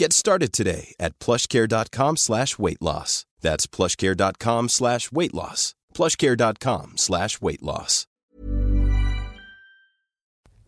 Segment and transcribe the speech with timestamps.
[0.00, 3.26] Get started today at plushcare.com slash weight loss.
[3.42, 5.74] That's plushcare.com slash weight loss.
[5.94, 8.04] plushcare.com slash weight loss.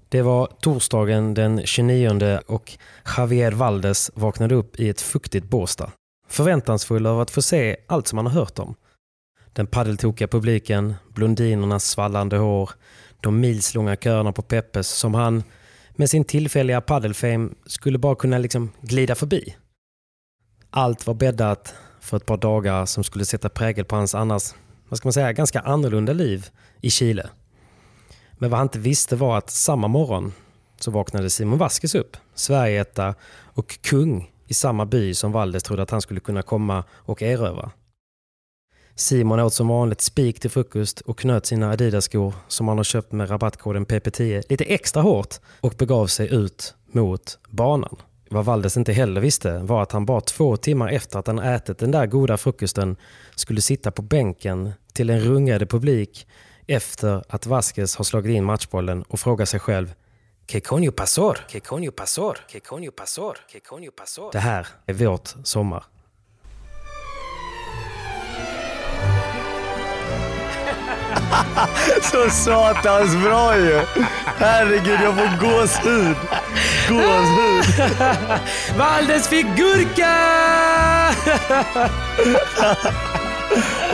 [0.09, 2.73] Det var torsdagen den 29 och
[3.17, 5.93] Javier Valdes vaknade upp i ett fuktigt Båstad.
[6.29, 8.75] Förväntansfull över att få se allt som han har hört om.
[9.53, 12.71] Den paddeltokiga publiken, blondinernas svallande hår,
[13.21, 15.43] de milslånga köerna på Peppes som han
[15.97, 19.57] med sin tillfälliga paddelfame skulle bara kunna liksom glida förbi.
[20.71, 24.55] Allt var bäddat för ett par dagar som skulle sätta prägel på hans annars,
[24.89, 26.47] vad ska man säga, ganska annorlunda liv
[26.81, 27.31] i Chile.
[28.39, 30.33] Men vad han inte visste var att samma morgon
[30.79, 35.91] så vaknade Simon Vasquez upp, Sverigeetta och kung i samma by som Valdes trodde att
[35.91, 37.71] han skulle kunna komma och erövra.
[38.99, 43.13] Simon åt som vanligt spik till frukost och knöt sina Adidas-skor som han har köpt
[43.13, 47.97] med rabattkoden PP10 lite extra hårt och begav sig ut mot banan.
[48.31, 51.79] Vad Valdes inte heller visste var att han bara två timmar efter att han ätit
[51.79, 52.97] den där goda frukosten
[53.35, 56.27] skulle sitta på bänken till en rungande publik
[56.67, 59.95] efter att Vasquez har slagit in matchbollen och fråga sig själv
[60.47, 61.39] Que coño pasor?
[61.49, 62.39] Que coño pasor?
[62.49, 63.37] Que coño pasor?
[63.53, 64.33] Que coño pasor?
[64.33, 65.85] Det här är vårt sommar.
[72.03, 73.81] Så satans bra ju!
[74.39, 76.17] Herregud, jag får gåshud.
[76.89, 77.89] Gåshud.
[78.79, 80.17] Valdes fick gurka!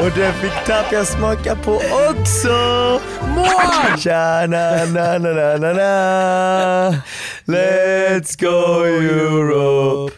[0.01, 1.75] Och det fick Tapia smaka på
[2.11, 3.01] också.
[3.35, 3.99] Mål!
[3.99, 7.03] Tja, na, na, na, na, na, na.
[7.47, 10.13] Let's go Europe.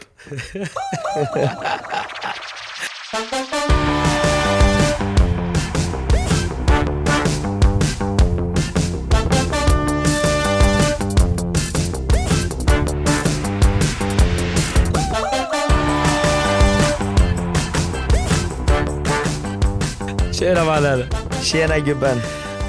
[20.45, 21.09] Tjena Valler!
[21.43, 22.21] Tjena gubben.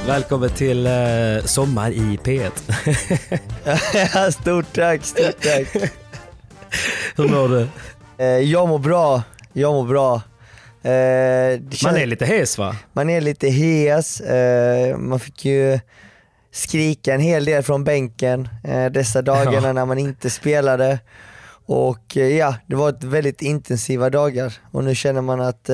[0.07, 2.51] Välkommen till eh, Sommar i P1.
[4.13, 5.67] Ja, stort tack, stort tack.
[7.15, 7.67] Hur mår du?
[8.17, 10.15] Eh, Jag mår bra, jag mår bra.
[10.83, 12.75] Eh, Man är lite hes va?
[12.93, 15.79] man är lite hes, eh, man fick ju
[16.51, 19.73] skrika en hel del från bänken eh, dessa dagarna Ja.
[19.73, 20.99] när man inte spelade.
[21.67, 25.69] Och eh, ja, det var ett väldigt intensiva dagar och nu känner man att,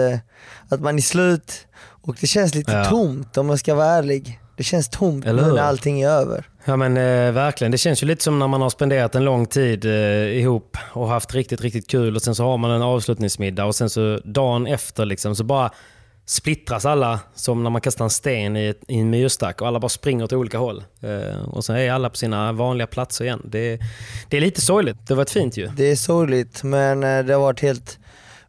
[0.69, 1.67] att man är slut
[2.01, 2.85] och det känns lite Ja.
[2.85, 4.39] tomt om jag ska vara ärlig.
[4.57, 6.45] Det känns tomt nu när allting är över.
[6.65, 9.45] Ja men eh, verkligen, det känns ju lite som när man har spenderat en lång
[9.45, 9.91] tid eh,
[10.39, 13.89] ihop och haft riktigt, riktigt kul och sen så har man en avslutningsmiddag och sen
[13.89, 15.71] så dagen efter liksom så bara
[16.25, 19.79] splittras alla som när man kastar en sten i, ett, i en myrstack och alla
[19.79, 20.83] bara springer åt olika håll.
[21.01, 23.41] Eh, och sen är alla på sina vanliga platser igen.
[23.45, 23.79] Det,
[24.29, 25.07] det är lite sorgligt.
[25.07, 25.67] Det var ett fint ju.
[25.77, 27.99] Det är sorgligt men eh, det har varit helt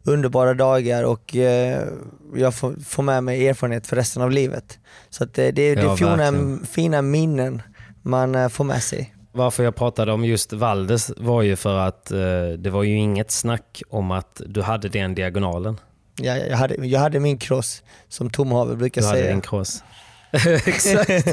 [0.03, 1.87] underbara dagar och eh,
[2.35, 4.79] jag får, får med mig erfarenhet för resten av livet.
[5.09, 7.61] Så att, eh, det, det Ja, är fina, fina minnen
[8.01, 9.15] man eh, får med sig.
[9.31, 12.17] Varför jag pratade om just Valdes var ju för att eh,
[12.57, 15.79] det var ju inget snack om att du hade den diagonalen.
[16.15, 19.31] Jag, jag, hade, jag hade min cross som Tom Haver brukar Du hade säga.
[19.31, 19.83] din cross.
[20.65, 21.09] Exakt.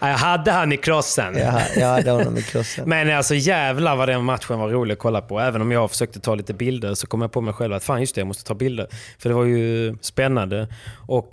[0.00, 1.36] jag hade han i krossen.
[1.38, 2.88] Jag, jag hade honom i krossen.
[2.88, 5.40] Men alltså jävlar vad den matchen var rolig att kolla på.
[5.40, 8.00] Även om jag försökte ta lite bilder så kom jag på mig själv att fan
[8.00, 8.86] just det, jag måste ta bilder.
[9.18, 10.68] För det var ju spännande.
[11.06, 11.32] Och,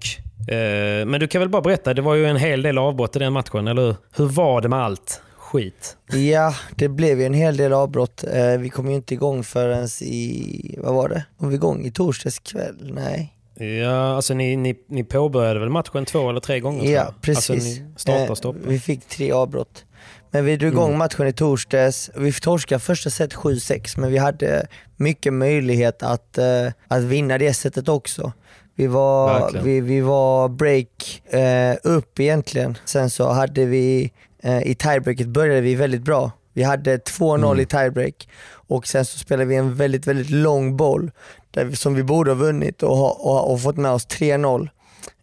[0.53, 3.19] eh, men du kan väl bara berätta, det var ju en hel del avbrott i
[3.19, 3.95] den matchen, eller hur?
[4.15, 5.21] Hur var det med allt?
[5.37, 5.97] Skit.
[6.11, 8.23] Ja, det blev ju en hel del avbrott.
[8.23, 11.25] Eh, vi kom ju inte igång förrän i, vad var det?
[11.39, 12.91] Kom vi igång i torsdags kväll?
[12.93, 13.33] Nej.
[13.56, 16.92] Ja, alltså ni, ni, ni påbörjade väl matchen två eller tre gånger?
[16.92, 17.50] Ja, precis.
[17.50, 18.57] Alltså ni stoppade.
[18.68, 19.86] Vi fick tre avbrott.
[20.31, 20.98] Men vi drog igång Mm.
[21.00, 22.09] matchen i torsdags.
[22.15, 27.53] Vi torskade första set 7-6 men vi hade mycket möjlighet att, eh, att vinna det
[27.53, 28.31] setet också.
[28.75, 29.65] Vi var, Verkligen.
[29.65, 32.77] vi, vi var break eh, upp egentligen.
[32.86, 34.12] Sen så hade vi,
[34.44, 36.31] eh, i tiebreaket började vi väldigt bra.
[36.53, 37.59] Vi hade 2-0 Mm.
[37.59, 41.12] i tiebreak och sen så spelade vi en väldigt, väldigt lång boll
[41.56, 44.69] vi, som vi borde ha vunnit och, ha, och, och fått med oss 3-0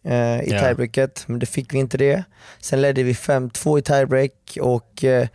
[0.05, 0.61] eh, i Ja.
[0.61, 2.25] tiebreaket, men det fick vi inte det.
[2.61, 5.29] Sen ledde vi 5-2 i tiebreak och eh,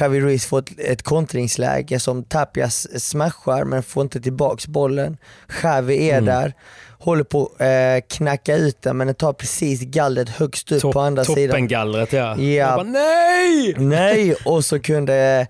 [0.00, 5.16] Javi Ruiz får ett, ett kontringsläge som Tapias smashar men får inte tillbaks bollen.
[5.62, 6.24] Javi är Mm.
[6.24, 6.52] där,
[6.98, 11.00] håller på att eh, knacka ut den men den tar precis gallret högst upp på
[11.00, 11.48] andra sidan.
[11.48, 12.38] Toppengallret ja.
[12.38, 12.76] Ja.
[12.76, 13.74] Bara, nej!
[13.78, 15.46] Nej, och så kunde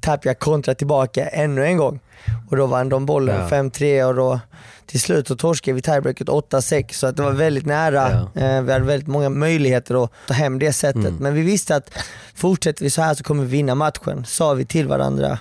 [0.00, 2.00] Tapia kontra tillbaka ännu en gång.
[2.50, 3.56] Och då vann de bollen Ja.
[3.56, 4.40] 5-3 och då
[4.86, 8.10] till slut så torskade vi tiebreaket 8-6 så att det var väldigt nära.
[8.34, 11.04] Eh, vi hade väldigt många möjligheter att ta hem det sättet.
[11.04, 11.16] Mm.
[11.16, 11.90] Men vi visste att
[12.34, 15.38] fortsätter vi så här så kommer vi vinna matchen, sa vi till varandra.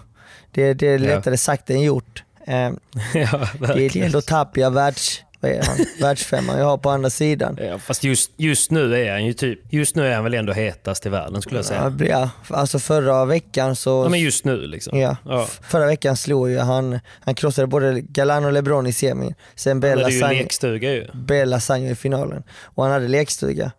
[0.51, 1.15] Det, det är Ja.
[1.15, 2.23] lättare sagt än gjort.
[2.47, 2.55] Eh,
[3.13, 5.77] ja, det, är ändå Tapia världs, vad är han?
[6.01, 7.57] världsfemman jag har på andra sidan.
[7.61, 10.53] Ja, fast just, just nu är han ju typ, just nu är han väl ändå
[10.53, 11.93] hetast i världen skulle jag säga.
[11.99, 14.99] Ja, alltså förra veckan så Ja, men just nu liksom.
[14.99, 15.17] Ja.
[15.25, 15.47] Ja.
[15.61, 19.79] Förra veckan slog ju han, han krossade både Galan och LeBron i semin, sen Han
[19.79, 21.07] Bella hade ju Sang, lekstuga ju.
[21.13, 22.43] Bella Sang i finalen.
[22.63, 23.71] Och han hade lekstuga.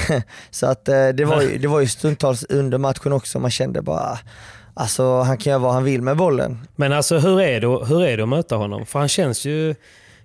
[0.50, 3.82] så att eh, det var, ju, det var ju stundtals under matchen också, man kände
[3.82, 4.18] bara
[4.74, 6.58] Alltså han kan göra vad han vill med bollen.
[6.76, 8.86] Men alltså hur är, det, hur är det att möta honom?
[8.86, 9.74] För han känns ju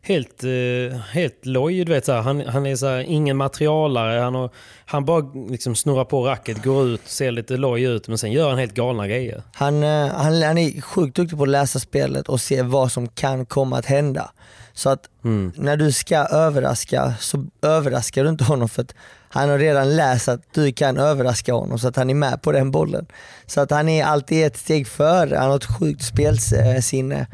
[0.05, 1.85] helt, eh, helt loj.
[1.85, 4.19] Du vet, så här, han, han är så här, ingen materialare.
[4.19, 4.49] Han, har,
[4.85, 8.49] han bara liksom snurrar på racket, går ut, ser lite loj ut men sen gör
[8.49, 9.43] han helt galna grejer.
[9.53, 13.07] Han, eh, han, han är sjukt duktig på att läsa spelet och se vad som
[13.07, 14.31] kan komma att hända.
[14.73, 15.51] Så att Mm.
[15.55, 18.95] när du ska överraska så överraskar du inte honom för att
[19.29, 22.51] han har redan läst att du kan överraska honom så att han är med på
[22.51, 23.05] den bollen.
[23.45, 27.27] Så att han är alltid ett steg före, han har ett sjukt spelsinne.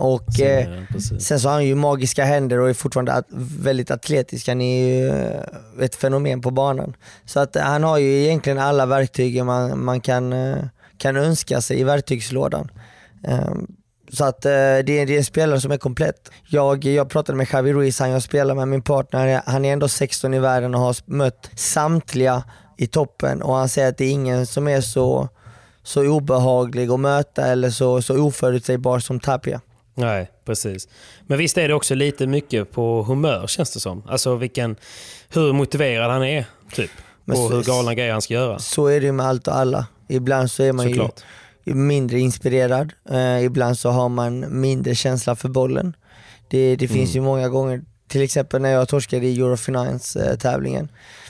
[0.00, 3.26] Och Så, eh, sen så har han ju magiska händer och är fortfarande at-
[3.60, 4.48] väldigt atletisk.
[4.48, 5.40] Han är ju eh,
[5.84, 6.96] ett fenomen på banan.
[7.24, 10.56] Så att han har ju egentligen alla verktyg man, man kan, eh,
[10.98, 12.68] kan önska sig i verktygslådan.
[13.26, 13.66] Ehm,
[14.12, 16.30] Så att eh, det, är, det är en spelare som är komplett.
[16.48, 19.88] Jag, jag pratade med Javi Ruiz, han jag spelar med, min partner, han är ändå
[19.88, 22.42] 16 i världen och har mött samtliga
[22.78, 25.28] i toppen och han säger att det är ingen som är så,
[25.82, 29.60] så obehaglig att möta eller så, så oförutsägbar som Tapia.
[30.00, 30.88] Nej, precis.
[31.26, 34.02] Men visst är det också lite mycket på humör känns det som.
[34.08, 34.76] Alltså vilken,
[35.28, 36.90] hur motiverad han är, typ.
[37.24, 38.58] Men och så- hur galna grejer han ska göra.
[38.58, 39.86] Så är det med allt och alla.
[40.08, 41.20] Ibland så är man Såklart.
[41.64, 45.96] ju mindre inspirerad, eh, ibland så har man mindre känsla för bollen.
[46.48, 50.36] Det, det finns ju många gånger, till exempel när jag torskade i Eurofinance eh.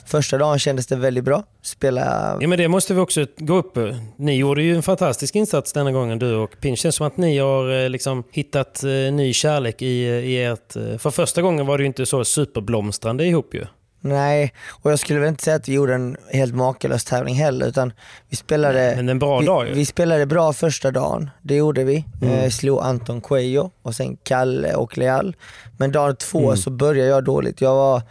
[0.06, 3.78] Första dagen kändes det väldigt bra, spela Ja, men det måste vi också gå upp.
[4.16, 6.76] Ni gjorde ju en fantastisk insats denna gången, du och Pin.
[6.76, 10.76] känns som att ni har eh, liksom hittat eh, ny kärlek i, i ert...
[10.76, 13.64] eh, För första gången var det ju inte så superblomstrande ihop ju.
[14.02, 14.52] Nej,
[14.82, 17.92] och jag skulle väl inte säga att vi gjorde en helt makalös tävling heller utan
[18.28, 19.74] vi spelade, Men en bra dag vi, ju.
[19.74, 22.04] vi spelade bra första dagen, det gjorde vi.
[22.22, 22.34] Mm.
[22.38, 25.36] Eh, slog Anton Cuello och sen Kalle och Leal.
[25.78, 26.56] Men dag två Mm.
[26.56, 27.60] så började jag dåligt.
[27.60, 28.02] Jag var,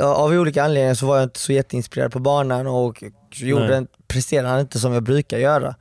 [0.00, 4.60] av olika anledningar så var jag inte så jätteinspirerad på banan och gjorde, en- presterade
[4.60, 5.74] inte som jag brukar göra.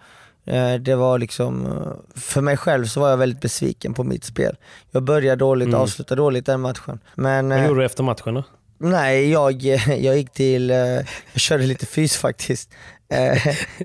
[0.45, 1.67] Eh, Det var liksom,
[2.15, 4.55] för mig själv så var jag väldigt besviken på mitt spel.
[4.91, 5.79] Jag började dåligt, Mm.
[5.81, 6.99] avslutade dåligt den matchen.
[7.15, 8.43] Men, Vad eh, gjorde du efter matchen då?
[8.77, 9.61] Nej, jag,
[10.01, 12.69] jag gick till, eh, jag körde lite fys faktiskt.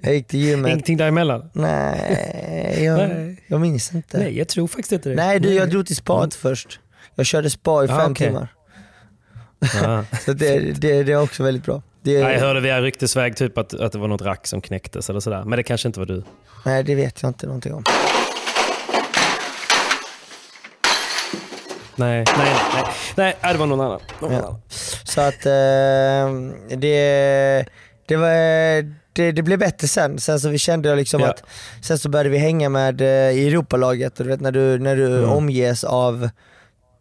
[0.03, 0.69] Jag gick till gymmet.
[0.71, 1.51] Ingenting däremellan?
[1.53, 3.43] Nej, jag, Nej.
[3.47, 4.19] jag minns inte.
[4.19, 5.15] Nej, jag tror faktiskt inte det.
[5.15, 6.81] Nej du, jag drog till spat först.
[7.15, 8.27] Jag körde spa i Ah, fem okej.
[8.27, 8.49] timmar.
[10.25, 11.83] Så det, det, det är också väldigt bra.
[12.03, 15.21] Det, jag hörde via ryktesväg typ att, att det var något rack som knäcktes eller
[15.21, 15.43] sådär.
[15.45, 16.23] Men det kanske inte var du.
[16.65, 17.85] nej, det vet jag inte någonting om.
[21.97, 22.85] Nej, nej, nej.
[23.17, 24.01] Nej, nej det var någon annan.
[24.21, 24.39] Någon Ja.
[24.39, 24.61] annan.
[25.05, 27.65] Så att eh, det,
[28.07, 28.83] det, var,
[29.13, 30.19] det, det blev bättre sen.
[30.19, 31.29] Sen så vi kände jag liksom Ja.
[31.29, 31.43] att,
[31.83, 34.97] sen så började vi hänga med eh, i Europalaget och du vet när du, när
[34.97, 35.31] du Mm.
[35.31, 36.29] omges av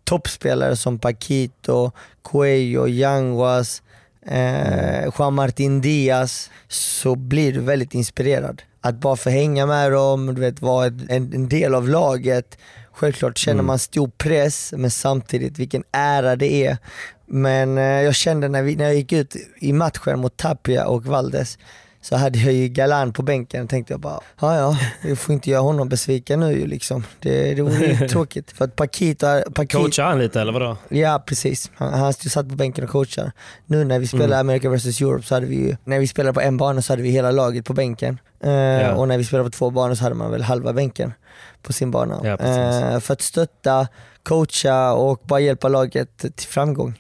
[0.06, 1.92] toppspelare som Paquito,
[2.24, 3.82] Cuello, Yanguas,
[4.26, 8.62] eh, Juan Martin Diaz, så blir du väldigt inspirerad.
[8.82, 12.58] Att bara få hänga med dem, du vet, vara en, en del av laget.
[12.92, 13.66] Självklart känner Mm.
[13.66, 16.78] man stor press, men samtidigt vilken ära det är.
[17.26, 21.06] Men eh, jag kände när, vi, när jag gick ut i matchen mot Tapia och
[21.06, 21.58] Valdes
[22.06, 25.50] så hade jag ju Galan på bänken tänkte jag bara, ja ja, vi får inte
[25.50, 27.04] göra honom besviken nu ju liksom.
[27.20, 28.52] Det, det vore ju tråkigt.
[28.52, 30.78] För att Paquito, Paquito Coachar han lite eller vadå?
[30.90, 33.32] Ja precis, han, han satt på bänken och coachar.
[33.66, 36.42] Nu när vi spelade America vs Europe så hade vi ju, när vi spelade på
[36.42, 38.20] en bana så hade vi hela laget på bänken.
[38.44, 41.14] Eh, Och när vi spelade på två banor så hade man väl halva bänken
[41.62, 42.20] på sin bana.
[42.24, 43.88] Ja, eh, för att stötta,
[44.24, 46.94] coacha och bara hjälpa laget till framgång.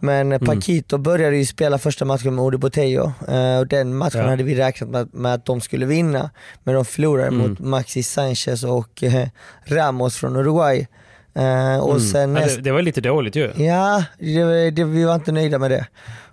[0.00, 0.46] Men Mm.
[0.46, 4.28] Paquito började ju spela första matchen med Odi Botello eh, och den matchen Ja.
[4.28, 6.30] hade vi räknat med, med att de skulle vinna.
[6.64, 7.50] Men de förlorade Mm.
[7.50, 9.28] mot Maxi Sanchez och eh,
[9.66, 10.86] Ramos från Uruguay.
[11.34, 12.36] Eh, och sen Mm.
[12.36, 13.50] Ja, näst, det, det var lite dåligt ju.
[13.56, 15.86] Ja, det, det, vi var inte nöjda med det.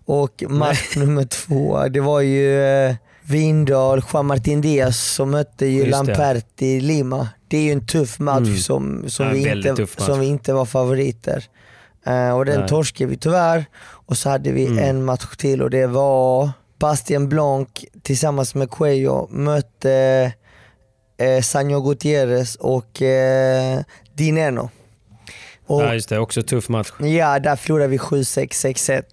[0.05, 2.61] Och match nummer två, det var ju
[3.23, 5.85] Vindal, Juan Martin Diaz som mötte ju.
[5.85, 7.29] Lamperti i Lima.
[7.47, 8.57] Det är ju en tuff match Mm.
[8.57, 11.43] som, som, Ja, vi inte, som vi inte var favoriter.
[12.07, 12.69] Eh, och den Nej.
[12.69, 13.65] torskade vi tyvärr.
[13.81, 14.83] Och så hade vi Mm.
[14.83, 16.49] en match till och det var
[16.79, 17.67] Bastien Blanc
[18.03, 20.33] tillsammans med Cuello mötte
[21.17, 23.79] eh, Sanjo Gutierrez och eh,
[24.13, 24.69] Dineno.
[25.67, 26.91] Och, Ja just det, också tuff match.
[26.99, 29.03] Ja, där förlorade vi 7-6, 6-1.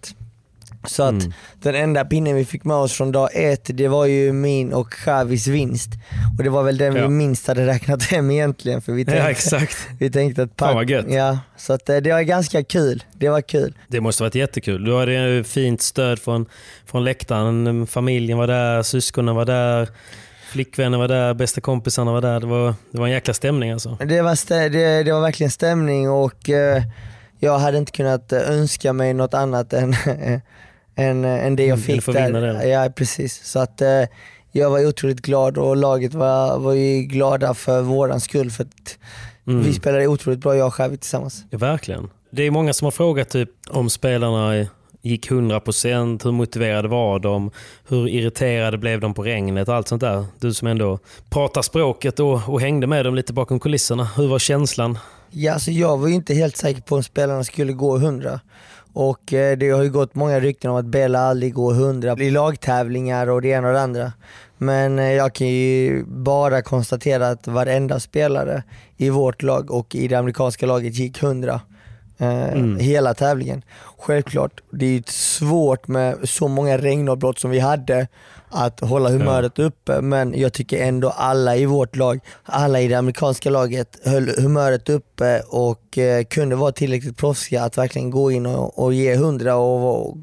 [0.87, 1.33] Så att Mm.
[1.63, 4.91] den enda pinnen vi fick med oss från dag ett, det var ju min och
[4.93, 5.89] Xavis vinst.
[6.39, 7.03] Och det var väl den Ja.
[7.03, 8.83] vi minst hade räknat hem egentligen.
[8.83, 9.77] För vi tänkte, Ja exakt.
[9.99, 11.07] vi tänkte att Fan, vad gött.
[11.09, 13.05] Ja, så att eh, det var ganska kul.
[13.13, 13.75] Det var kul.
[13.89, 14.85] Det måste varit jättekul.
[14.85, 16.47] Du hade ju fint stöd från,
[16.87, 17.87] från läktaren.
[17.87, 19.89] Familjen var där, syskonen var där,
[20.53, 22.41] flickvännen var där, bästa kompisarna var där.
[22.41, 23.99] Det var, det var en jäkla stämning alltså.
[24.07, 26.83] Det var, stä- det, det var verkligen stämning och eh,
[27.39, 29.95] jag hade inte kunnat eh, önska mig något annat än,
[30.97, 32.67] än, än det jag Mm, fick där.
[32.67, 33.45] Ja precis.
[33.45, 33.89] Så att eh,
[34.53, 38.67] jag var otroligt glad och laget var, var ju glada för våran skull för
[39.47, 39.63] Mm.
[39.63, 41.45] vi spelade otroligt bra jag och Xavi tillsammans.
[41.51, 42.11] Ja, verkligen.
[42.31, 44.67] Det är många som har frågat typ, om spelarna
[45.03, 47.51] gick 100%, hur motiverade var de,
[47.89, 50.25] hur irriterade blev de på regnet allt sånt där.
[50.41, 50.99] Du som ändå
[51.31, 54.09] pratar språket och, och hängde med dem lite bakom kulisserna.
[54.17, 54.99] Hur var känslan?
[55.31, 58.41] Ja, alltså jag var ju inte helt säker på om spelarna skulle gå 100.
[58.95, 62.31] Och eh, det har ju gått många rykten om att Bella aldrig går 100 i
[62.31, 64.13] lagtävlingar och det ena och det andra.
[64.59, 68.63] Men eh, jag kan ju bara konstatera att varenda spelare
[68.97, 71.61] i vårt lag och i det amerikanska laget gick 100.
[72.19, 73.63] Eh, Hela tävlingen.
[73.99, 78.09] Självklart, det är svårt med så många regnavbrott som vi hade
[78.49, 82.95] att hålla humöret uppe men jag tycker ändå alla i vårt lag, alla i det
[82.95, 88.47] amerikanska laget höll humöret uppe och eh, kunde vara tillräckligt proffsiga att verkligen gå in
[88.47, 90.17] och, och ge hundra och, och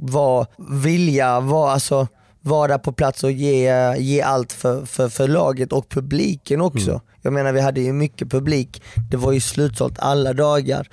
[0.00, 0.46] vara
[0.82, 2.06] vilja, vara alltså
[2.40, 7.00] vara på plats och ge, ge allt för, för, för laget och publiken också.
[7.22, 10.88] Jag menar vi hade ju mycket publik, det var ju slutsålt alla dagar.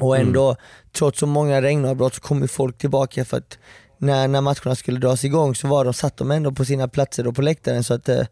[0.00, 0.56] Och ändå,
[0.92, 3.58] trots så många regnavbrott så kom ju folk tillbaka för att
[3.98, 7.26] när, när matcherna skulle dras igång så var de, satt de ändå på sina platser
[7.26, 8.22] och på läktaren så att eh,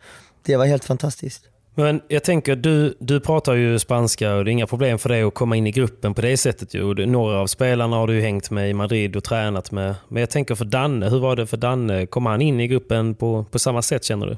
[0.43, 1.43] det var helt fantastiskt.
[1.79, 5.23] Men jag tänker, du, du pratar ju spanska och det är inga problem för dig
[5.23, 6.75] att komma in i gruppen på det sättet.
[6.75, 7.07] Ju.
[7.07, 9.95] Några av spelarna har du hängt med i Madrid och tränat med.
[10.09, 12.07] Men jag tänker för Danne, hur var det för Danne?
[12.07, 14.37] Kom han in i gruppen på, på samma sätt känner du?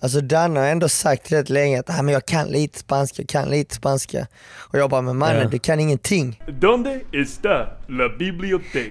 [0.00, 3.28] Alltså Danne har ändå sagt rätt länge att ah, men jag kan lite spanska, jag
[3.28, 4.26] kan lite spanska.
[4.72, 5.48] Och jag bara, men mannen Ja.
[5.48, 6.40] du kan ingenting.
[6.60, 8.90] ¿Dónde está la biblioteca?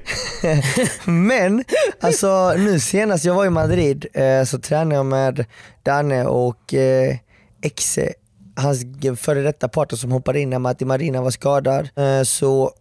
[1.05, 1.63] Men
[2.01, 5.45] alltså nu senast jag var i Madrid eh, så tränade jag med
[5.83, 7.15] Danne och eh,
[7.63, 8.13] Exe,
[8.55, 8.85] hans
[9.17, 11.89] före detta partner som hoppade in när Matti Marina var skadad.
[11.95, 12.71] Eh, så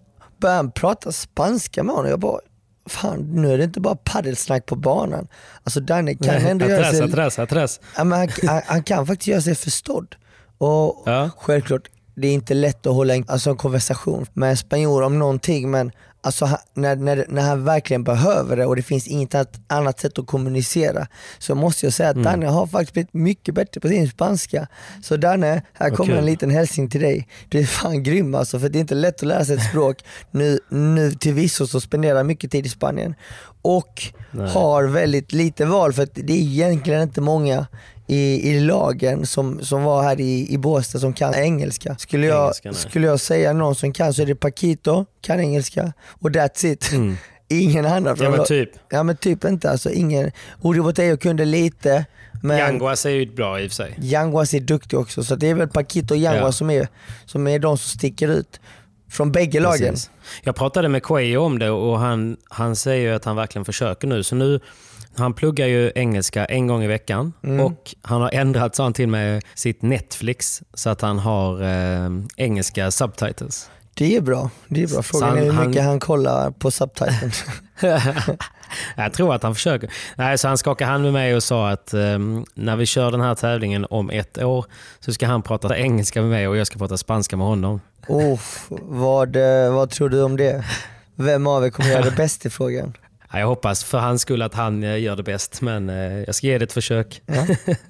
[0.41, 2.11] började han prata spanska med honom.
[2.11, 2.41] Jag bara,
[2.87, 5.29] fan nu är det inte bara paddelsnack på banan.
[5.65, 7.03] Alltså Danne kan ändå göra sig...
[7.03, 7.81] atrás, atrás.
[7.97, 10.15] Ja, han, han, han kan faktiskt göra sig förstådd.
[10.59, 11.31] Och Ja.
[11.39, 15.19] självklart, det är inte lätt att hålla en, alltså en konversation med en spanjor om
[15.19, 15.93] någonting men
[16.23, 19.35] alltså, när, när, när han verkligen behöver det och det finns inget
[19.67, 21.07] annat- sätt att kommunicera
[21.39, 24.67] så måste jag säga att Danne har faktiskt blivit mycket bättre på sin spanska.
[25.03, 27.29] Så Danne, här Vad kommer en liten hälsning till dig.
[27.49, 30.05] Du är fan grym alltså för det är inte lätt att lära sig ett språk.
[30.31, 33.15] Nu, nu till visso så spenderar jag mycket tid i Spanien
[33.63, 34.51] och Nej.
[34.51, 37.67] har väldigt lite val för att det är egentligen inte många
[38.13, 41.97] i, i lagen som, som var här i, i Båstad som kan engelska.
[41.99, 45.93] Skulle jag, Engelska, skulle jag säga någon som kan så är det Paquito, kan engelska
[46.21, 46.91] och that's it.
[47.49, 48.33] Ingen annan Mm.
[48.33, 48.71] Ja men typ.
[48.89, 50.31] Ja men typ inte alltså, ingen.
[50.63, 52.05] Uri Boteo kunde lite
[52.43, 53.95] men Yanguas är ju bra i och för sig.
[54.01, 56.53] Yanguas är duktig också så det är väl Paquito och Yanguas Ja.
[56.53, 56.89] som, är,
[57.25, 58.61] som är de som sticker ut.
[59.11, 59.91] Från bägge lagen.
[59.91, 60.11] Precis.
[60.43, 64.09] Jag pratade med Quayo om det och han, han säger ju att han verkligen försöker
[64.09, 64.23] nu.
[64.23, 64.61] Så nu
[65.17, 67.61] han pluggar ju engelska en gång i veckan Mm.
[67.67, 72.11] och han har ändrat, sa han till med sitt Netflix så att han har eh,
[72.37, 73.71] engelska subtitles.
[73.95, 74.51] Det är bra.
[74.69, 75.03] Det är bra.
[75.03, 77.33] Frågan han- är hur han- mycket han kollar på subtiteln.
[78.97, 79.91] Jag tror att han försöker.
[80.17, 83.21] Nej, så han skakade hand med mig och sa att ehm, när vi kör den
[83.21, 84.65] här tävlingen om ett år
[85.01, 87.81] så ska han prata engelska med mig och jag ska prata spanska med honom.
[88.09, 88.41] oh,
[88.83, 90.65] vad, eh, vad tror du om det?
[91.15, 92.97] Vem av er kommer göra det bäst i frågan?
[93.33, 96.35] Ja, jag hoppas för hans skull att han eh, gör det bäst, men eh, jag
[96.35, 97.23] ska ge det ett försök.
[97.27, 97.47] Ja.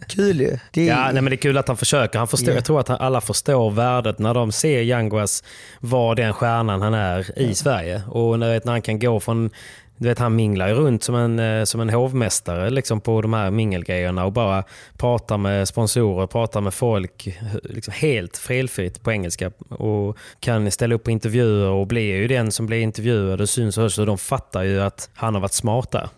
[0.08, 0.58] Kul ju.
[0.72, 2.18] Det Ja, nej, men det är kul att han försöker.
[2.18, 2.54] Han förstår, Ja.
[2.54, 5.44] Jag tror att alla förstår värdet när de ser Yanguas
[5.80, 8.02] vara den stjärnan han är i Sverige.
[8.08, 9.50] Och när, när han kan gå från
[9.96, 13.32] du vet, han minglar ju runt som en, eh, som en hovmästare liksom på de
[13.32, 14.64] här mingelgrejerna och bara
[14.98, 19.50] pratar med sponsorer, pratar med folk eh, liksom helt felfritt på engelska.
[19.68, 23.76] Och kan ställa upp på intervjuer och blir ju den som blir intervjuad och syns
[23.76, 23.98] och hörs.
[23.98, 26.08] Och de fattar ju att han har varit smart där.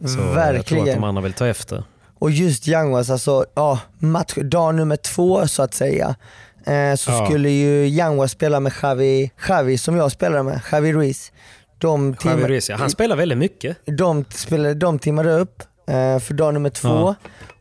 [0.00, 0.86] Så jag tror att Verkligen.
[0.86, 1.84] de andra vill ta efter.
[2.18, 6.14] Och just Yanguas, alltså ja, match, dag nummer två så att säga.
[6.66, 7.26] Eh, så Ja.
[7.26, 11.32] skulle ju Yanguas spela med Javi, Javi som jag spelade med, Javi Ruiz.
[11.82, 12.76] De, Javi timma- Ruiz, ja.
[12.76, 13.76] Han spelar väldigt mycket.
[13.84, 17.14] de, spelade, de timmade upp eh, för dag nummer två Ja.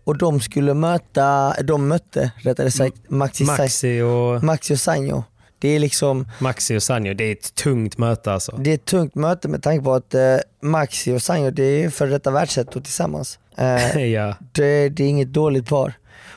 [0.04, 4.02] och de skulle möta, de mötte rättare sagt Maxi, Maxi.
[4.02, 5.24] Och, Maxi och Sanjo.
[5.60, 8.56] Det är liksom Maxi och Sanjo, det är ett tungt möte alltså.
[8.60, 11.90] det är ett tungt möte med tanke på att eh, Maxi och Sanjo det är
[11.90, 13.40] för detta världsettor tillsammans.
[13.58, 14.36] Eh, ja.
[14.52, 15.94] det, det är inget dåligt par.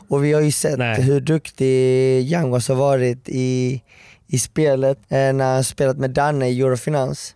[0.09, 1.03] Och vi har ju sett Nej.
[1.03, 3.83] hur duktig Yanguas har varit i,
[4.27, 7.35] i spelet eh, när han spelat med Danne i Eurofinans.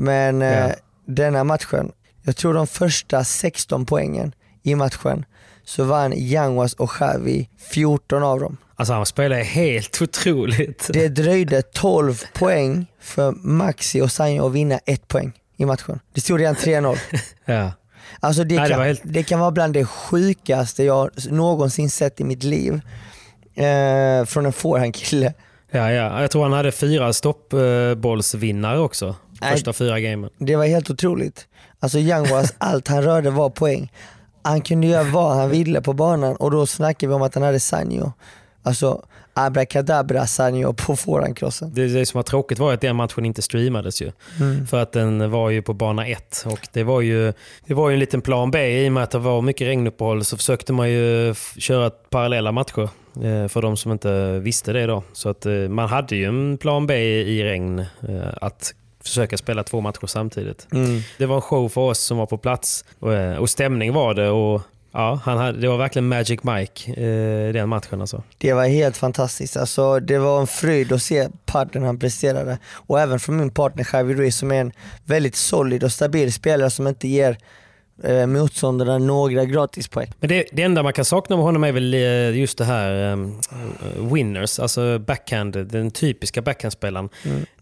[0.00, 0.72] Men eh, Ja.
[1.06, 1.92] denna matchen,
[2.22, 5.24] jag tror de första 16 poängen i matchen
[5.64, 8.56] så vann Yanguas och Xavi 14 av dem.
[8.76, 10.90] Alltså han spelar helt otroligt.
[10.92, 16.00] Det dröjde 12 poäng för Maxi och Sanjo att vinna ett poäng i matchen.
[16.14, 16.96] Det stod redan 3-0.
[17.44, 17.72] Ja.
[18.20, 21.90] Alltså det, Nej, det kan, var helt- det kan vara bland det sjukaste jag någonsin
[21.90, 22.80] sett i mitt liv.
[23.54, 25.34] Eh, från en forehandkille.
[25.70, 26.20] Ja, ja.
[26.20, 29.16] Jag tror han hade fyra stoppbollsvinnare också.
[29.40, 30.30] Första fyra gamen.
[30.38, 31.46] Det var helt otroligt.
[31.80, 33.92] Alltså Yanguas, allt han rörde var poäng.
[34.42, 37.42] Han kunde göra vad han ville på banan och då snackar vi om att han
[37.44, 38.12] hade Sanjo.
[38.62, 39.02] Alltså
[39.34, 41.74] abracadabra Sanjo på forehandcrossen.
[41.74, 44.12] Det, det som var tråkigt var att den matchen inte streamades ju.
[44.40, 44.66] Mm.
[44.66, 46.44] För att den var ju på bana ett.
[46.46, 47.32] Och det var ju,
[47.66, 48.84] det var ju en liten plan B.
[48.84, 52.82] I och med att det var mycket regnuppehåll så försökte man ju köra parallella matcher.
[53.14, 55.02] eh, För de som inte visste det då.
[55.12, 57.78] Så att eh, man hade ju en plan B i regn.
[57.78, 57.86] eh,
[58.40, 60.66] Att försöka spela två matcher samtidigt.
[60.72, 61.00] Mm.
[61.18, 62.84] Det var en show för oss som var på plats.
[62.98, 64.28] Och, eh, och stämning var det.
[64.28, 68.22] Och ja, han hade, det var verkligen Magic Mike eh, den matchen alltså.
[68.38, 69.56] Det var helt fantastiskt.
[69.56, 72.58] Alltså, det var en fröjd att se padden han presterade.
[72.68, 74.72] Och även från min partner Javi Ruiz som är en
[75.04, 77.38] väldigt solid och stabil spelare som inte ger
[78.04, 80.12] eh, motståndarna några gratispoäng.
[80.20, 83.12] Men det, det enda man kan sakna med honom är väl eh, just det här
[83.12, 83.40] um,
[84.12, 87.08] winners, alltså backhand, den typiska backhandspelaren.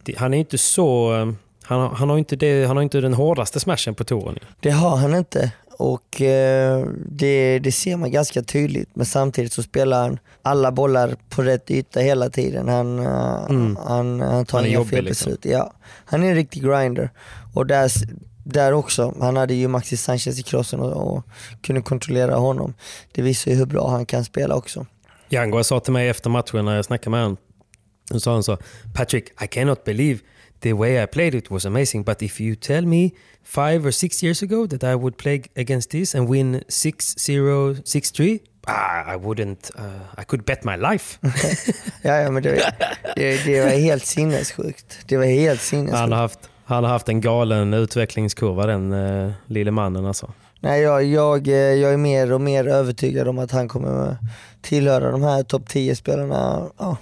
[0.03, 1.14] Det- Han är inte så...
[1.14, 4.38] eh, Han, har- han, har inte det, han har inte den hårdaste smashen på touren.
[4.61, 9.62] Det har han inte och eh, det, det ser man ganska tydligt men samtidigt så
[9.62, 12.68] spelar han alla bollar på rätt yta hela tiden.
[12.68, 13.07] Han, eh,
[13.87, 15.44] han, han tar Han är inga jobbig, felbeslut.
[15.44, 15.72] Ja,
[16.05, 17.11] han är en riktig grinder.
[17.55, 17.90] Och där,
[18.52, 21.24] där också, han hade ju Maxi Sanchez i crossen och, och
[21.62, 22.74] kunde kontrollera honom.
[23.12, 24.87] Det visar ju hur bra han kan spela också.
[25.28, 27.37] Django sa till mig efter matchen när jag snackade med honom.
[28.11, 28.58] Då sa han så
[28.94, 30.20] Patrick, I cannot believe
[30.61, 33.11] the way I played it was amazing but if you tell me
[33.42, 38.40] five or six years ago that I would play against this and win 6-0, 6-3
[38.68, 41.18] ah, I wouldn't, uh, I could bet my life.
[42.02, 42.62] Ja, ja men det,
[43.16, 44.98] det, det var helt sinnessjukt.
[45.08, 45.98] Det var helt sinnessjukt.
[45.98, 50.33] Han har haft, han har haft en galen utvecklingskurva den uh, lille mannen alltså.
[50.61, 54.16] Nej, jag, jag, eh, jag är mer och mer övertygad om att han kommer
[54.61, 56.68] tillhöra de här topp 10 spelarna.
[56.78, 56.96] Ja.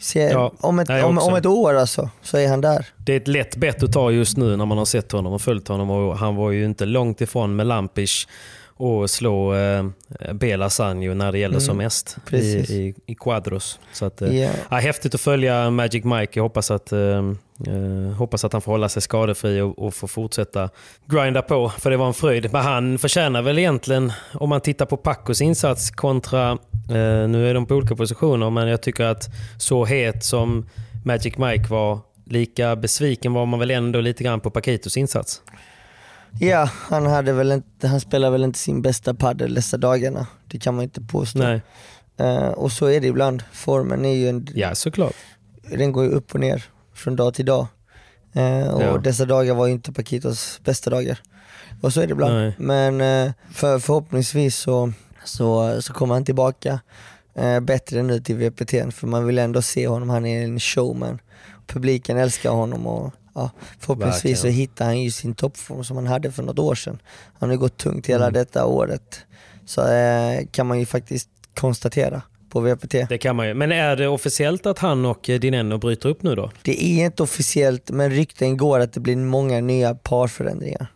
[0.00, 2.86] Se, Ja, om, ett, om, om ett år alltså, så är han där.
[2.96, 5.42] Det är ett lätt bett att ta just nu när man har sett honom och
[5.42, 5.90] följt honom.
[5.90, 8.28] Och han var ju inte långt ifrån med Lampish
[8.66, 9.84] och slå eh,
[10.32, 13.80] Bela Sanjo när det gäller som mest i, i, i Quadros.
[13.92, 14.50] Så att, eh, Ja.
[14.70, 16.32] ja, häftigt att följa Magic Mike.
[16.32, 17.32] Jag hoppas att, eh,
[17.66, 20.70] eh, hoppas att han får hålla sig skadefri och, och får fortsätta
[21.06, 21.68] grinda på.
[21.68, 22.52] För det var en fröjd.
[22.52, 27.54] Men han förtjänar väl egentligen, om man tittar på Pacos insats kontra, eh, nu är
[27.54, 30.68] de på olika positioner, men jag tycker att så het som
[31.04, 35.42] Magic Mike var, lika besviken var man väl ändå lite grann på Paquitos insats.
[36.40, 40.26] Ja, han, hade väl inte, han spelar väl inte sin bästa padel dessa dagarna.
[40.46, 41.38] Det kan man inte påstå.
[41.38, 41.60] Nej,
[42.18, 43.42] Eh, och så är det ibland.
[43.52, 45.14] Formen är ju en, ja såklart.
[45.70, 46.64] den går ju upp och ner.
[46.98, 47.66] Från dag till dag.
[48.32, 48.98] Eh, och Ja.
[48.98, 51.18] dessa dagar var inte Paquitos bästa dagar.
[51.80, 52.34] Och så är det ibland.
[52.34, 52.54] Nej.
[52.58, 54.92] Men eh, för, förhoppningsvis så,
[55.24, 56.80] så, så kommer han tillbaka
[57.34, 61.18] eh, bättre nu till VPT för man vill ändå se honom, han är en showman.
[61.66, 64.56] Publiken älskar honom och ja, förhoppningsvis så Verkligen.
[64.60, 66.98] hittar han ju sin toppform som han hade för något år sedan.
[67.38, 68.32] Han har gått tungt hela Mm.
[68.32, 69.20] detta året.
[69.66, 72.94] Så eh, kan man ju faktiskt konstatera på VPT.
[73.08, 73.54] Det kan man ju.
[73.54, 76.50] Men är det officiellt att han och eh, Dineno bryter upp nu då?
[76.62, 80.86] Det är inte officiellt men rykten går att det blir många nya parförändringar.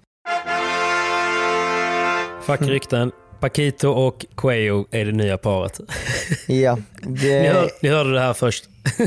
[2.43, 3.12] Fuck rykten.
[3.41, 5.81] Paquito och Cuello är det nya paret.
[6.47, 8.65] Ja, Ni, det, hör, ni hörde det här först.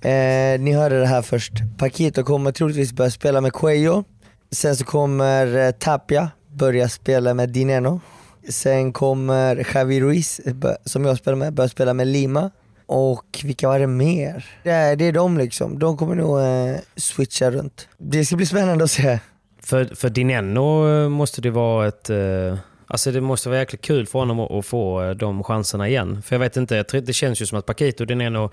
[0.00, 1.52] eh, ni hörde det här först.
[1.78, 4.04] Paquito kommer troligtvis börja spela med Cuello.
[4.50, 8.00] Sen så kommer eh, Tapia börja spela med Dineno.
[8.48, 10.40] Sen kommer Javi Ruiz,
[10.84, 12.50] som jag spelar med, börja spela med Lima.
[12.86, 14.44] Och vilka var det mer?
[14.62, 15.78] Det är, det är de liksom.
[15.78, 17.88] De kommer nog eh, switcha runt.
[17.98, 19.18] Det ska bli spännande att se.
[19.62, 22.10] För, för Dineno eh, måste det vara ett...
[22.10, 25.88] eh, Alltså det måste vara jäkligt kul för honom att, att få eh, de chanserna
[25.88, 26.22] igen.
[26.22, 28.50] För jag vet inte, jag tror- det känns ju som att Paquito och Dineno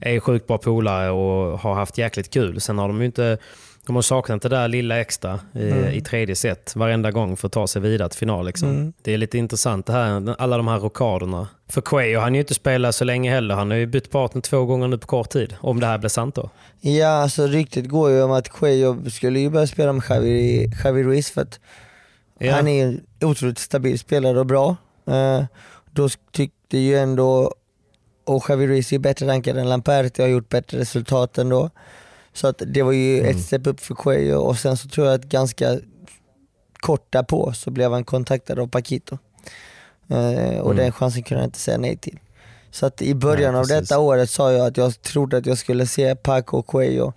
[0.00, 2.60] är sjukt bra polare och har haft jäkligt kul.
[2.60, 3.38] Sen har de ju inte...
[3.86, 7.52] De har saknat det där lilla extra i, i tredje set varenda gång för att
[7.52, 8.46] ta sig vidare till final.
[8.46, 8.92] Liksom.
[9.02, 11.48] Det är lite intressant det här, alla de här rockaderna.
[11.68, 13.54] För Cuello, han ju inte spelat så länge heller.
[13.54, 15.54] Han har ju bytt partner två gånger nu på kort tid.
[15.60, 16.50] Om det här blir sant då.
[16.80, 21.02] Ja, alltså ryktet går ju om att Cuello skulle ju börja spela med Javi, Javi
[21.02, 21.60] Ruiz för att
[22.38, 22.54] Ja.
[22.54, 24.76] han är en otroligt stabil spelare och bra.
[25.06, 25.44] Eh,
[25.90, 27.54] då tyckte ju ändå,
[28.26, 31.70] och Javi Ruiz är bättre rankad än Lamperti, har gjort bättre resultat ändå.
[32.32, 35.14] Så att det var ju ett steg upp för Cuello och sen så tror jag
[35.14, 35.78] att ganska
[36.72, 39.18] kort därpå så blev han kontaktad av Paquito.
[40.08, 42.18] Eh, och den chansen kunde han inte säga nej till.
[42.70, 45.58] Så att i början Nej, av detta året sa jag att jag trodde att jag
[45.58, 47.12] skulle se Paco och Cuello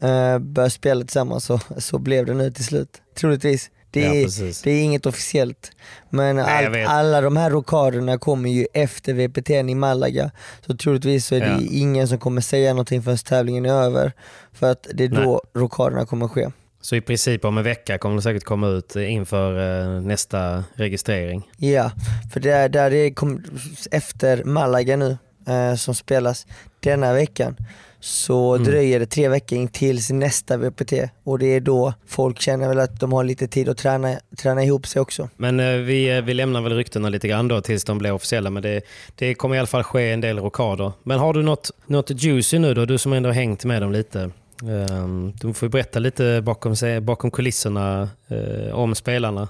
[0.00, 3.02] eh, börja spela tillsammans och så blev det nu till slut.
[3.14, 3.70] Troligtvis.
[3.90, 4.62] Det Ja, är, precis.
[4.62, 5.72] det är inget officiellt.
[6.10, 6.88] Men Nej, vet.
[6.88, 10.30] alla de här rockaderna kommer ju efter VPT i Malaga.
[10.66, 11.58] Så troligtvis så är det Ja.
[11.70, 14.12] ingen som kommer säga någonting förrän tävlingen är över.
[14.52, 16.50] För att det är då rockaderna kommer ske.
[16.82, 21.48] Så i princip om en vecka kommer det säkert komma ut inför eh, nästa registrering.
[21.56, 21.90] Ja,
[22.32, 23.44] för det är, där det kom,
[23.90, 26.46] efter Malaga nu eh, som spelas
[26.80, 27.56] denna veckan
[28.00, 28.66] så Mm.
[28.68, 30.92] dröjer det tre veckor in tills nästa VPT
[31.24, 34.64] och det är då folk känner väl att de har lite tid att träna, träna
[34.64, 35.28] ihop sig också.
[35.36, 38.50] Men eh, vi, eh, vi lämnar väl ryktena lite grann då tills de blir officiella.
[38.50, 38.80] Men det,
[39.14, 40.92] det kommer i alla fall ske en del rockader.
[41.02, 42.84] Men har du något, något juicy nu då?
[42.84, 44.30] Du som ändå har hängt med dem lite.
[44.62, 49.48] Um, du får berätta lite bakom, sig- bakom kulisserna eh, om spelarna.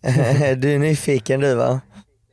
[0.56, 1.80] du är nyfiken du va?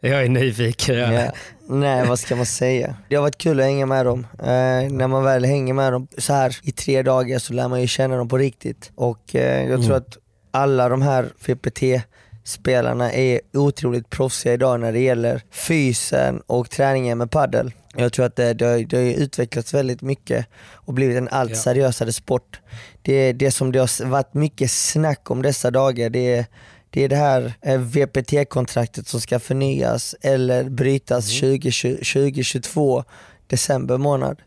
[0.04, 1.14] Jag är nyfiken.
[1.14, 1.32] Ja.
[1.68, 2.96] Nej vad ska man säga?
[3.10, 4.28] Det har varit kul att hänga med dem.
[4.40, 7.82] Eh, när man väl hänger med dem så här i tre dagar så lär man
[7.82, 8.92] ju känna dem på riktigt.
[8.96, 10.18] Och eh, jag tror att
[10.52, 17.32] alla de här VPT-spelarna är otroligt proffsiga idag när det gäller fysen och träningen med
[17.32, 17.72] paddel.
[17.96, 21.58] Jag tror att det, det, har, det har utvecklats väldigt mycket och blivit en allt
[21.58, 22.60] seriösare sport.
[23.02, 26.46] Det, det som det har varit mycket snack om dessa dagar det är
[26.94, 31.52] det är det här eh, VPT-kontraktet som ska förnyas eller brytas Mm.
[31.60, 33.04] 2020 2022
[33.48, 34.38] december månad.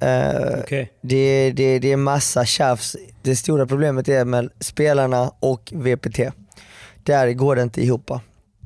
[0.00, 0.92] Eh, Okej.
[1.00, 2.96] det, det, det är massa tjafs.
[3.22, 6.20] Det stora problemet är med spelarna och VPT.
[7.02, 8.10] Där går det inte ihop.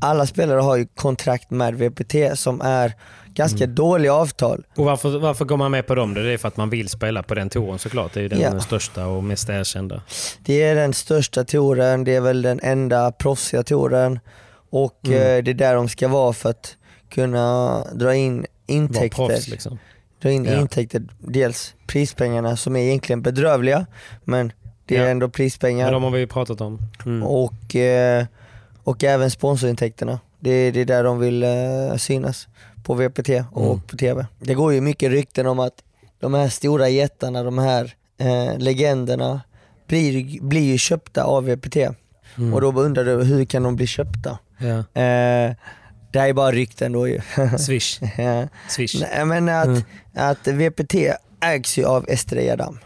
[0.00, 2.92] Alla spelare har ju kontrakt med VPT som är
[3.38, 3.74] ganska Mm.
[3.74, 4.64] dåliga avtal.
[4.76, 6.14] Och varför, varför går man med på dem?
[6.14, 8.12] Det är för att man vill spela på den touren såklart.
[8.14, 8.60] Det är ju den Ja.
[8.60, 10.02] största och mest erkända.
[10.44, 14.18] Det är den största touren, det är väl den enda proffsiga touren
[14.70, 15.18] och Mm.
[15.18, 16.76] eh, det är där de ska vara för att
[17.10, 19.08] kunna dra in intäkter.
[19.28, 19.78] proffs liksom.
[20.22, 20.60] dra in Ja.
[20.60, 23.86] intäkter, dels prispengarna som är egentligen bedrövliga
[24.24, 24.52] men
[24.86, 25.08] det är Ja.
[25.08, 26.78] ändå Men prispengar de har vi ju pratat om.
[27.06, 27.22] Mm.
[27.22, 28.24] och, eh,
[28.84, 30.20] och även sponsorintäkterna.
[30.40, 32.48] Det, är- det är där de vill eh, synas
[32.88, 33.80] på VPT och Mm.
[33.80, 34.26] på TV.
[34.40, 35.74] Det går ju mycket rykten om att
[36.20, 39.40] de här stora jättarna, de här eh, legenderna
[39.86, 41.76] blir, blir ju köpta av VPT.
[41.76, 42.54] Mm.
[42.54, 44.38] Och då undrar du hur kan de bli köpta?
[44.58, 44.78] Ja.
[45.02, 45.54] Eh,
[46.12, 47.20] det här är bara rykten då ju.
[47.58, 48.00] Swish.
[48.18, 48.48] Ja.
[48.68, 49.00] Swish.
[49.00, 49.82] Nej, men att, Mm.
[50.14, 50.94] att VPT
[51.40, 52.78] ägs ju av Estrella Damm.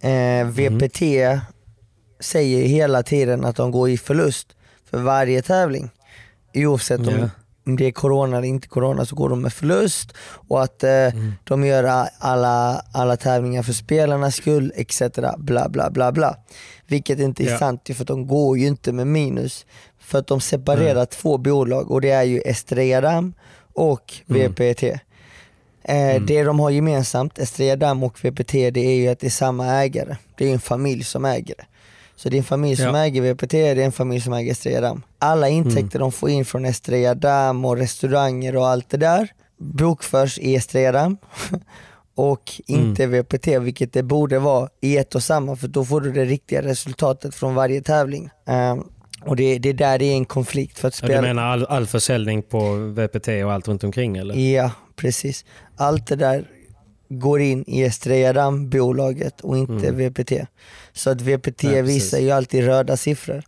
[0.00, 1.02] Eh, VPT
[2.20, 4.46] säger hela tiden att de går i förlust
[4.90, 5.90] för varje tävling.
[6.54, 7.30] Oavsett om, Ja.
[7.66, 10.12] Om det är corona eller inte corona så går de med förlust
[10.48, 11.08] och att eh,
[11.44, 15.02] de gör alla, alla tävlingar för spelarnas skull etc.
[15.38, 16.36] Bla bla bla bla.
[16.86, 17.58] Vilket inte är Ja.
[17.58, 19.66] sant för att de går ju inte med minus.
[19.98, 23.32] För att de separerar två bolag och det är ju Estrella
[23.74, 24.82] och VPT.
[25.82, 29.66] Eh, Det de har gemensamt, Estrella och VPT, det är ju att det är samma
[29.66, 30.16] ägare.
[30.38, 31.64] Det är en familj som äger det.
[32.22, 33.04] Så det är en familj som Ja.
[33.04, 35.00] äger VPT, det är en familj som äger Estrella.
[35.18, 39.28] Alla intäkter de får in från Estrella och restauranger och allt det där
[39.58, 41.16] bokförs i Estrella
[42.14, 46.12] och inte VPT, vilket det borde vara i ett och samma för då får du
[46.12, 48.30] det riktiga resultatet från varje tävling.
[48.46, 48.82] Ehm,
[49.24, 51.22] och det, det är där det är en konflikt för att Ja, du spela.
[51.28, 54.34] menar all, all försäljning på VPT och allt runt omkring eller?
[54.34, 55.44] Ja, precis.
[55.76, 56.44] Allt det där
[57.10, 60.32] går in i Estrella Damm-bolaget och inte VPT.
[60.92, 61.74] Så att VPT Mm.
[61.84, 61.96] Precis.
[61.96, 63.42] visar ju alltid röda siffror.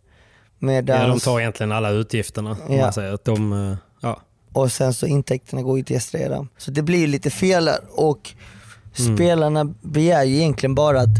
[0.59, 2.51] Ja, Medans, de tar egentligen alla utgifterna.
[2.67, 2.81] Om Ja.
[2.83, 3.13] man säger.
[3.13, 4.21] Att de, eh, ja.
[4.53, 6.47] Och sen så intäkterna går ju till Estrella Damm.
[6.57, 7.79] Så det blir ju lite fel där.
[7.91, 8.33] Och
[8.99, 9.17] Mm.
[9.17, 11.17] spelarna begär ju egentligen bara att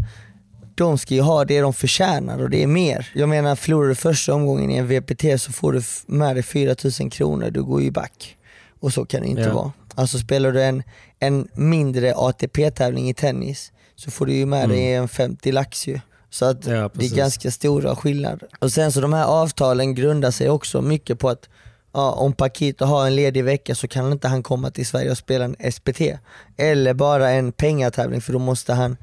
[0.75, 3.10] de ska ju ha det de förtjänar och det är mer.
[3.13, 7.10] Jag menar förlorar du första omgången i en VPT så får du med dig 4000
[7.10, 8.38] kronor, du går ju back.
[8.79, 9.53] Och så kan det inte Ja.
[9.53, 9.71] vara.
[9.95, 10.84] Alltså spelar du en,
[11.19, 15.99] en mindre ATP-tävling i tennis så får du ju med dig en 50 lax ju.
[16.29, 16.79] Så att Mm.
[16.79, 18.47] Ja, det är ganska stora skillnader.
[18.60, 21.49] Och sen så de här avtalen grundar sig också mycket på att
[21.93, 25.17] ja, om Paquito har en ledig vecka så kan inte han komma till Sverige och
[25.17, 26.01] spela en SPT.
[26.58, 28.97] Eller bara en pengatävling för då måste han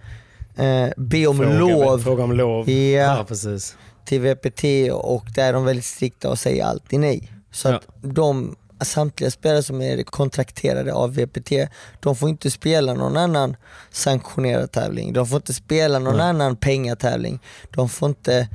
[0.57, 2.71] eh, be om Fråga, lov Fråga om lov.
[2.71, 3.17] Ja.
[3.17, 3.77] ja precis.
[4.05, 7.33] till VPT och där är de väldigt strikta och säger alltid nej.
[7.53, 7.75] Så Ja.
[7.75, 11.53] att de, samtliga spelare som är kontrakterade av VPT,
[12.01, 13.57] de får inte spela någon annan
[13.91, 15.13] sanktionerad tävling.
[15.13, 17.39] De får inte spela någon annan pengatävling.
[17.71, 18.49] De får inte,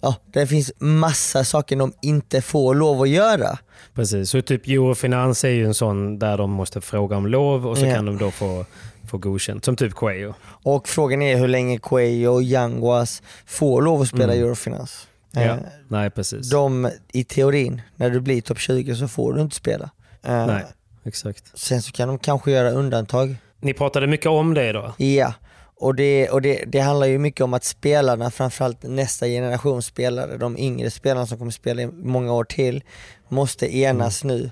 [0.00, 3.58] ja det finns massa saker de inte får lov att göra.
[3.94, 4.30] Precis.
[4.30, 7.86] Så typ Eurofinans är ju en sån där de måste fråga om lov och så
[7.86, 7.94] Ja.
[7.94, 8.64] kan de då få,
[9.10, 9.64] få godkänt.
[9.64, 10.34] Som typ Coelho.
[10.62, 15.06] Och frågan är hur länge Coelho och Yanguas får lov att spela Eurofinans.
[15.36, 15.48] Mm.
[15.48, 15.54] Ja.
[15.54, 16.50] Eh, Nej, precis.
[16.50, 19.90] De, i teorin, när du blir topp 20 så får du inte spela.
[20.22, 20.64] Eh, Nej,
[21.04, 21.44] exakt.
[21.54, 23.36] Sen så kan de kanske göra undantag.
[23.60, 24.94] Ni pratade mycket om det då?
[24.96, 25.34] Ja,
[25.76, 30.36] och, det, och det, det handlar ju mycket om att spelarna, framförallt nästa generation spelare,
[30.36, 32.84] de yngre spelarna som kommer spela i många år till,
[33.28, 34.50] måste enas nu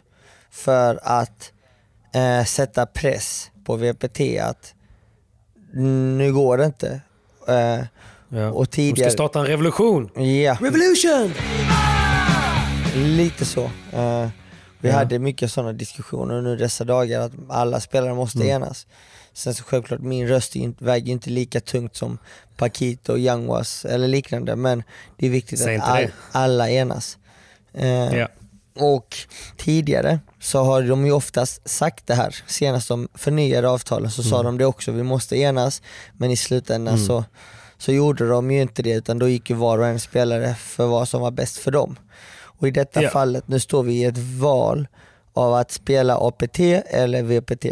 [0.51, 1.53] för att
[2.15, 4.75] eh, sätta press på VPT att
[6.17, 7.01] nu går det inte.
[7.49, 7.81] Eh,
[8.33, 8.51] Ja.
[8.51, 9.11] och De tidigare...
[9.11, 10.11] ska starta en revolution.
[10.15, 10.57] Ja.
[10.61, 11.33] Revolution!
[12.95, 13.63] Lite så.
[13.93, 14.29] Eh,
[14.81, 14.95] vi Ja.
[14.95, 18.49] hade mycket sådana diskussioner nu dessa dagar att alla spelare måste Mm.
[18.63, 18.87] enas.
[19.33, 22.19] Sen så självklart, min röst väger inte lika tungt som
[22.57, 24.83] Paquito, Yanguas eller liknande men
[25.17, 27.19] det är viktigt Säg att all, alla enas.
[27.75, 28.29] Eh, Ja.
[28.75, 29.17] Och
[29.57, 34.31] tidigare så har de ju oftast sagt det här, senast de förnyade avtalen så Mm.
[34.31, 37.25] sa de det också, vi måste enas men i slutändan så,
[37.81, 40.87] så gjorde de ju inte det utan då gick ju var och en spelare för
[40.87, 41.99] vad som var bäst för dem.
[42.43, 43.11] Och i detta Ja.
[43.11, 44.89] fallet, nu står vi i ett val
[45.33, 47.67] av att spela APT eller VPT.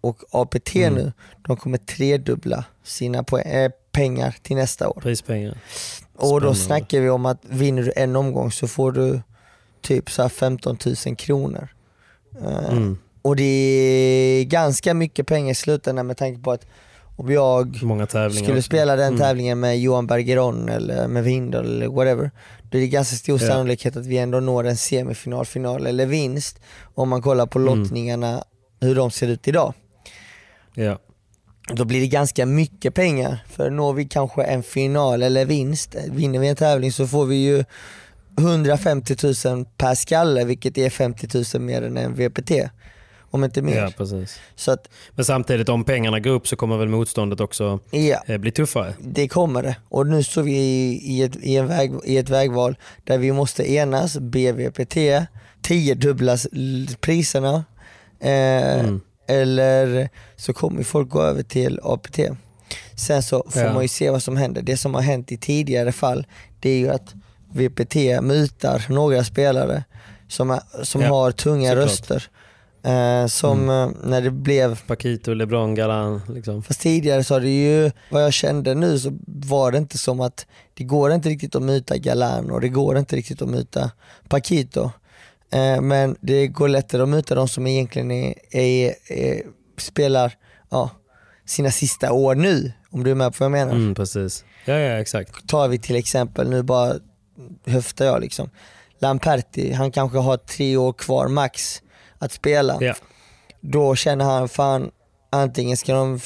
[0.00, 0.94] Och APT Mm.
[0.94, 1.12] nu,
[1.46, 5.00] de kommer tredubbla sina poäng, eh, pengar till nästa år.
[5.00, 5.58] Prispengar.
[6.16, 9.20] Och då snackar vi om att vinner du en omgång så får du
[9.80, 11.68] typ så här 15 000 kronor.
[12.44, 12.98] Eh, Mm.
[13.22, 16.66] Och det är ganska mycket pengar i slutändan med tanke på att
[17.20, 19.18] om jag skulle spela den Mm.
[19.20, 22.30] tävlingen med Johan Bergeron eller med Windahl eller whatever,
[22.70, 23.48] då är det ganska stor Ja.
[23.48, 26.60] sannolikhet att vi ändå når en semifinal, final eller vinst
[26.94, 27.78] om man kollar på Mm.
[27.78, 28.44] lottningarna,
[28.80, 29.74] hur de ser ut idag.
[30.74, 30.98] Ja.
[31.74, 36.38] Då blir det ganska mycket pengar, för når vi kanske en final eller vinst, vinner
[36.38, 37.64] vi en tävling så får vi ju
[38.38, 42.50] 150 000 per skalle vilket är 50 000 mer än en VPT.
[43.32, 43.76] Om inte mer.
[43.76, 44.38] ja, precis.
[44.56, 48.22] Så att, Men samtidigt om pengarna går upp så kommer väl motståndet också ja.
[48.26, 48.94] eh, bli tuffare.
[49.00, 49.76] Det kommer det.
[49.88, 50.52] Och nu står vi
[51.04, 54.96] i, ett, i, väg, i ett vägval där vi måste enas, BVPT,
[55.62, 56.46] tiodubblas
[57.00, 57.64] priserna
[58.20, 58.30] eh,
[58.80, 59.00] Mm.
[59.28, 62.18] eller så kommer folk gå över till APT.
[62.96, 63.72] Sen så får Ja.
[63.72, 64.62] man ju se vad som händer.
[64.62, 66.26] Det som har hänt i tidigare fall
[66.60, 67.14] det är ju att
[67.52, 69.84] VPT mutar några spelare
[70.28, 71.84] som, är, som Ja, har tunga såklart.
[71.88, 72.28] röster.
[72.82, 73.88] Eh, som Mm.
[73.90, 76.20] eh, när det blev Paquito, LeBron, Galan.
[76.28, 76.62] Liksom.
[76.62, 80.20] Fast tidigare så har det ju, vad jag kände nu så var det inte som
[80.20, 83.90] att det går inte riktigt att muta Galan och det går inte riktigt att muta
[84.28, 84.90] Paquito.
[85.52, 89.42] Eh, men det går lättare att muta de som egentligen är, är, är,
[89.78, 90.32] spelar
[90.70, 90.90] ja,
[91.46, 93.72] sina sista år nu, om du är med på vad jag menar.
[93.72, 94.44] Mm, precis.
[94.64, 95.48] Ja, ja, exakt.
[95.48, 96.94] Tar vi till exempel, nu bara
[97.66, 98.50] höftar jag liksom,
[98.98, 101.82] Lamperti, han kanske har tre år kvar max
[102.20, 102.94] att spela Ja.
[103.60, 104.90] då känner han fan
[105.30, 106.20] antingen ska de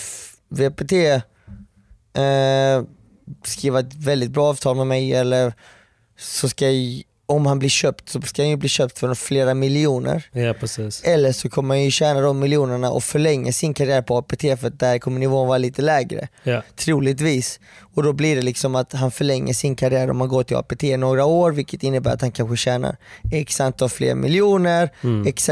[0.48, 2.82] VPT eh,
[3.44, 5.52] skriva ett väldigt bra avtal med mig eller
[6.18, 9.54] så ska jag, om han blir köpt så ska han ju bli köpt för flera
[9.54, 10.26] miljoner.
[10.32, 11.02] Ja, precis.
[11.04, 14.66] Eller så kommer han ju tjäna de miljonerna och förlänga sin karriär på APT för
[14.66, 16.28] att där kommer nivån vara lite lägre.
[16.42, 16.62] Ja.
[16.76, 17.60] Troligtvis.
[17.94, 20.82] Och då blir det liksom att han förlänger sin karriär om man går till APT
[20.82, 22.96] några år vilket innebär att han kanske tjänar
[23.32, 24.90] x antal fler miljoner
[25.26, 25.50] etc.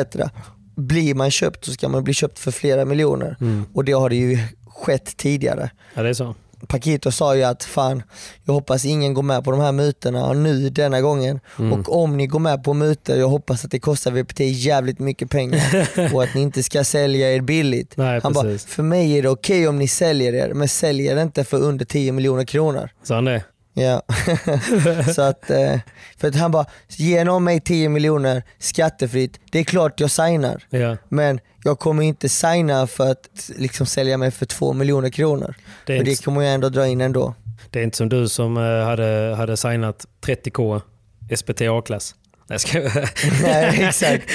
[0.77, 3.37] Blir man köpt så ska man bli köpt för flera miljoner
[3.75, 5.71] och det har det ju skett tidigare.
[5.95, 6.35] ja, det är så.
[6.67, 8.03] Paquito sa ju att fan,
[8.45, 11.41] jag hoppas ingen går med på de här mutorna nu denna gången.
[11.59, 11.73] Mm.
[11.73, 15.31] Och om ni går med på mutor, jag hoppas att det kostar VPT jävligt mycket
[15.31, 17.97] pengar och att ni inte ska sälja er billigt.
[17.97, 21.45] Nej, Han bara, för mig är det okej om ni säljer er, men säljer inte
[21.45, 22.91] för under 10 miljoner kronor.
[23.03, 23.43] Sa han det?
[23.75, 24.03] Ja.
[25.15, 25.79] så att, eh,
[26.19, 30.65] för att han bara, ge någon mig 10 miljoner skattefritt, det är klart jag signar.
[30.71, 30.97] Ja.
[31.09, 35.55] Men jag kommer inte signa för att liksom sälja mig för 2 miljoner kronor.
[35.87, 37.35] Det För det kommer jag ändå dra in ändå.
[37.71, 40.81] Det är inte som du som eh, hade, hade signat 30k
[41.37, 42.15] SPT A-klass.
[42.47, 42.93] Nej, ska jag...
[43.43, 44.31] Nej exakt.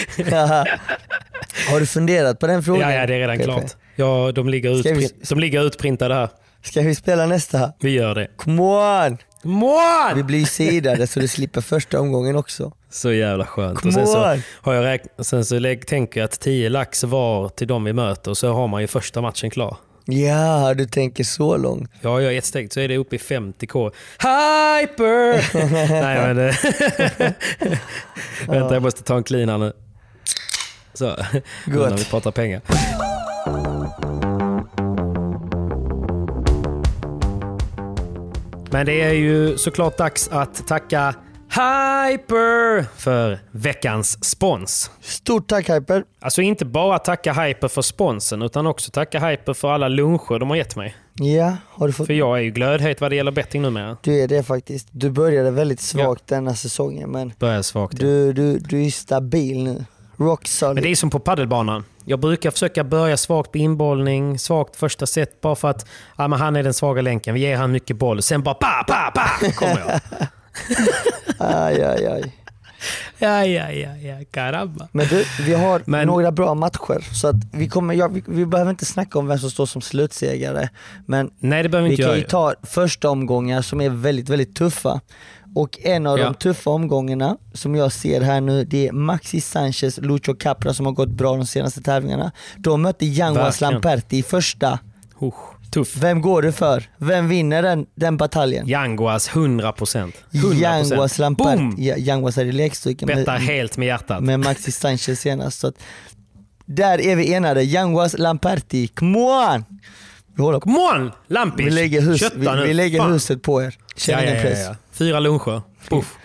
[1.69, 2.91] Har du funderat på den frågan?
[2.91, 3.75] ja, ja, det är redan klart.
[3.95, 6.29] Ja, de, ligger vi- de ligger utprintade här.
[6.63, 7.73] Ska vi spela nästa?
[7.79, 8.27] Vi gör det.
[8.37, 9.17] Come on!
[9.43, 10.25] Vi Mån!
[10.27, 12.71] blir sidade så du slipper första omgången också.
[12.89, 13.85] Så jävla skönt.
[13.85, 17.49] Och sen så, har jag räkn- sen så lägg, tänker jag att 10 lax var
[17.49, 19.77] till de vi möter och så har man ju första matchen klar.
[20.05, 21.91] Ja, du tänker så långt.
[22.01, 23.91] Ja, jag ett steg så är det uppe i 50k.
[24.17, 25.57] Hyper!
[26.01, 26.53] Nej men...
[28.47, 29.73] Vänta, jag måste ta en clean här nu.
[30.93, 31.15] Så,
[31.65, 31.89] Gott.
[31.89, 32.61] när vi pratar pengar.
[38.77, 41.15] Men det är ju såklart dags att tacka
[41.49, 44.91] Hyper för veckans spons.
[45.01, 46.03] Stort tack Hyper.
[46.19, 50.49] Alltså inte bara tacka Hyper för sponsen utan också tacka Hyper för alla luncher de
[50.49, 50.95] har gett mig.
[51.13, 52.07] Ja, har du fått...
[52.07, 53.97] För jag är ju glödhet vad det gäller betting numera.
[54.01, 54.87] Du är det faktiskt.
[54.91, 57.99] Du började väldigt svagt denna säsongen men Börjar svagt.
[57.99, 59.85] du, du, du är stabil nu.
[60.17, 60.75] Rock solid.
[60.75, 61.83] Men det är som på paddelbanan.
[62.09, 65.85] Jag brukar försöka börja svagt på inbollning, svagt första set bara för att
[66.17, 67.33] ja, men han är den svaga länken.
[67.33, 68.21] Vi ger han mycket boll.
[68.21, 69.99] Sen bara pa, pa, pa kommer jag.
[71.39, 72.33] Aj, aj, aj.
[73.19, 74.87] Ja, ja, ja, ja, caramba.
[74.91, 78.45] Men du, vi har Men- några bra matcher så att vi, kommer, ja, vi, vi
[78.45, 80.69] behöver inte snacka om vem som står som slutsegrare.
[81.05, 82.17] Men Nej, det behöver vi vi inte kan göra.
[82.17, 82.27] ju ju.
[82.27, 85.01] ta första omgångar som är väldigt, väldigt tuffa.
[85.57, 86.25] Och en av Ja.
[86.25, 90.85] de tuffa omgångarna som jag ser här nu, det är Maxi Sanchez, Lucho Capra som
[90.85, 92.31] har gått bra de senaste tävlingarna.
[92.57, 93.61] De mötte Yanguas.
[93.61, 94.79] Lamperti i första.
[95.21, 95.97] Usch, tuff.
[95.97, 96.83] Vem går du för?
[96.97, 98.67] Vem vinner den, den bataljen?
[98.67, 100.11] Yanguas 100%.
[100.31, 100.53] 100%.
[100.53, 101.93] Yanguas Lamperti.
[101.97, 104.23] Yanguas är i lekstugan Bettar helt med hjärtat.
[104.23, 105.59] med Maxi Sanchez senast.
[105.59, 105.75] Så att,
[106.65, 107.63] där är vi enade.
[107.63, 109.63] Yanguas Lamperti, come on!
[110.35, 110.63] Vi, håller på.
[110.63, 111.11] Come on!
[111.27, 111.65] Lampis!
[111.67, 113.11] vi lägger, hus, vi, vi lägger Fan.
[113.13, 113.75] huset på er.
[113.95, 114.75] Känn Ja, ja, ja, ja.
[114.97, 115.61] Fyra luncher.
[115.89, 116.17] Puff.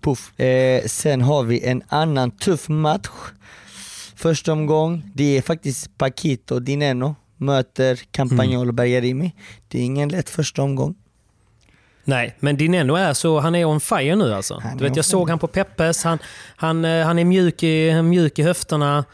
[0.00, 0.40] Puff.
[0.40, 3.08] Eh, sen har vi en annan tuff match.
[4.16, 8.76] Första omgång, det är faktiskt Paquito Dineno möter Campagnolo Mm.
[8.76, 9.34] Bergarimi.
[9.68, 10.94] Det är ingen lätt första omgång.
[12.04, 14.62] Nej, men Dineno är så, han är on fire nu alltså.
[14.78, 16.18] Du vet, jag såg han på Peppes, han,
[16.56, 19.04] han, eh, han är mjuk i, mjuk i höfterna.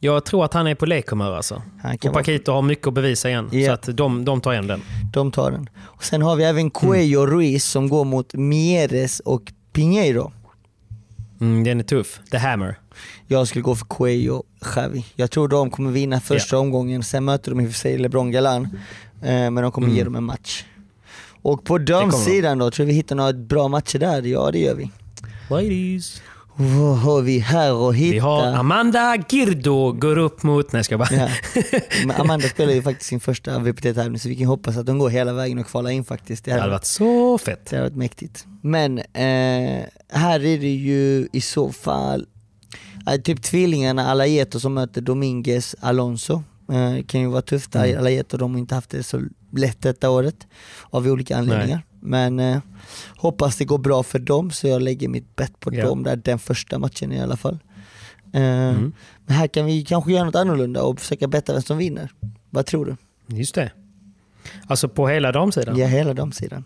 [0.00, 1.62] Jag tror att han är på lekhumör alltså.
[1.82, 3.48] Han kan Och vara, Paquito har mycket att bevisa igen.
[3.52, 3.66] Ja.
[3.66, 4.82] Så att de, de tar igen den.
[5.12, 5.68] de tar den.
[5.78, 7.30] Och sen har vi även Cuello Mm.
[7.30, 10.32] Ruiz som går mot Mieres och Pinheiro.
[11.40, 12.20] Mm, den är tuff.
[12.30, 12.78] The Hammer.
[13.26, 15.04] Jag skulle gå för Cuello Xavi.
[15.16, 18.30] Jag tror de kommer vinna första omgången, sen möter de i och för sig LeBron
[18.30, 18.64] Galan.
[19.22, 20.64] Eh, men de kommer ge dem en match.
[21.42, 24.22] Och på damsidan då, tror vi hittar några bra matcher där?
[24.22, 24.90] Ja det gör vi.
[25.50, 26.22] Ladies.
[26.60, 28.12] Vad har vi här och hitta?
[28.12, 30.72] Vi har Amanda Girdo går upp mot...
[30.72, 31.14] Nej, ska jag bara...
[31.14, 31.28] Ja.
[32.06, 35.10] Men Amanda spelar ju faktiskt sin första VPT-tävling så vi kan hoppas att de går
[35.10, 36.44] hela vägen och kvalar in faktiskt.
[36.44, 37.66] Det Det hade varit så fett.
[37.66, 38.46] det hade varit mäktigt.
[38.62, 42.26] Men eh, här är det ju i så fall
[43.10, 46.42] eh, typ tvillingarna Alayeto som möter Dominguez Alonso.
[46.72, 47.74] Eh, kan ju vara tufft.
[47.74, 47.98] Mm.
[47.98, 49.22] Alayeto de har inte haft det så
[49.56, 50.46] lätt detta året
[50.90, 51.82] av olika anledningar.
[52.00, 52.58] Men eh,
[53.16, 55.86] hoppas det går bra för dem så jag lägger mitt bett på Ja.
[55.86, 57.58] dem där den första matchen i alla fall.
[58.32, 58.92] Eh, Mm.
[59.26, 62.10] Men här kan vi kanske göra något annorlunda och försöka betta vem som vinner.
[62.50, 62.96] Vad tror du?
[63.36, 63.70] Just det.
[64.66, 65.76] Alltså på hela damsidan?
[65.76, 66.64] Ja, hela damsidan.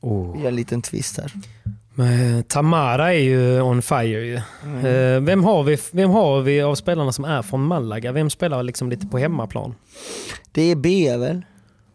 [0.00, 0.32] Oh.
[0.36, 1.32] Vi gör en liten twist här.
[1.94, 4.40] Men Tamara är ju on fire ju.
[4.64, 4.86] Mm.
[4.86, 8.12] Eh, Vem, har vi, vem har vi av spelarna som är från Malaga?
[8.12, 9.74] Vem spelar liksom lite på hemmaplan?
[10.52, 11.42] Det är Bea väl?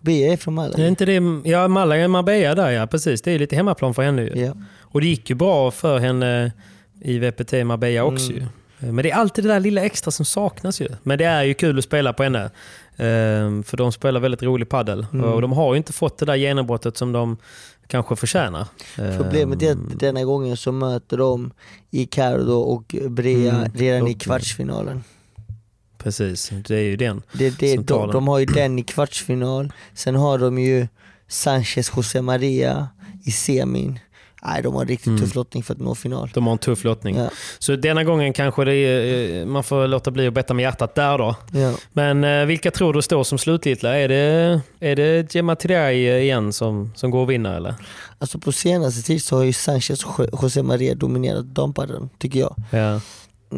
[0.03, 0.87] Bea är från Är Malaga.
[0.87, 3.21] inte det, ja, Malaga, Marbella där ja, precis.
[3.21, 4.41] Det är lite hemmaplan för henne ju.
[4.45, 4.53] Ja.
[4.79, 6.51] Och det gick ju bra för henne
[7.01, 8.43] i VPT Marbella också Mm.
[8.43, 8.47] ju.
[8.91, 10.87] Men det är alltid det där lilla extra som saknas ju.
[11.03, 12.49] Men det är ju kul att spela på henne.
[12.97, 15.25] Ehm, För de spelar väldigt rolig paddel Mm.
[15.25, 17.37] Och de har ju inte fått det där genombrottet som de
[17.87, 18.67] kanske förtjänar.
[19.17, 21.51] Problemet är Ehm, att denna gången så möter de
[21.91, 23.71] Icardo och Brea Mm.
[23.75, 25.03] redan i kvartsfinalen.
[26.03, 27.21] Precis, det är ju den.
[27.33, 30.87] Det, det, som de, de har ju den i kvartsfinal, sen har de ju
[31.27, 32.87] Sanchez José Maria
[33.25, 33.99] i semin.
[34.45, 35.19] Nej, de har en riktigt Mm.
[35.21, 36.29] tuff lottning för att nå final.
[36.33, 37.15] De har en tuff lottning.
[37.17, 37.29] Ja,
[37.59, 41.17] Så denna gången kanske är, eh, man får låta bli att betta med hjärtat där
[41.17, 41.35] då.
[41.53, 41.73] ja.
[41.93, 43.95] Men eh, vilka tror du står som slutgiltiga?
[43.99, 47.75] Är det, är det Gemma Tirai igen som, som går och vinner eller?
[48.19, 52.39] Alltså på senaste tid så har ju Sanchez och Jo- José Maria dominerat dampaddeln, tycker
[52.39, 52.55] jag.
[52.71, 53.01] Ja.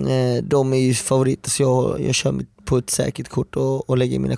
[0.08, 2.36] Eh, De är ju favoriter så jag, jag kör
[2.66, 4.36] på ett säkert kort och, och lägger mina,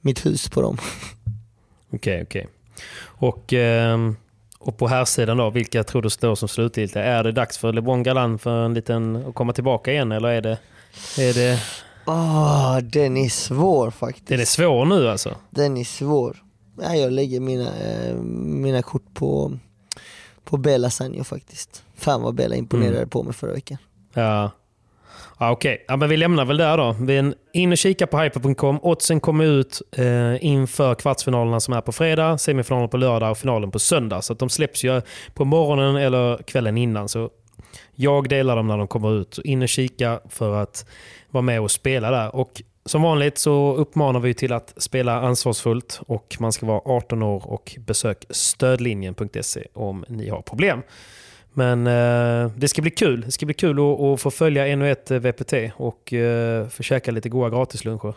[0.00, 0.78] mitt hus på dem.
[1.92, 2.48] Okej, okej.
[3.04, 4.16] Och, ehm,
[4.58, 7.02] och på här sidan då, vilka tror du står som slutgiltiga?
[7.04, 10.40] Är det dags för LeBron Galan för en liten, att komma tillbaka igen eller är
[10.42, 10.58] det,
[11.18, 11.60] är det,
[12.04, 14.30] Ah, den är svår faktiskt.
[14.30, 15.36] är det svår nu alltså?
[15.50, 16.42] Den är svår.
[16.78, 19.58] Nej, jag lägger mina, eh, mina kort på,
[20.44, 21.82] på Bella Sanjo faktiskt.
[21.96, 23.08] Fan vad Bella imponerade Mm.
[23.08, 23.78] på mig förra veckan.
[24.14, 24.50] Ja.
[25.38, 26.96] Ja, Okej, ja, men vi lämnar väl där då.
[27.00, 28.78] Vi är in och kika på hyper.com.
[28.82, 33.70] Oddsen kommer ut eh, inför kvartsfinalerna som är på fredag, semifinalen på lördag och finalen
[33.70, 34.22] på söndag.
[34.22, 35.02] Så att de släpps ju
[35.34, 37.08] på morgonen eller kvällen innan.
[37.08, 37.30] Så
[37.94, 39.38] jag delar dem när de kommer ut.
[39.44, 40.86] In och kika för att
[41.30, 42.36] vara med och spela där.
[42.36, 47.22] Och som vanligt så uppmanar vi till att spela ansvarsfullt och man ska vara 18
[47.22, 50.82] år och besök stödlinjen.se om ni har problem.
[51.54, 53.20] Men eh, det ska bli kul.
[53.20, 57.10] Det ska bli kul att, att få följa ännu ett eh, VPT och eh, käka
[57.10, 58.14] lite goda gratisluncher.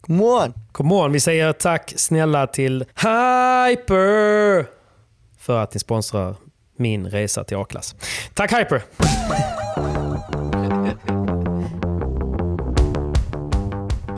[0.00, 0.52] Come on!
[0.72, 4.66] Come on, vi säger tack snälla till Hyper
[5.38, 6.36] för att ni sponsrar
[6.76, 7.94] min resa till A-klass.
[8.34, 8.82] Tack Hyper!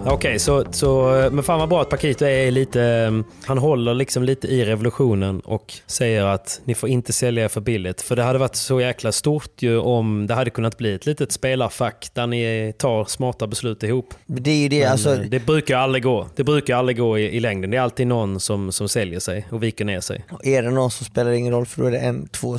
[0.09, 3.12] Okej, så, så, men fan vad bra att Paquito är lite, eh,
[3.46, 8.02] han håller liksom lite i revolutionen och säger att ni får inte sälja för billigt.
[8.02, 11.32] För det hade varit så jäkla stort ju om det hade kunnat bli ett litet
[11.32, 14.14] spelarfack där ni tar smarta beslut ihop.
[14.26, 16.26] Det är ju det, Men, alltså, eh, det brukar aldrig gå.
[16.36, 17.70] Det brukar aldrig gå i, i längden.
[17.70, 20.24] Det är alltid någon som, som säljer sig och viker ner sig.
[20.42, 22.59] är det någon som spelar ingen roll för då är det en, två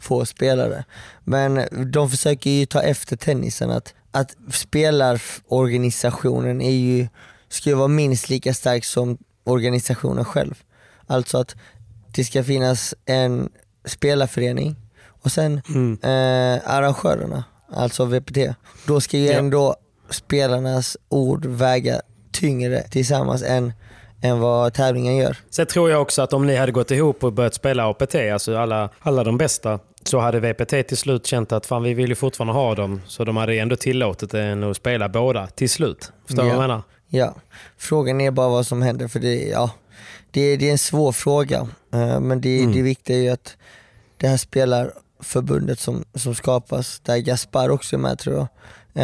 [0.00, 0.84] få spelare.
[1.24, 1.60] Men
[1.92, 7.08] de försöker ju ta efter tennisen att, att spelarorganisationen är ju,
[7.48, 10.54] ska ju vara minst lika stark som organisationen själv.
[11.06, 11.56] Alltså att
[12.14, 13.48] det ska finnas en
[13.84, 14.76] spelarförening
[15.22, 15.54] och sen
[16.02, 18.38] eh, arrangörerna, alltså VPT.
[18.86, 19.32] Då ska ju Ja.
[19.38, 19.76] ändå
[20.10, 22.00] spelarnas ord väga
[22.32, 23.72] tyngre tillsammans än,
[24.22, 25.36] än vad tävlingen gör.
[25.50, 28.56] Sen tror jag också att om ni hade gått ihop och börjat spela APT, alltså
[28.56, 32.14] alla, alla de bästa, så hade VPT till slut känt att fan vi vill ju
[32.14, 33.00] fortfarande ha dem.
[33.06, 36.12] Så de hade ändå tillåtit en att spela båda till slut.
[36.26, 36.66] Förstår du vad jag Ja.
[36.68, 36.82] menar?
[37.08, 37.34] Ja,
[37.78, 39.70] frågan är bara vad som händer för det, ja,
[40.30, 41.68] det, det är en svår fråga.
[41.92, 42.72] Eh, Men det, Mm.
[42.72, 43.56] det viktiga är ju att
[44.16, 48.42] det här spelarförbundet som, som skapas, där Gaspar också är med tror jag,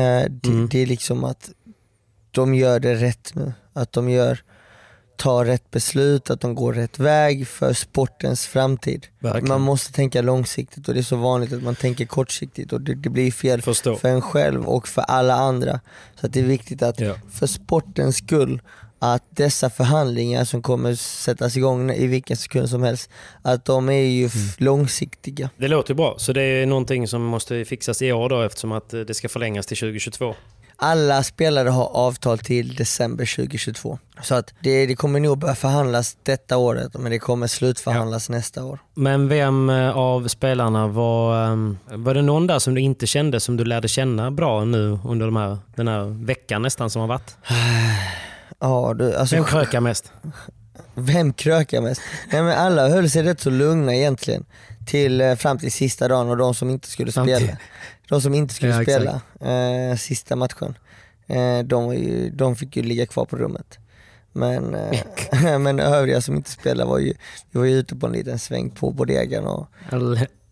[0.00, 0.68] eh, det, Mm.
[0.68, 1.50] det är liksom att
[2.30, 3.52] de gör det rätt nu.
[3.72, 4.42] Att de gör,
[5.16, 9.06] tar rätt beslut, att de går rätt väg för sportens framtid.
[9.18, 9.48] Verkligen.
[9.48, 12.94] Man måste tänka långsiktigt och det är så vanligt att man tänker kortsiktigt och det,
[12.94, 13.96] det blir fel Förstår.
[13.96, 15.80] för en själv och för alla andra.
[16.20, 17.14] Så det är viktigt att Ja.
[17.32, 18.60] för sportens skull
[18.98, 23.10] att dessa förhandlingar som kommer sättas igång i vilken sekund som helst,
[23.42, 24.30] att de är ju Mm.
[24.58, 25.50] långsiktiga.
[25.56, 26.14] Det låter bra.
[26.18, 29.66] Så det är någonting som måste fixas i år då eftersom att det ska förlängas
[29.66, 30.34] till 2022.
[30.78, 33.98] Alla spelare har avtal till december 2022.
[34.22, 38.64] Så att det, det kommer nog börja förhandlas detta året men det kommer slutförhandlas nästa
[38.64, 38.78] år.
[38.94, 41.44] Men vem eh, av spelarna var...
[41.52, 41.56] eh,
[41.98, 45.26] Var det någon där som du inte kände som du lärde känna bra nu under
[45.26, 47.36] de här, den här veckan nästan som har varit?
[48.60, 50.12] Ja, du, alltså, Vem krökar mest?
[50.94, 52.00] Vem krökar mest?
[52.32, 54.44] Nej, men alla höll sig rätt så lugna egentligen.
[54.86, 57.56] Till, eh, fram till sista dagen och de som inte skulle Fram till- spela.
[58.08, 59.20] De som inte skulle Ja, spela
[59.90, 60.78] eh, sista matchen.
[61.26, 63.78] Eh, de, ju, de fick ju ligga kvar på rummet.
[64.32, 67.14] Men, eh, men övriga som inte spelade var ju,
[67.50, 69.66] vi var ju ute på en liten sväng på bodegan och,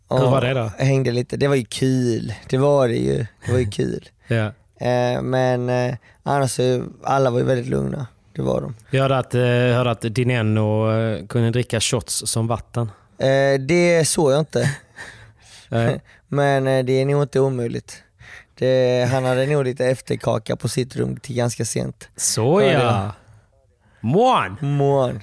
[0.09, 0.71] och Hur var det då?
[0.79, 1.37] hängde lite.
[1.37, 2.35] Det var ju kul.
[2.49, 3.27] Det var det ju.
[3.47, 4.09] Det var ju kul.
[4.29, 4.53] Ja.
[4.87, 6.61] Eh, men eh, annars
[7.03, 8.07] alla var ju väldigt lugna.
[8.33, 8.75] Det var de.
[8.91, 9.41] Jag hörde att, eh,
[9.77, 10.87] hörde att Dineno
[11.29, 12.91] kunde dricka shots som vatten.
[13.19, 14.77] Eh, det såg jag inte.
[16.29, 18.03] Men eh, det är nog inte omöjligt.
[18.55, 22.09] Det, han hade nog lite efterkaka på sitt rum till ganska sent.
[22.17, 23.13] Så ja!
[24.01, 24.57] Mån!
[24.61, 25.21] Mån.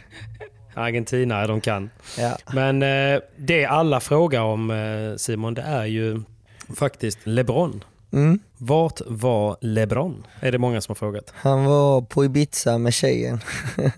[0.74, 1.90] Argentina, de kan.
[2.18, 2.38] Ja.
[2.54, 6.22] Men eh, det alla frågar om eh, Simon, det är ju
[6.76, 7.84] faktiskt LeBron.
[8.14, 8.40] Mm.
[8.58, 10.28] Vart var LeBron?
[10.40, 11.34] Är det många som har frågat.
[11.36, 13.40] Han var på Ibiza med tjejen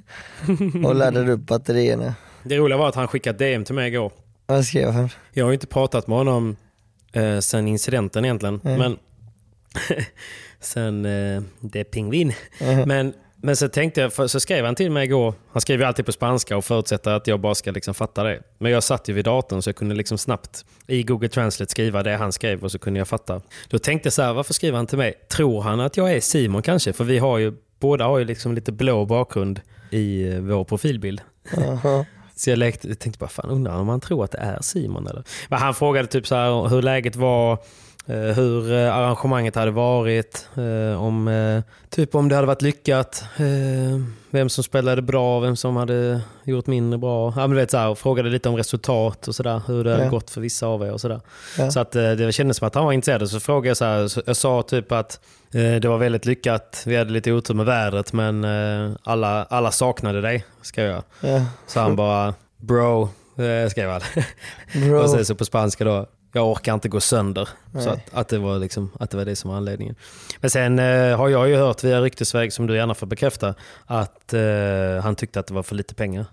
[0.86, 2.16] och laddade upp batterierna.
[2.44, 4.12] Det roliga var att han skickade DM till mig igår.
[4.46, 5.10] Vad skrev han?
[5.32, 6.56] Jag har ju inte pratat med honom
[7.14, 8.62] eh, sen incidenten egentligen.
[8.64, 8.80] Mm.
[8.80, 8.98] Men
[10.60, 12.34] sen eh, det är pingvin.
[12.60, 12.88] Mm.
[12.88, 15.34] Men, men så tänkte jag, för, så skrev han till mig igår.
[15.52, 18.40] Han skriver ju alltid på spanska och förutsätter att jag bara ska liksom fatta det.
[18.58, 22.04] Men jag satt ju vid datorn så jag kunde liksom snabbt i Google Translate skriva
[22.04, 23.42] det han skrev och så kunde jag fatta.
[23.68, 25.14] Då tänkte jag så här, varför skriver han till mig?
[25.32, 26.94] Tror han att jag är Simon kanske?
[26.94, 31.22] För vi har ju, båda har ju liksom lite blå bakgrund i eh, vår profilbild.
[31.56, 32.06] Jaha.
[32.36, 35.08] Så jag lekte, jag tänkte bara, fan undrar om han tror att det är Simon
[35.08, 35.24] eller?
[35.50, 37.58] Men han frågade typ så här hur läget var,
[38.06, 44.02] hur eh, arrangemanget hade varit, eh, om, eh, typ om det hade varit lyckat, eh,
[44.30, 47.34] vem som spelade bra, vem som hade gjort mindre bra.
[47.38, 50.10] Ja, men vet, så här, frågade lite om resultat och sådär, hur det hade Ja.
[50.10, 51.22] gått för vissa av er och sådär.
[51.58, 51.72] Ja.
[51.72, 53.30] Så att, eh, det kändes som att han var intresserad.
[53.30, 55.20] Så frågade jag så här, jag sa typ att
[55.54, 59.72] eh, det var väldigt lyckat, vi hade lite otur med vädret men eh, alla, alla
[59.72, 61.04] saknade dig, skrev jag.
[61.22, 61.46] Ja.
[61.68, 63.04] Så han bara, bro,
[63.38, 64.02] eh, skrev han.
[64.74, 64.98] Bro.
[65.02, 67.50] och sen så på spanska då, jag orkar inte gå sönder.
[67.72, 67.84] Nej.
[67.84, 69.96] Så att, att, det var liksom, att det var det som var anledningen.
[70.42, 73.56] Men sen eh, har jag ju hört via ryktesväg, som du gärna får bekräfta,
[73.86, 74.42] att eh,
[75.04, 76.26] han tyckte att det var för lite pengar.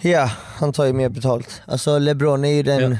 [0.00, 1.62] Ja, han tar ju mer betalt.
[1.66, 2.98] Alltså LeBron är ju den Ja.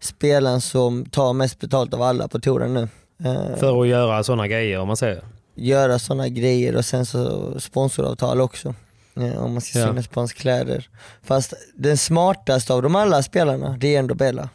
[0.00, 2.88] spelaren som tar mest betalt av alla på touren nu.
[3.24, 5.22] Eh, För att göra sådana grejer om man säger.
[5.54, 8.74] göra sådana grejer och sen så sponsoravtal också.
[9.16, 9.86] Eh, om man ska Ja.
[9.88, 10.88] synas på hans kläder.
[11.22, 14.48] Fast den smartaste av de alla spelarna, det är ändå Bella.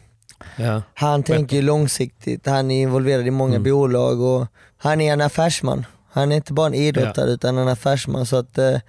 [0.56, 0.82] Ja.
[0.94, 3.70] Han tänker långsiktigt, han är involverad i många Mm.
[3.72, 5.86] bolag och han är en affärsman.
[6.12, 8.26] Han är inte bara en idrottare utan en affärsman.
[8.26, 8.80] Så att eh,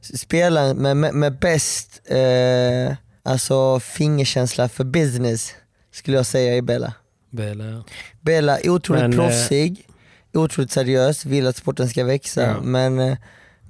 [0.00, 5.54] spelaren med, med, med bäst eh, alltså fingerkänsla för business
[5.92, 6.92] skulle jag säga är Bella.
[7.30, 7.84] Väl, ja.
[8.20, 9.88] Bella är otroligt Men, eh, proffsig,
[10.34, 12.42] otroligt seriös, vill att sporten ska växa.
[12.42, 12.60] Ja.
[12.62, 13.16] Men, eh,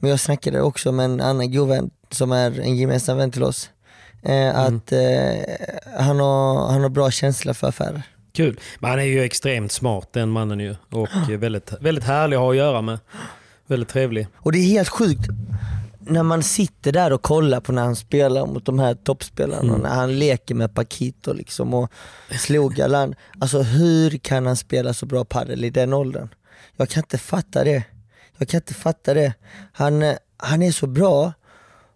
[0.00, 3.42] men jag snackade också med en annan god vän som är en gemensam vän till
[3.42, 3.70] oss.
[4.24, 4.76] Eh, Mm.
[4.76, 8.02] att eh, han, har, han har bra känsla för affärer.
[8.32, 8.60] Kul.
[8.80, 10.76] Men han är ju extremt smart den mannen ju.
[10.90, 12.98] Och väldigt, väldigt härlig att ha att göra med.
[13.66, 14.26] Väldigt trevlig.
[14.36, 15.22] Och det är helt sjukt
[15.98, 19.80] när man sitter där och kollar på när han spelar mot de här toppspelarna, Mm.
[19.80, 21.92] när han leker med Paquito liksom och
[22.40, 23.14] slog Galan.
[23.40, 26.28] Alltså hur kan han spela så bra padel i den åldern?
[26.76, 27.84] Jag kan inte fatta det.
[28.38, 29.32] Jag kan inte fatta det.
[29.72, 31.32] Han, eh, han är så bra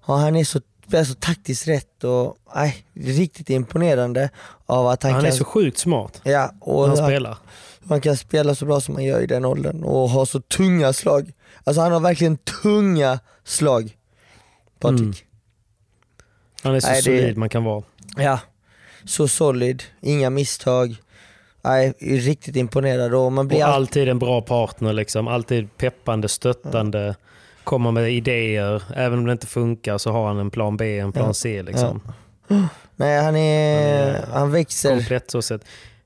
[0.05, 4.31] och han är så, spelar så taktiskt rätt och nej, riktigt imponerande
[4.67, 7.39] av att han, Han kan är så sjukt smart Ja, och han han, spelar.
[7.89, 10.93] han kan spela så bra som han gör i den åldern och ha så tunga
[10.93, 11.33] slag.
[11.65, 13.97] Alltså han har verkligen tunga slag,
[14.79, 15.01] Patrik.
[15.01, 15.13] Mm.
[16.63, 17.83] Han är så Nej, det- solid man kan vara.
[18.17, 18.39] Ja,
[19.05, 20.97] så solid, inga misstag.
[21.63, 23.73] Nej, är riktigt imponerad och man blir Och all...
[23.75, 25.29] alltid en bra partner liksom.
[25.29, 27.17] Alltid peppande, stöttande.
[27.67, 28.83] Kommer med idéer.
[28.97, 31.33] Även om det inte funkar så har han en plan B, en plan Ja.
[31.35, 32.01] C liksom.
[32.97, 34.91] Nej han är, han växer.
[34.91, 35.61] Komplett så sett.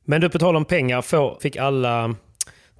[0.04, 1.02] Men du, på tal om pengar.
[1.02, 2.14] Får, fick alla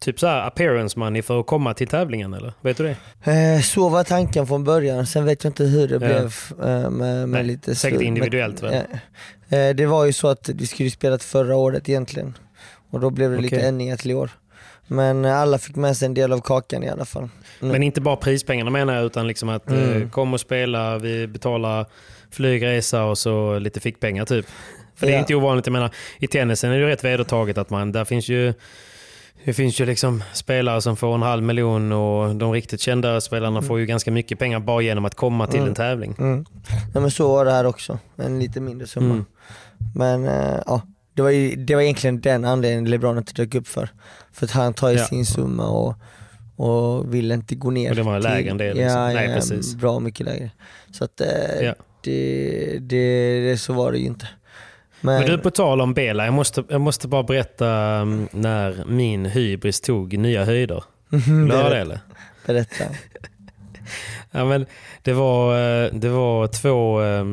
[0.01, 2.53] typ så här appearance money för att komma till tävlingen eller?
[2.61, 2.85] Vet du
[3.25, 3.33] det?
[3.33, 5.99] Eh, Så var tanken från början, sen vet jag inte hur det Ja.
[5.99, 6.35] blev
[6.69, 8.75] eh, med, med Nej, lite säkert individuellt, väl?
[9.49, 9.57] Ja.
[9.59, 12.39] Eh, Det var ju så att vi skulle spelat förra året egentligen
[12.91, 13.69] och då blev det lite Okej.
[13.69, 14.31] ändringar till i år.
[14.93, 17.29] Men eh, alla fick med sig en del av kakan i alla fall.
[17.61, 17.73] Mm.
[17.73, 20.11] Men inte bara prispengarna menar jag, utan liksom att eh, Mm.
[20.11, 21.87] kom och spela, vi betalar
[22.31, 24.47] flygresa och så lite fickpengar typ.
[24.97, 25.21] För det är Ja.
[25.21, 28.29] inte ovanligt, jag menar i tennisen är det ju rätt vedertaget att man, där finns
[28.29, 28.55] ju
[29.45, 33.63] det finns ju liksom spelare som får en halv miljon och de riktigt kända spelarna
[33.63, 35.69] får ju ganska mycket pengar bara genom att komma till Mm.
[35.69, 36.15] en tävling.
[36.19, 36.45] Mm.
[36.95, 39.11] Nej, men så var det här också, en lite mindre summa.
[39.15, 39.25] Mm.
[39.95, 40.83] Men eh, ja,
[41.21, 43.89] det var, ju, det var egentligen den anledningen LeBron inte dök upp för.
[44.33, 45.05] För att han tar ju Ja.
[45.05, 45.95] sin summa och,
[46.57, 47.91] och vill inte gå ner.
[47.91, 48.85] Och det var lägre än det, liksom.
[48.85, 49.75] Ja, Nej, ja, precis.
[49.75, 50.51] bra mycket lägre.
[50.93, 51.27] Så att eh,
[51.67, 51.75] Ja.
[52.05, 54.29] det, det, det, så var det ju inte.
[55.01, 58.85] Men, Men du, på tal om Bela, jag måste, jag måste bara berätta um, när
[58.87, 60.85] min hybris tog nya höjder.
[61.09, 62.01] Vill du höra det eller?
[62.47, 62.85] berätta.
[64.31, 64.67] Ja, men
[65.03, 65.55] det, var,
[65.85, 67.25] eh, det var två, eh,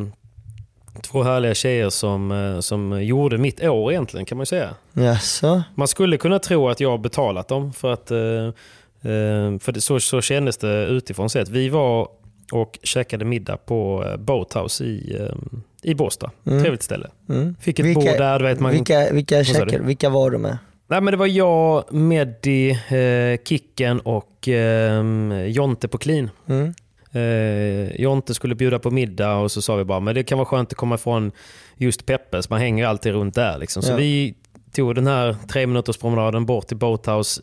[1.02, 4.70] två härliga tjejer som, eh, som gjorde mitt år egentligen kan man ju säga.
[4.94, 5.64] Jaså?
[5.76, 9.82] Man skulle kunna tro att jag har betalat dem för att eh, eh, för det,
[9.82, 11.50] så, så kändes det utifrån sett.
[11.50, 12.08] Vi var
[12.52, 15.30] och käkade middag på Boathouse i,
[15.84, 16.32] i Båstad.
[16.46, 16.62] Mm.
[16.62, 17.08] Trevligt ställe.
[17.30, 17.56] Mm.
[17.60, 18.40] Fick ett bord där.
[18.40, 20.58] Du vet, man, vilka, vilka, käkar, vilka var du med?
[20.90, 25.04] Nej, men det var jag, Meddi, eh, Kicken och eh,
[25.46, 26.30] Jonte på clean.
[26.48, 26.74] Mm.
[27.12, 30.46] Eh, Jonte skulle bjuda på middag och så sa vi bara men det kan vara
[30.46, 31.32] skönt att komma ifrån
[31.78, 32.50] just Peppes.
[32.50, 33.58] Man hänger alltid runt där.
[33.58, 33.84] Liksom.
[33.84, 33.96] Så Ja.
[33.96, 34.36] vi
[34.72, 37.42] tog den här tre minuters promenaden bort till Boathouse.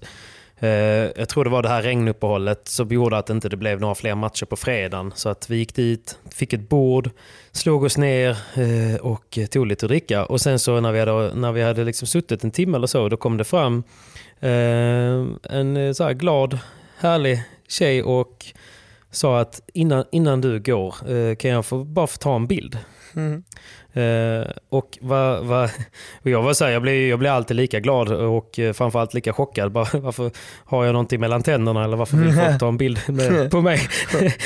[0.59, 0.69] Eh,
[1.17, 4.15] jag tror det var det här regnuppehållet som gjorde att det inte blev några fler
[4.15, 5.12] matcher på fredagen.
[5.15, 7.11] Så att vi gick dit, fick ett bord,
[7.53, 10.25] slog oss ner eh, och tog lite att dricka.
[10.25, 13.09] Och sen så när vi hade, när vi hade liksom suttit en timme eller så,
[13.09, 13.83] då kom det fram
[14.41, 16.59] eh, en så här glad,
[16.99, 18.47] härlig tjej och
[19.15, 22.79] sa att innan, innan du går eh, kan jag få, bara få ta en bild.
[23.17, 23.45] Mm.
[23.93, 25.71] Eh, och va, va,
[26.23, 29.15] och jag var så här, jag blir, jag blir alltid lika glad och eh, framförallt
[29.15, 29.73] lika chockad.
[29.73, 30.31] Bara, varför
[30.65, 33.81] har jag någonting mellan tänderna eller varför vill folk ta en bild med, på mig?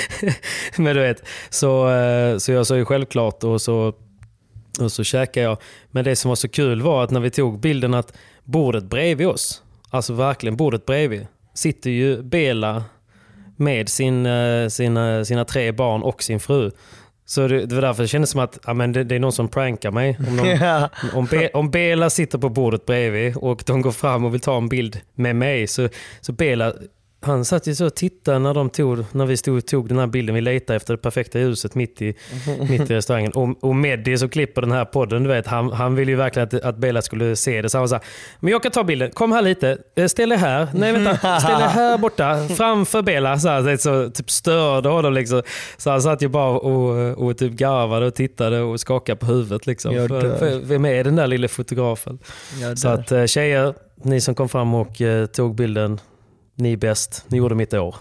[0.76, 3.92] Men du vet, så, eh, så jag sa ju självklart och så,
[4.80, 5.58] och så käkade jag.
[5.90, 9.26] Men det som var så kul var att när vi tog bilden att bordet bredvid
[9.26, 12.84] oss, alltså verkligen bordet bredvid, sitter ju Bela
[13.58, 16.70] med sin, eh, sina, sina tre barn och sin fru.
[17.26, 19.32] Så det, det var därför det kändes som att ja, men det, det är någon
[19.32, 20.18] som prankar mig.
[20.28, 20.88] Om, någon, Ja.
[21.14, 24.56] om, Be, om Bela sitter på bordet bredvid och de går fram och vill ta
[24.56, 25.88] en bild med mig så,
[26.20, 26.72] så Bela
[27.20, 29.98] han satt ju så och tittade när, de tog, när vi stod och tog den
[29.98, 30.34] här bilden.
[30.34, 32.14] Vi letade efter det perfekta ljuset mitt i,
[32.70, 33.32] mitt i restaurangen.
[33.32, 36.48] Och, och Meddi som klipper den här podden, du vet, han, han ville ju verkligen
[36.48, 37.68] att, att Bela skulle se det.
[37.68, 38.04] Så han var så här,
[38.40, 39.10] men jag kan ta bilden.
[39.10, 39.78] Kom här lite.
[39.96, 40.68] Eh, Ställ dig här.
[40.74, 42.48] Nej vänta, ställ dig här borta.
[42.56, 43.38] Framför Bela.
[43.38, 45.12] Så, här, så typ störde honom.
[45.12, 45.42] Liksom.
[45.76, 49.66] Så han satt ju bara och, och typ garvade och tittade och skakade på huvudet.
[49.66, 49.94] Liksom.
[49.94, 52.18] För, för, vem är den där lille fotografen?
[52.76, 56.00] Så att eh, tjejer, ni som kom fram och eh, tog bilden,
[56.58, 57.24] ni är bäst.
[57.28, 57.94] Ni gjorde mitt år.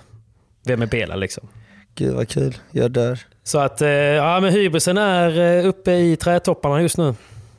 [0.66, 1.48] Vem är Bela liksom?
[1.96, 2.58] Gud vad kul.
[2.72, 3.20] Jag dör.
[3.44, 7.16] Så att eh, ja, men hybrisen är eh, uppe i trädtopparna just nu.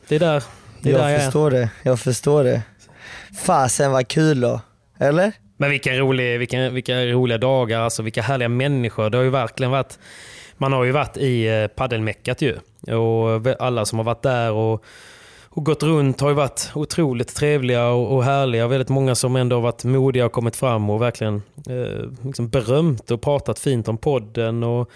[0.09, 0.43] Det är där,
[0.81, 1.25] det är där Jag jag är.
[1.25, 1.71] förstår det.
[1.83, 2.63] Jag förstår det.
[3.45, 4.61] Fasen vad kul då.
[4.99, 5.33] Eller?
[5.57, 9.11] Men vilka, rolig, vilka, vilka roliga dagar, alltså vilka härliga människor.
[9.11, 9.99] Det har ju verkligen varit,
[10.57, 12.57] man har ju varit i eh, paddelmeckat ju.
[12.97, 14.85] Och alla som har varit där och,
[15.59, 18.69] och gått runt har ju varit otroligt trevliga och, och härliga.
[18.69, 23.11] Väldigt många som ändå har varit modiga och kommit fram och verkligen eh, liksom berömt
[23.11, 24.63] och pratat fint om podden.
[24.63, 24.91] Och,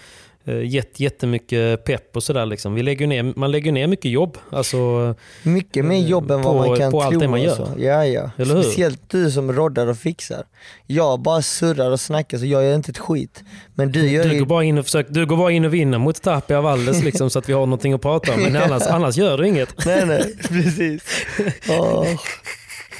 [0.45, 2.45] gett jättemycket pepp och sådär.
[2.45, 2.73] Liksom.
[2.75, 4.37] Vi lägger ner, man lägger ner mycket jobb.
[4.49, 7.07] Alltså, Mycket mer jobb än vad På- man kan på tro.
[7.07, 7.49] allt det man gör.
[7.49, 7.79] alltså.
[7.79, 8.29] Ja, ja.
[8.45, 10.43] Speciellt du som roddar och fixar.
[10.87, 13.43] Jag bara surrar och snackar så jag gör inte ett skit.
[13.75, 15.97] Men du gör Du går, bara in och försöker, du går bara in och vinner
[15.97, 18.41] mot Tapia Valdes liksom, så att vi har någonting att prata om.
[18.41, 19.85] Men annars, annars gör du inget.
[19.85, 21.03] Nej nej, precis.
[21.69, 22.05] Åh,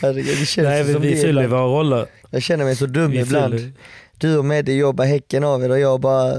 [0.01, 2.05] herregud, det känns Nej, vi, som vi fyller våra roller.
[2.29, 3.53] Jag känner mig så dum Vi ibland.
[3.59, 3.71] fyller.
[4.17, 6.33] Du och Meddi jobbar häcken av er och jag bara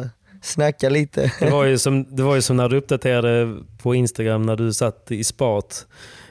[0.45, 1.32] snackar lite.
[1.40, 4.72] Det var, ju som, det var ju som när du uppdaterade på Instagram när du
[4.72, 5.86] satt i spat.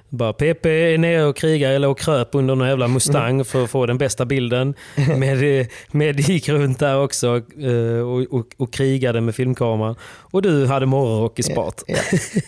[0.09, 3.69] Bara PP är nere och krigar eller och kröp under någon jävla Mustang för att
[3.69, 4.73] få den bästa bilden.
[5.17, 9.95] Med, med gick runt där också eh, och, och, och krigade med filmkameran.
[10.03, 11.83] Och du hade morgonrock i spat.
[11.87, 11.97] Ja.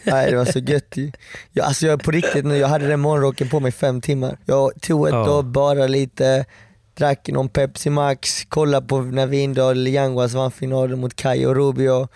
[0.04, 0.98] Nej det var så gött
[1.52, 4.38] jag, alltså jag på riktigt nu, jag hade den morgonrocken på mig fem timmar.
[4.46, 5.42] Jag tog ett Ja.
[5.42, 6.46] bara lite,
[6.96, 12.08] drack någon Pepsi Max, kollade på när Vindal Yanguas vann finalen mot Kai och Rubio.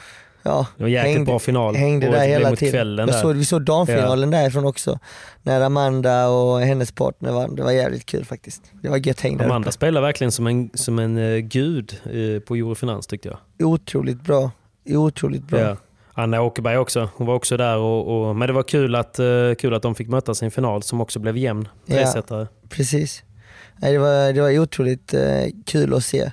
[0.44, 1.76] Ja, Det var jäkligt bra final.
[1.76, 3.14] Hängde Och där hela tiden.
[3.14, 5.00] såg, vi såg damfinalen därifrån också.
[5.44, 7.56] När Amanda och hennes partner vann.
[7.56, 8.62] Det var jävligt kul faktiskt.
[8.82, 9.72] Det var gött häng där Amanda uppe.
[9.72, 13.68] spelar verkligen som en, som en eh, gud eh, på Eurofinans tyckte jag.
[13.68, 14.52] Otroligt bra.
[14.90, 15.60] Otroligt bra.
[15.60, 15.76] Ja.
[16.14, 17.10] Anna Åkerberg också.
[17.16, 17.78] Hon var också där.
[17.78, 19.26] Och, och, men det var kul att, eh,
[19.58, 21.68] kul att de fick mötas i en final som också blev jämn.
[21.86, 21.96] Ja.
[21.96, 22.48] Tresetare.
[22.70, 23.24] Precis.
[23.82, 25.22] Det, var, det var otroligt eh,
[25.66, 26.32] kul att se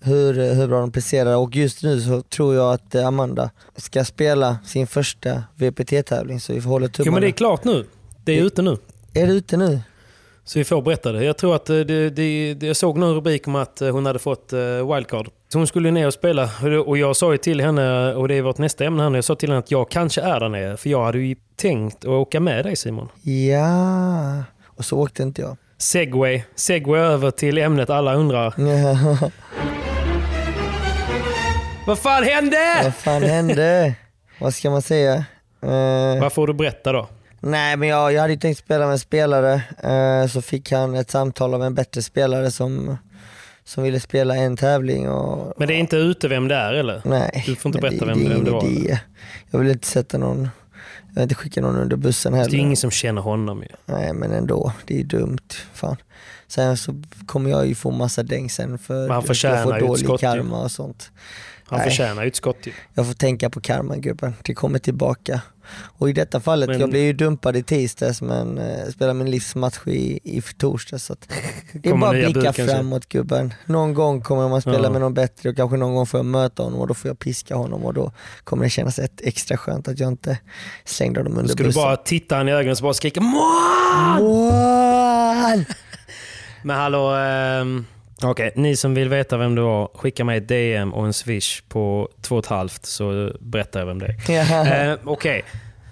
[0.00, 4.04] hur, hur bra de presterar och just nu så tror jag att eh, Amanda ska
[4.04, 7.12] spela sin första VPT-tävling så vi får hålla Jo tummarna.
[7.14, 7.86] men det är klart nu.
[8.24, 8.76] Det är ute nu.
[9.14, 9.80] Är det ute nu?
[10.46, 11.24] Så vi får berätta det.
[11.24, 14.06] Jag tror att eh, det, det, det, jag såg någon rubrik om att eh, hon
[14.06, 15.28] hade fått eh, wildcard.
[15.52, 16.50] Så hon skulle ner och spela.
[16.62, 19.10] Och det- Och jag sa ju till henne, och det är vårt nästa ämne här
[19.10, 20.76] nu, jag sa till henne att jag kanske är där nere.
[20.76, 23.08] För jag hade ju tänkt att åka med dig Simon.
[23.22, 25.56] Ja, och så åkte inte jag.
[25.84, 26.42] Segway.
[26.54, 28.54] Segway över till ämnet alla undrar.
[31.86, 32.80] Vad fan hände?
[32.84, 33.94] Vad fan hände?
[34.40, 35.14] Vad ska man säga?
[35.62, 37.08] Eh, Vad får du berätta då?
[37.40, 40.94] nej men jag, jag hade ju tänkt spela med en spelare, eh, så fick han
[40.94, 42.96] ett samtal av en bättre spelare som,
[43.64, 47.00] som ville spela en tävling och Men det är inte ute vem det är eller?
[47.04, 48.98] Nej, Du får inte berätta det, vem- det vem det var, idé.
[49.50, 50.48] Jag vill inte sätta någon,
[51.14, 52.58] jag vill inte skicka någon under bussen Det är heller.
[52.58, 53.68] ingen som känner honom ju.
[53.86, 55.38] Nej men ändå, det är dumt.
[55.72, 55.96] Fan.
[56.46, 60.62] Sen så kommer jag ju få massa däng sen för att jag får dålig karma
[60.62, 61.10] och sånt.
[61.66, 61.88] Han Nej.
[61.88, 62.72] förtjänar ju ett skott ju.
[62.94, 65.40] Jag får tänka på karma gubben, det kommer tillbaka.
[65.98, 69.30] Och i detta fallet, Men- jag blev ju dumpad i tisdags men eh, spelar min
[69.30, 71.04] livsmatch i, i torsdags.
[71.04, 71.16] Så
[71.72, 73.54] det är bara att blicka bud framåt gubben.
[73.66, 74.90] Någon gång kommer man spela Ja.
[74.90, 77.18] med någon bättre och kanske någon gång får jag möta honom och då får jag
[77.18, 78.12] piska honom och då
[78.44, 80.38] kommer det kännas ett extra skönt att jag inte
[80.84, 81.82] slängde honom under Skulle du bussen.
[81.82, 83.20] bara titta han i ögonen och bara skrika!
[83.20, 84.50] Mål!
[84.50, 85.64] fan!
[86.62, 87.86] Men hallå, ehm,
[88.30, 91.62] okej, ni som vill veta vem du var, skicka mig ett DM och en swish
[91.68, 94.32] på två och halvt så berättar jag vem det är.
[94.32, 94.66] Ja.
[94.92, 95.42] Eh, okej,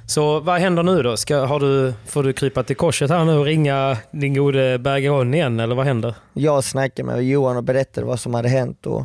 [0.06, 1.16] så vad händer nu då?
[1.16, 5.34] Ska, har du, får du krypa till korset här nu och ringa din gode Bergeron
[5.34, 6.14] igen, eller vad händer?
[6.32, 9.04] Jag snackade med Johan och berättade vad som hade hänt och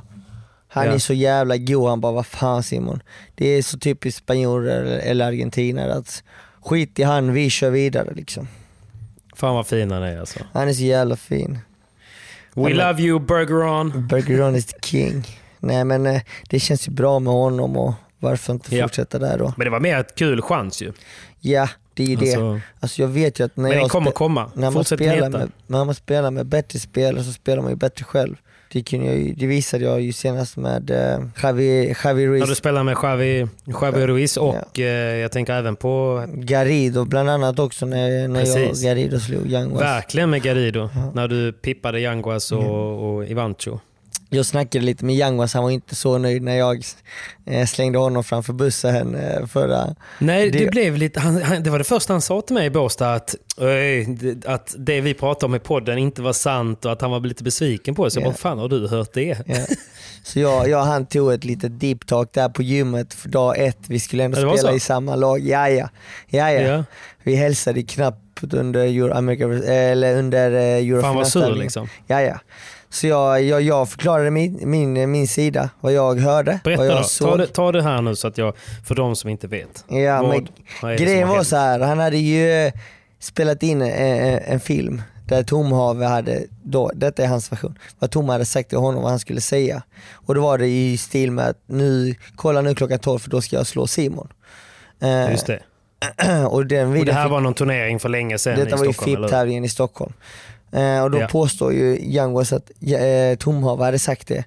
[0.69, 0.91] han Ja.
[0.93, 3.03] är så jävla god, han bara vad fan Simon.
[3.36, 6.23] Det är så typiskt spanjorer eller argentinare att
[6.61, 8.47] skit i han, vi kör vidare liksom.
[9.36, 10.39] Fan vad fin han är alltså.
[10.53, 11.59] Han är så jävla fin.
[12.66, 14.08] We love you Bergeron.
[14.08, 15.28] Bergeron is the king.
[15.60, 18.84] Nej men eh, det känns ju bra med honom och varför inte Ja.
[18.86, 19.53] fortsätta där då?
[19.58, 20.91] Men det var mer ett kul chans ju.
[21.39, 22.26] Ja, det är ju det.
[22.36, 24.51] Alltså, Alltså jag vet ju att när men det jag kommer komma.
[24.53, 27.76] när man, Fortsätt spelar med, när man spelar med bättre spelare så spelar man ju
[27.78, 28.36] bättre själv.
[28.72, 32.45] Det, kunde jag ju, det visade jag ju senast med eh, Javi, Javi Ruiz Ja,
[32.47, 33.47] du spelar med Javi,
[33.82, 38.55] Javi Ruiz och eh, jag tänker även på Garrido bland annat också när, när jag
[38.55, 38.84] Precis.
[38.84, 39.82] Garrido slog Yanguas.
[39.82, 40.89] verkligen med Garrido.
[41.13, 43.80] När du pippade Yanguas och, och Ivancho.
[44.30, 46.84] Jag snackade lite med Yanguas, han var inte så nöjd när jag
[47.45, 49.95] eh, slängde honom framför bussen eh, förra...
[50.19, 52.65] Nej, det, Det- blev lite, han, han, det var det första han sa till mig
[52.65, 56.86] i Båstad, att, "Öj, det- att det vi pratade om i podden inte var sant
[56.86, 58.11] och att han var lite besviken på det.
[58.11, 58.30] Så jag Ja.
[58.30, 59.38] bara, fan har du hört det?
[59.45, 59.65] Ja.
[60.23, 63.78] Så jag, jag han tog ett litet deep talk där på gymmet för dag ett,
[63.88, 64.75] vi skulle ändå spela så?
[64.75, 65.39] i samma lag.
[65.39, 65.89] Ja, ja.
[66.30, 66.61] ja, ja.
[66.61, 66.84] Ja.
[67.23, 70.51] Vi hälsade knappt under Euro, America, eller under
[70.95, 71.88] eh, Fan vad sur liksom.
[72.07, 72.39] Ja, ja.
[72.98, 76.98] Så jag, jag, jag förklarade min, min, min sida, vad jag hörde, Berätta vad jag
[76.98, 77.30] då, såg.
[77.30, 78.54] ta det, ta det här nu så att jag,
[78.86, 79.86] för de som inte vet.
[79.88, 80.48] Ja, Vad- men
[80.82, 82.74] vad grejen var så här, han hade ju eh,
[83.20, 87.80] spelat in en, en, en film där Tom Have hade, då, detta är hans version,
[88.00, 89.84] vad Tom hade sagt till honom vad han skulle säga.
[90.14, 93.41] Och då var det i stil med att nu, kolla nu klockan 12 för då
[93.41, 94.28] ska jag slå Simon.
[95.02, 95.60] Eh, Just det.
[96.50, 98.86] och den Och det här fick- var någon turnering för länge sedan detta i var
[98.86, 99.28] ju Stockholm, eller?
[99.28, 100.14] FIP-tävlingen i Stockholm.
[100.72, 101.28] Eh, och då Ja.
[101.28, 104.43] påstår ju Youngwas att eh, Tom Have hade sagt det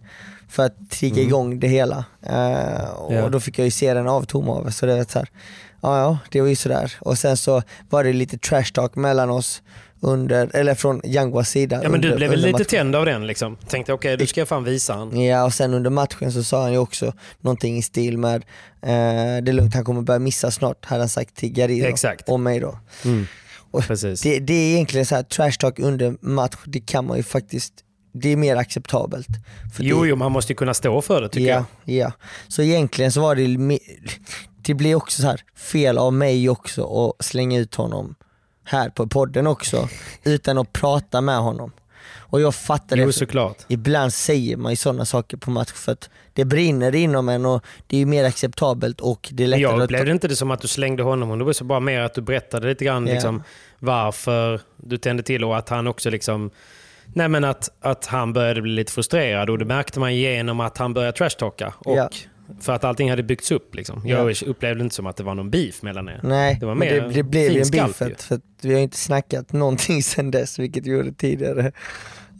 [0.48, 2.04] för att trigga igång det hela.
[2.22, 3.22] Eh, och Mm.
[3.24, 3.28] Ja.
[3.28, 5.28] då fick jag ju se den av Tom Have, så det var så här,
[5.80, 6.92] ja ja, det var ju sådär.
[7.00, 9.62] Och sen så var det lite trash talk mellan oss
[10.02, 11.80] under, eller från Youngwas sida.
[11.82, 12.64] Ja men du under- blev väl lite matchen.
[12.66, 13.56] tänd av den liksom?
[13.68, 15.20] Tänkte okej, du ska jag fan visa han.
[15.20, 18.34] Ja och sen under matchen så sa han ju också någonting i stil med
[18.82, 22.28] eh, det är lugnt, han kommer börja missa snart, hade han sagt till Garrido Exakt.
[22.28, 22.78] och mig då.
[23.02, 23.28] Precis.
[24.22, 27.72] Det, det är egentligen så här trash talk under match, det kan man ju faktiskt,
[28.12, 29.28] det är mer acceptabelt.
[29.74, 31.96] För Jo, det, jo, man måste ju kunna stå för det tycker ja, jag.
[31.96, 32.12] ja.
[32.48, 33.78] Så egentligen så var det,
[34.62, 38.14] det blir också så här fel av mig också att slänga ut honom
[38.64, 39.88] här på podden också,
[40.24, 41.72] utan att prata med honom.
[42.30, 43.12] Och jag fattar Jo, det.
[43.12, 43.56] såklart.
[43.68, 47.64] Ibland säger man ju sådana saker på match för att det brinner inom en och
[47.86, 50.50] det är ju mer acceptabelt och det är lättare jag att upplevde inte det som
[50.50, 51.38] att du slängde honom.
[51.38, 53.12] Det var så bara mer att du berättade lite grann Ja.
[53.12, 53.42] liksom,
[53.78, 56.50] varför du tände till och att han också liksom
[57.14, 60.78] Nej men att, att han började bli lite frustrerad och det märkte man genom att
[60.78, 61.74] han började trashtalka.
[61.78, 62.10] Och Ja.
[62.60, 63.74] För att allting hade byggts upp.
[63.74, 64.02] Liksom.
[64.06, 66.20] Jag upplevde inte som att det var någon beef mellan er.
[66.22, 68.96] Nej, det var mer det, det blev en beef för, för att vi har inte
[68.96, 71.72] snackat någonting sedan dess, vilket vi gjorde tidigare.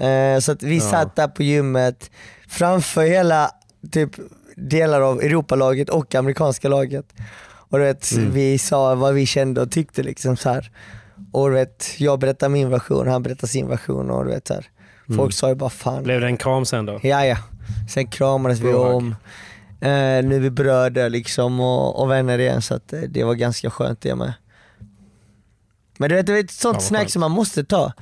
[0.00, 0.82] Eh, så att vi Ja.
[0.90, 2.10] satt där på gymmet
[2.48, 3.50] framför hela
[3.90, 4.10] typ,
[4.56, 7.06] delar av Europalaget och amerikanska laget.
[7.42, 8.30] Och du vet, Mm.
[8.32, 10.70] vi sa vad vi kände och tyckte liksom så här.
[11.32, 14.54] Och du vet, jag berättar min version, han berättar sin version och du vet så
[14.54, 14.66] här.
[15.06, 15.32] Folk Mm.
[15.32, 16.02] sa ju bara fan.
[16.02, 17.00] Blev det en kram sen då?
[17.02, 17.36] Ja, ja.
[17.90, 18.92] Sen kramades vi Bra.
[18.94, 19.14] om.
[19.80, 19.88] Eh,
[20.24, 23.70] nu är vi bröder liksom och, och vänner igen så att, eh, det var ganska
[23.70, 24.32] skönt det med.
[25.98, 27.10] Men du vet, det är ett sånt Ja, snack skönt.
[27.10, 27.92] som man måste ta.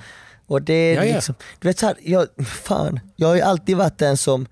[0.48, 1.14] Och det är Ja, ja.
[1.14, 4.46] liksom, du vet så här, jag, fan, jag har ju alltid varit den som,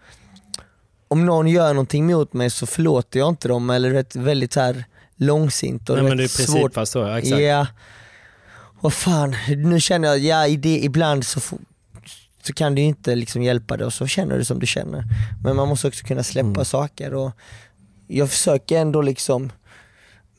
[1.09, 4.61] om någon gör någonting mot mig så förlåter jag inte dem eller vet, väldigt så
[4.61, 4.85] här
[5.17, 6.47] långsint och Nej, men det är svårt.
[6.47, 7.41] principfast så, ja, exakt.
[7.43, 7.67] Ja.
[8.81, 11.41] Och fan, nu känner jag, ja i det, ibland så,
[12.43, 15.05] så kan du inte liksom hjälpa det och så känner du som du känner.
[15.45, 16.65] Men man måste också kunna släppa Mm.
[16.65, 17.31] saker och
[18.07, 19.53] jag försöker ändå liksom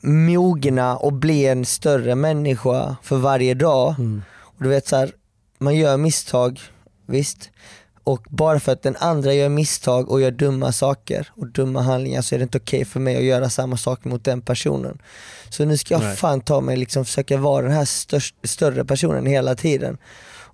[0.02, 3.94] mogna och bli en större människa för varje dag.
[3.98, 4.22] Mm.
[4.40, 5.12] Och du vet så här,
[5.58, 6.60] man gör misstag,
[7.06, 7.50] visst.
[8.04, 12.22] Och bara för att den andra gör misstag och gör dumma saker och dumma handlingar
[12.22, 14.98] så är det inte okej för mig att göra samma sak mot den personen.
[15.50, 16.16] Så nu ska jag Nej.
[16.16, 19.98] fan ta mig liksom försöka vara den här störst, större personen hela tiden.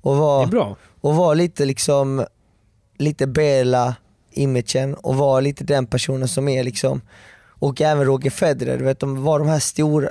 [0.05, 2.27] Och vara, och vara lite liksom,
[2.99, 3.95] lite Bela
[4.33, 7.01] imagen och vara lite den personen som är liksom
[7.59, 10.09] och även Roger Federer, du vet, de var de här stora,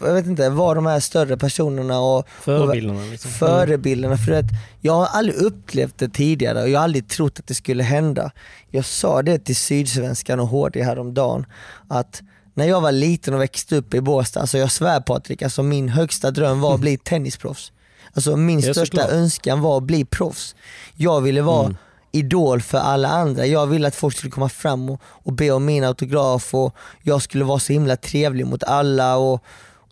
[0.00, 3.00] jag vet inte, var de här större personerna och Förebilderna.
[3.00, 3.30] Liksom.
[3.30, 4.16] förebilderna.
[4.16, 4.46] För att
[4.80, 8.30] jag har aldrig upplevt det tidigare och jag har aldrig trott att det skulle hända.
[8.70, 11.46] Jag sa det till Sydsvenskan och HD häromdagen
[11.88, 12.22] att
[12.54, 15.88] när jag var liten och växte upp i Båstad, alltså jag svär Patrik, alltså min
[15.88, 17.72] högsta dröm var att bli tennisproffs.
[18.14, 20.54] Alltså min största önskan var att bli proffs.
[20.96, 21.76] Jag ville vara Mm.
[22.12, 23.46] Idol för alla andra.
[23.46, 27.22] Jag ville att folk skulle komma fram och, och be om min autograf och jag
[27.22, 29.44] skulle vara så himla trevlig mot alla och,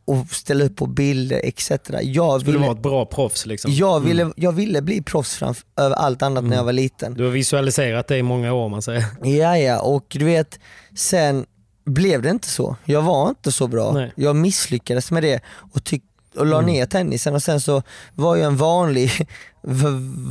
[0.04, 1.70] och ställa upp på bilder etc.
[2.02, 3.72] Jag Skulle ville, vara ett bra proffs liksom.
[3.74, 7.14] jag ville, jag ville bli proffs framför, över allt annat när jag var liten.
[7.14, 9.04] Du har visualiserat det i många år man säger.
[9.22, 10.58] Ja, ja, och du vet,
[10.96, 11.46] sen
[11.84, 12.76] blev det inte så.
[12.84, 13.92] Jag var inte så bra.
[13.92, 14.12] Nej.
[14.16, 15.40] Jag misslyckades med det
[15.72, 16.02] och, tyck-
[16.36, 17.82] och la ner tennisen och sen så
[18.14, 19.10] var jag en vanlig,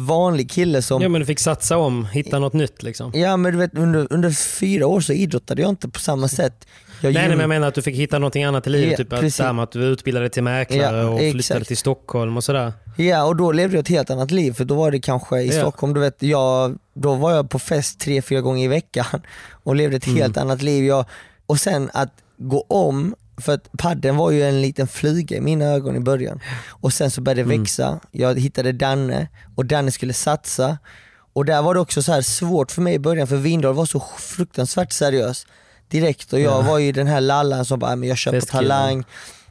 [0.07, 3.11] vanlig kille som Ja men du fick satsa om, hitta något nytt liksom.
[3.15, 6.67] Ja men du vet under, under fyra år så idrottade jag inte på samma sätt.
[7.01, 8.91] Jag Nej, nej men jag menar att du fick hitta någonting annat i livet.
[8.91, 9.39] Ja, typ att, precis.
[9.39, 11.67] med att du utbildade till mäklare Ja, och flyttade exakt.
[11.67, 12.73] till Stockholm och sådär.
[12.97, 15.47] Ja och då levde jag ett helt annat liv för då var det kanske i
[15.47, 15.61] Ja.
[15.61, 19.05] Stockholm, du vet, jag, då var jag på fest tre, fyra gånger i veckan
[19.63, 20.21] och levde ett Mm.
[20.21, 20.85] helt annat liv.
[20.85, 21.05] Jag,
[21.45, 25.65] och sen att gå om, för att padden var ju en liten fluga i mina
[25.65, 26.39] ögon i början.
[26.67, 27.61] Och sen så började det Mm.
[27.61, 30.77] växa, jag hittade Danne och Danne skulle satsa.
[31.33, 33.85] Och där var det också så här svårt för mig i början för Windahl var
[33.85, 35.47] så fruktansvärt seriös
[35.89, 36.61] direkt och jag Ja.
[36.61, 39.03] var ju den här lallan som bara, "Ah, men jag kör på talang,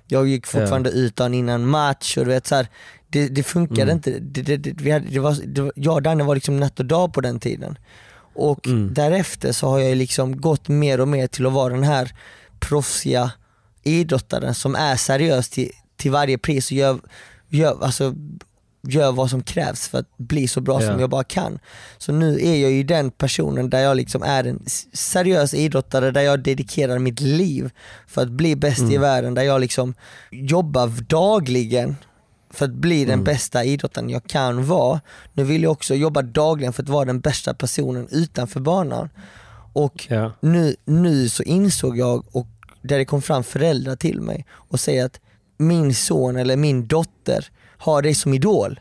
[0.07, 2.69] jag gick fortfarande ut dagen innan match och du vet så här,
[3.09, 3.97] det, det funkade Mm.
[3.97, 4.11] inte.
[4.11, 6.87] Det, det, det, vi hade, det var, det jag och Danne var liksom natt och
[6.87, 7.79] dag på den tiden.
[8.35, 8.95] Och Mm.
[8.95, 12.13] därefter så har jag liksom gått mer och mer till att vara den här
[12.61, 13.31] proffsiga
[13.87, 16.99] idrottaren som är seriös till, till varje pris och gör,
[17.49, 18.15] gör, alltså,
[18.89, 20.91] gör vad som krävs för att bli så bra Ja.
[20.91, 21.59] som jag bara kan.
[21.99, 24.63] Så nu är jag ju den personen där jag liksom är en
[24.93, 27.71] seriös idrottare, där jag dedikerar mitt liv
[28.07, 28.93] för att bli bäst Mm.
[28.93, 29.95] i världen, där jag liksom
[30.31, 31.97] jobbar dagligen
[32.51, 33.25] för att bli den Mm.
[33.25, 35.01] bästa idrottaren jag kan vara.
[35.33, 39.09] Nu vill jag också jobba dagligen för att vara den bästa personen utanför banan.
[39.73, 40.33] Och Ja.
[40.41, 42.47] nu, nu så insåg jag, och
[42.87, 45.21] där det kom fram föräldrar till mig och säger att
[45.59, 48.81] min son eller min dotter har dig som idol.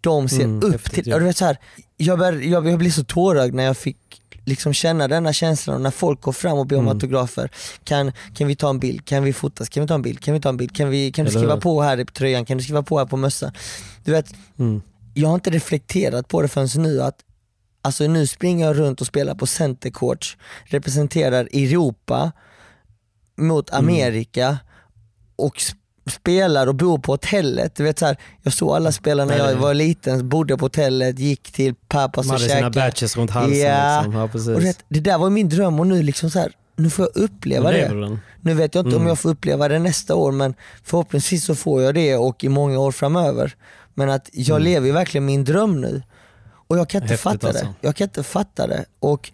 [0.00, 1.14] De ser Mm, upp häftigt, till, ja.
[1.14, 1.58] och du vet så här,
[1.96, 5.82] jag, bör, jag, jag blev så tårögd när jag fick liksom känna denna känslan och
[5.82, 6.94] när folk går fram och ber om Mm.
[6.96, 7.50] autografer.
[7.84, 9.04] Kan, kan vi ta en bild?
[9.04, 9.68] Kan vi fotas?
[9.68, 10.20] Kan vi ta en bild?
[10.20, 10.76] Kan vi ta en bild?
[10.76, 12.44] Kan, vi, kan du skriva på här på tröjan?
[12.44, 13.52] Kan du skriva på här på mössan?
[14.04, 14.26] Du vet,
[14.58, 14.82] Mm.
[15.14, 17.16] jag har inte reflekterat på det förrän nu att
[17.86, 22.32] Alltså nu springer jag runt och spelar på centercourts, representerar Europa
[23.36, 23.84] mot Mm.
[23.84, 24.58] Amerika
[25.36, 25.74] och sp-
[26.10, 27.74] spelar och bor på hotellet.
[27.76, 31.18] Du vet så här, jag såg alla spelare när jag var liten, bodde på hotellet,
[31.18, 32.80] gick till pappas och hade sina käkade.
[32.80, 33.58] badges runt halsen.
[33.58, 33.96] Ja.
[34.04, 34.20] Liksom.
[34.20, 34.48] ja precis.
[34.48, 37.22] Och vet, det där var min dröm och nu liksom så här, nu får jag
[37.24, 37.88] uppleva Nu det.
[37.88, 38.20] lever den.
[38.40, 39.08] Nu vet jag inte om Mm.
[39.08, 42.78] jag får uppleva det nästa år men förhoppningsvis så får jag det och i många
[42.78, 43.54] år framöver.
[43.94, 46.02] Men att jag lever ju verkligen min dröm nu.
[46.66, 47.10] Och jag kan inte Mm.
[47.10, 47.64] Häftigt fatta alltså.
[47.64, 47.86] det.
[47.86, 48.84] Jag kan inte fatta det.
[49.00, 49.30] Och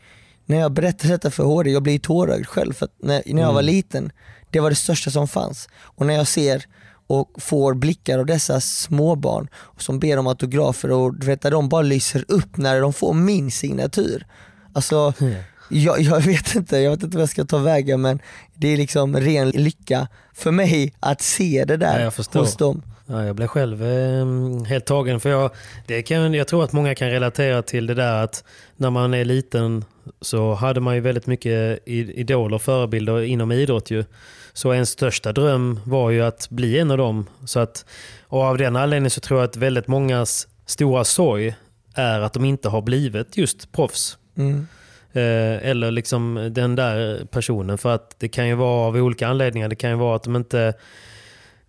[0.51, 2.73] när jag berättar detta för HD, jag blir tårögd själv.
[2.73, 3.75] För när, när jag var Mm.
[3.75, 4.13] liten,
[4.51, 5.69] det var det största som fanns.
[5.83, 6.65] Och när jag ser
[7.07, 9.49] och får blickar av dessa småbarn
[9.79, 13.51] som ber om autografer och du vet, de bara lyser upp när de får min
[13.51, 14.27] signatur.
[14.73, 15.13] Alltså,
[15.71, 18.21] jag, jag vet inte, jag vet inte vad jag ska ta vägen men
[18.55, 22.41] det är liksom ren lycka för mig att se det Ja, där förstår.
[22.41, 22.83] hos dem.
[23.11, 24.27] Ja, jag blev själv eh,
[24.67, 25.21] helt tagen.
[25.21, 25.51] För jag,
[25.87, 28.45] det kan, jag tror att många kan relatera till det där att
[28.77, 29.85] när man är liten
[30.21, 33.91] så hade man ju väldigt mycket idoler och förebilder inom idrott.
[33.91, 34.05] Ju.
[34.53, 37.27] Så ens största dröm var ju att bli en av dem.
[37.45, 37.85] Så att,
[38.23, 41.55] och av den anledningen så tror jag att väldigt mångas stora sorg
[41.95, 44.19] är att de inte har blivit just proffs.
[44.37, 44.67] Mm.
[45.13, 47.79] Eh, eller liksom den där personen.
[47.79, 49.69] För att det kan ju vara av olika anledningar.
[49.69, 50.75] Det kan ju vara att de inte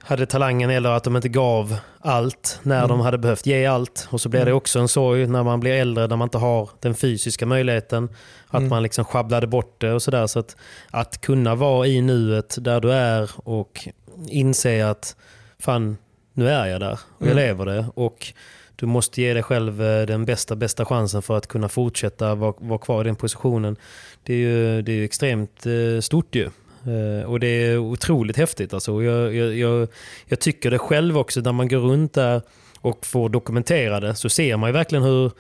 [0.04, 4.08] hade talangen eller att de inte gav allt när de hade behövt ge allt.
[4.12, 6.70] Och så blir det också en sorg när man blir äldre när man inte har
[6.80, 8.10] den fysiska möjligheten.
[8.48, 10.28] Att man liksom sjabblade bort det och sådär.
[10.28, 10.56] Så att,
[10.90, 13.88] att kunna vara i nuet där du är och
[14.28, 15.16] inse att
[15.60, 15.98] fan,
[16.34, 17.86] nu är jag där och jag lever det.
[17.94, 18.34] Och
[18.76, 22.54] du måste ge dig själv eh, den bästa, bästa chansen för att kunna fortsätta vara,
[22.58, 23.76] vara kvar i den positionen.
[24.24, 26.50] Det är ju, det är ju extremt eh, stort ju.
[26.88, 28.74] Eh, Och det är otroligt häftigt.
[28.74, 29.04] Alltså.
[29.04, 29.88] Jag, jag,
[30.28, 32.42] jag, tycker det själv också, när man går runt där
[32.82, 35.32] och får dokumentera det, så ser man ju verkligen hur,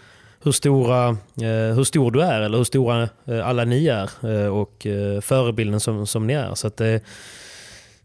[0.43, 4.09] hur, stora, eh, hur stor du är, eller hur stora eh, alla ni är,
[4.49, 4.87] och
[5.21, 6.55] förebilden som, som ni är.
[6.55, 7.01] Så att det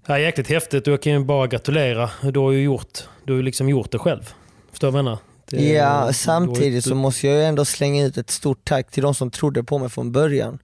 [0.07, 2.11] är jäkligt häftigt och jag kan ju bara gratulera.
[2.23, 4.33] Du har ju gjort, du har liksom gjort det själv.
[4.71, 5.19] Förstår du vad jag menar?
[5.51, 9.03] Det- Ja, samtidigt du- så måste jag ju ändå slänga ut ett stort tack till
[9.03, 10.59] de som trodde på mig från början.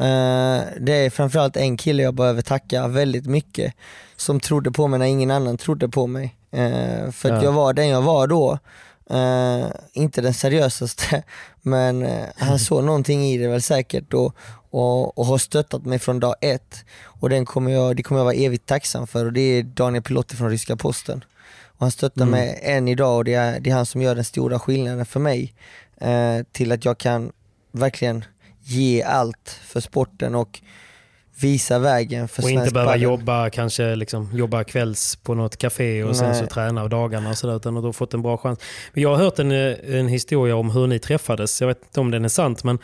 [0.00, 3.74] Eh, det är framförallt en kille jag behöver tacka väldigt mycket
[4.16, 6.36] som trodde på mig när ingen annan trodde på mig.
[6.50, 7.42] Eh, för Ja.
[7.44, 8.58] jag var den jag var då.
[9.10, 11.22] Eh, inte den seriösaste
[11.62, 14.34] men han såg någonting i det väl säkert och,
[14.70, 16.84] och, och har stöttat mig från dag ett.
[17.04, 20.02] Och den kommer jag, det kommer jag vara evigt tacksam för och det är Daniel
[20.02, 21.24] Pilotti från Ryska Posten.
[21.64, 22.30] Och han stöttar Mm.
[22.30, 25.20] mig än idag och det är, det är han som gör den stora skillnaden för
[25.20, 25.54] mig.
[26.00, 27.32] Eh, till att jag kan
[27.72, 28.24] verkligen
[28.70, 30.60] ge allt för sporten och
[31.40, 33.02] visa vägen för Och svensk inte behöva padel.
[33.02, 36.40] jobba, kanske liksom, jobba kvälls på något café och sen Nej.
[36.40, 37.56] så träna dagarna och sådär.
[37.56, 38.58] Utan att du har fått en bra chans.
[38.92, 41.60] Men jag har hört en, en historia om hur ni träffades.
[41.60, 42.78] Jag vet inte om den är sant, men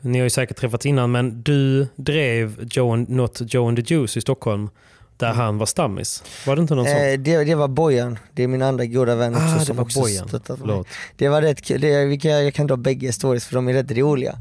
[0.00, 1.10] ni har ju säkert träffats innan.
[1.12, 4.70] Men du drev Joe and, Not Joe and the Juice i Stockholm.
[5.16, 6.22] Där han var stammis.
[6.46, 6.94] Var det inte någon sån?
[6.96, 10.00] Eh, det, det var Bojan, det är min andra goda vän också Ah, som också
[10.00, 10.28] Bojan.
[10.28, 10.82] stöttat mig.
[11.16, 11.88] Det var rätt kul, det,
[12.24, 14.38] jag kan dra bägge stories för de är rätt roliga.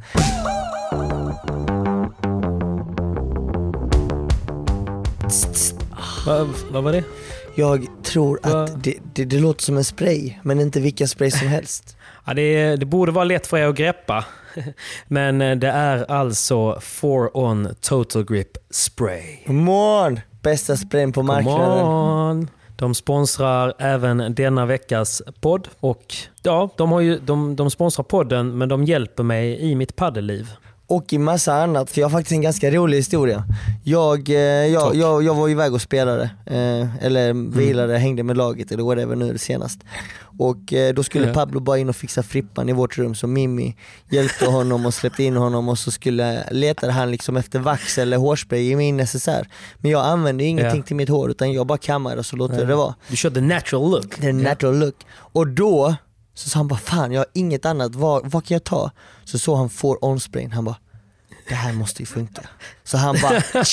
[6.26, 7.04] Va, vad var det?
[7.56, 8.64] Jag tror Va?
[8.64, 11.98] att det, det, det låter som en spray, men inte vilken spray som helst.
[12.26, 14.26] Ja, det, det borde vara lätt för er att greppa.
[15.08, 19.38] Men eh, det är alltså 4On Total Grip Spray.
[19.46, 20.20] Come on!
[20.42, 21.86] Bästa sprayen på marknaden.
[21.86, 22.48] on.
[22.76, 25.68] De sponsrar även denna veckas podd.
[25.80, 29.96] Och ja, de, har ju, de, de sponsrar podden men de hjälper mig i mitt
[29.96, 30.52] paddelliv.
[30.92, 33.44] Och i massa annat, för jag har faktiskt en ganska rolig historia.
[33.84, 38.72] Jag, eh, jag, jag, jag var iväg och spelade, eh, eller vilade, hängde med laget
[38.72, 39.80] eller whatever nu senast.
[40.40, 41.34] Och eh, då skulle.
[41.34, 43.76] Pablo bara in och fixa frippan i vårt rum så Mimmi
[44.10, 48.18] hjälpte honom och släppte in honom och så skulle, letade han liksom efter vax eller
[48.18, 49.48] hårspray i min necessär.
[49.78, 50.86] Men jag använde ingenting Ja.
[50.86, 52.96] till mitt hår utan jag bara kammade och så låter jag det vara.
[53.08, 54.20] Du körde natural look.
[54.24, 54.96] En natural look.
[55.12, 55.96] Och då
[56.34, 58.92] så sa han bara fan jag har inget annat, vad, vad kan jag ta?
[59.26, 60.76] Så såg han for on sprayn, han bara
[61.52, 62.42] det här måste ju funka.
[62.84, 63.64] Så han bara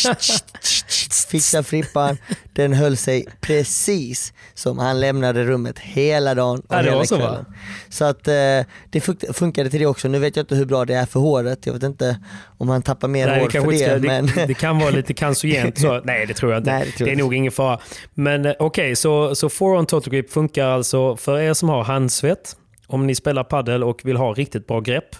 [1.31, 2.18] fixade frippan,
[2.53, 7.05] den höll sig precis som han lämnade rummet hela dagen och Ja, hela va?
[7.05, 7.45] kvällen.
[7.89, 8.66] Så att eh, det
[9.01, 10.09] fun- funkade till det också.
[10.09, 12.20] Nu vet jag inte hur bra det är för håret, jag vet inte
[12.59, 13.79] om han tappar mer Nej, hår det, för det.
[13.79, 14.26] ska, men...
[14.26, 15.79] det, det kan vara lite cancerogent.
[15.79, 16.70] Så, nej, det tror jag inte.
[16.70, 17.81] Nej, det det är nog ingen fara.
[18.14, 22.57] Men eh, okej, så, så 4On Total Grip funkar alltså för er som har handsvett.
[22.87, 25.16] Om ni spelar paddel och vill ha riktigt bra grepp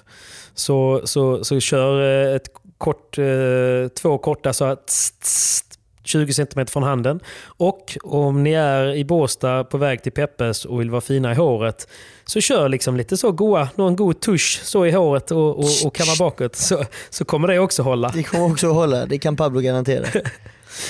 [0.59, 2.49] så, så, så kör eh, ett
[2.79, 5.65] kort, eh, två korta så tss,
[6.05, 7.21] 20 cm från handen.
[7.45, 11.35] Och om ni är i Båstad på väg till Peppes och vill vara fina i
[11.35, 11.89] håret
[12.25, 15.95] så kör liksom lite så goa, någon god tusch så i håret och, och, och
[15.95, 18.09] kamma bakåt så, så kommer det också hålla.
[18.15, 20.07] Det kommer också att hålla, det kan Pablo garantera.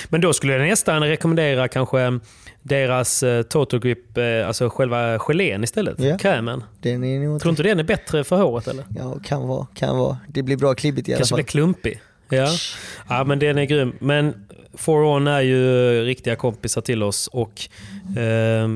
[0.09, 2.19] Men då skulle jag nästan rekommendera kanske
[2.63, 6.01] deras eh, Total Grip, eh, alltså själva gelén istället.
[6.01, 6.19] Ja.
[6.19, 6.65] Krämen.
[6.81, 8.85] Den är nog Tror inte den är bättre för håret eller?
[8.97, 10.19] Ja, kan vara, kan vara.
[10.29, 11.37] Det blir bra klibbigt i alla Kanske fall.
[11.37, 12.01] blir klumpig.
[12.29, 12.49] Ja.
[13.09, 13.93] ja, men den är grym.
[13.99, 14.35] Men
[14.79, 17.69] 4On är ju riktiga kompisar till oss och
[18.17, 18.25] eh,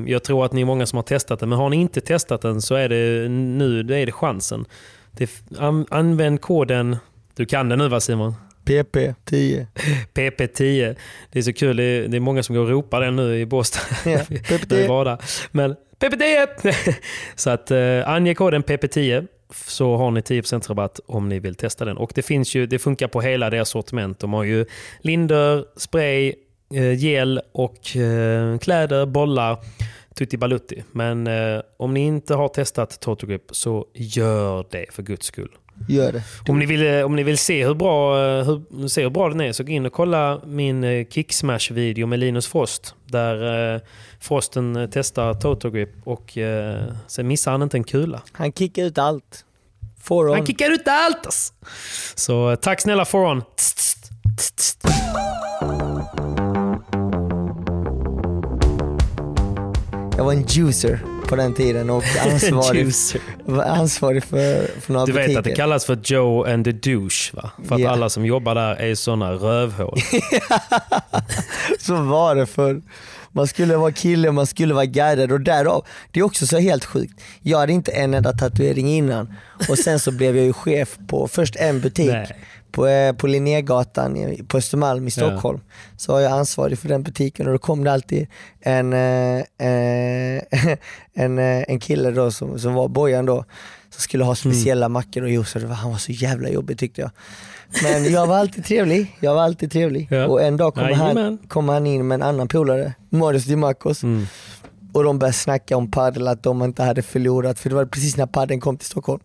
[0.07, 1.49] jag tror att ni är många som har testat den.
[1.49, 4.65] Men har ni inte testat den så är det nu det är det chansen.
[5.11, 6.97] Det, an, använd koden,
[7.35, 8.35] du kan den nu va Simon?
[8.65, 9.67] PP 10.
[10.13, 10.95] PP10.
[11.31, 13.39] Det är så kul, det är, det är många som går och ropar den nu
[13.39, 13.79] i Båstad.
[14.05, 14.87] Ja, När vi PP10.
[14.87, 15.17] var där.
[15.51, 16.73] Men PP10!
[17.35, 21.85] så att eh, ange koden PP10 så har ni 10% rabatt om ni vill testa
[21.85, 21.97] den.
[21.97, 24.19] Och det finns ju, det funkar på hela deras sortiment.
[24.19, 24.65] De har ju
[25.01, 26.33] linder, spray,
[26.73, 29.57] eh, gel och eh, kläder, bollar.
[30.15, 30.83] Tutti balutti.
[30.91, 35.51] Men eh, om ni inte har testat Total Grip så gör det för guds skull.
[35.87, 36.23] Gör det.
[36.47, 39.29] Om ni, vill, eh, om ni vill se hur bra, eh, hur, se hur bra
[39.29, 42.95] den är så gå in och kolla min eh, Kicksmash-video med Linus Frost.
[43.05, 43.81] Där
[44.19, 46.37] Frosten testar Total Grip och
[47.07, 48.21] sen missar han inte en kula.
[48.31, 49.45] Han kickar ut allt.
[50.01, 50.35] For on.
[50.35, 51.27] Han kickar ut allt!
[51.27, 51.53] ass.
[52.15, 53.43] Så tack snälla Foron.
[60.17, 62.91] Jag var en juicer på den tiden och ansvarig,
[63.65, 65.39] ansvarig för, för några Du vet butiker.
[65.39, 67.51] att det kallas för Joe and the Douche va?
[67.67, 67.89] För att Ja.
[67.91, 69.99] alla som jobbar där är sådana rövhål.
[71.79, 72.81] Så var det för
[73.31, 76.85] man skulle vara kille, man skulle vara guidad och därav, det är också så helt
[76.85, 77.21] sjukt.
[77.41, 79.33] Jag hade inte en enda tatuering innan
[79.69, 82.37] och sen så blev jag ju chef på först en butik Nej.
[82.73, 85.59] På, eh, på Linnégatan på Östermalm i Stockholm.
[85.97, 88.27] Så var jag ansvarig för den butiken och då kom det alltid
[88.61, 90.43] en, eh, eh,
[91.13, 93.45] en, eh, en kille då som, som var Bojan då
[93.89, 95.59] som skulle ha speciella mackor och juicer.
[95.59, 97.11] Var- Han var så jävla jobbig tyckte jag.
[97.83, 100.07] Men jag var alltid trevlig, jag var alltid trevlig.
[100.11, 100.27] Ja.
[100.27, 104.03] Och en dag kom han, kom han in med en annan polare, Marius Dimakos.
[104.03, 104.25] Mm.
[104.93, 108.17] Och de började snacka om padel, att de inte hade förlorat, för det var precis
[108.17, 109.19] när padeln kom till Stockholm.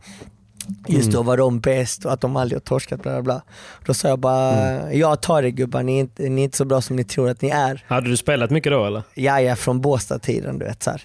[0.88, 1.12] Just Mm.
[1.14, 3.42] då var de bäst och att de aldrig har torskat bla bla bla.
[3.86, 4.98] Då sa jag bara, Mm.
[4.98, 7.30] jag tar det gubbar, ni är, inte, ni är inte så bra som ni tror
[7.30, 7.84] att ni är.
[7.88, 9.02] Hade du spelat mycket då eller?
[9.14, 11.02] Ja, ja från Båstad-tiden du vet så här.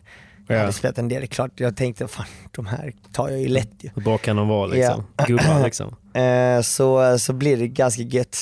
[0.47, 0.61] Jag Ja.
[0.61, 1.51] hade spelat en del, det är klart.
[1.55, 3.89] Jag tänkte, fan de här tar jag ju lätt ju.
[3.95, 5.03] Hur bra kan de vara liksom?
[5.28, 5.95] Gubbar liksom.
[6.14, 8.38] Eh, så, så blir det ganska gött,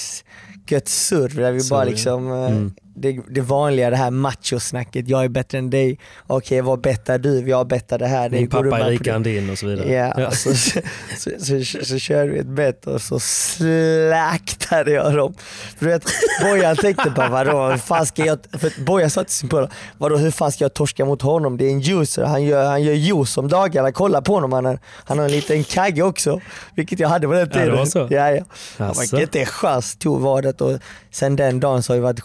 [0.68, 1.90] gött surr där vi Surr, bara ja.
[1.92, 2.74] liksom eh, Mm.
[2.96, 5.08] Det, det vanliga, det här machosnacket.
[5.08, 6.00] Jag är bättre än dig.
[6.28, 7.50] Okej, vad bettar du?
[7.50, 8.30] Jag bettar det här.
[8.30, 9.16] Min Det pappa är på rikare det?
[9.16, 9.92] än din och så vidare.
[9.94, 10.80] Ja, alltså, så,
[11.18, 15.34] så, så, så, körde vi ett bett och så slaktade jag dem.
[15.78, 16.04] För du vet,
[16.44, 20.18] Bojan tänkte bara vadå, hur fan ska jag, för Bojan sa till sin polare, vadå
[20.18, 21.58] hur fan ska jag torska mot honom?
[21.58, 24.66] Det är en juicer, han gör, han gör juice om dagarna, kolla på honom, han
[24.66, 26.42] har, han har en liten kagge också.
[26.76, 27.78] Vilket jag hade på den Ja, det tiden.
[27.78, 28.08] var så?
[28.10, 28.44] Ja, ja.
[28.78, 30.80] Var inte en chans, tog vadet och
[31.12, 32.20] sen den dagen så har vi varit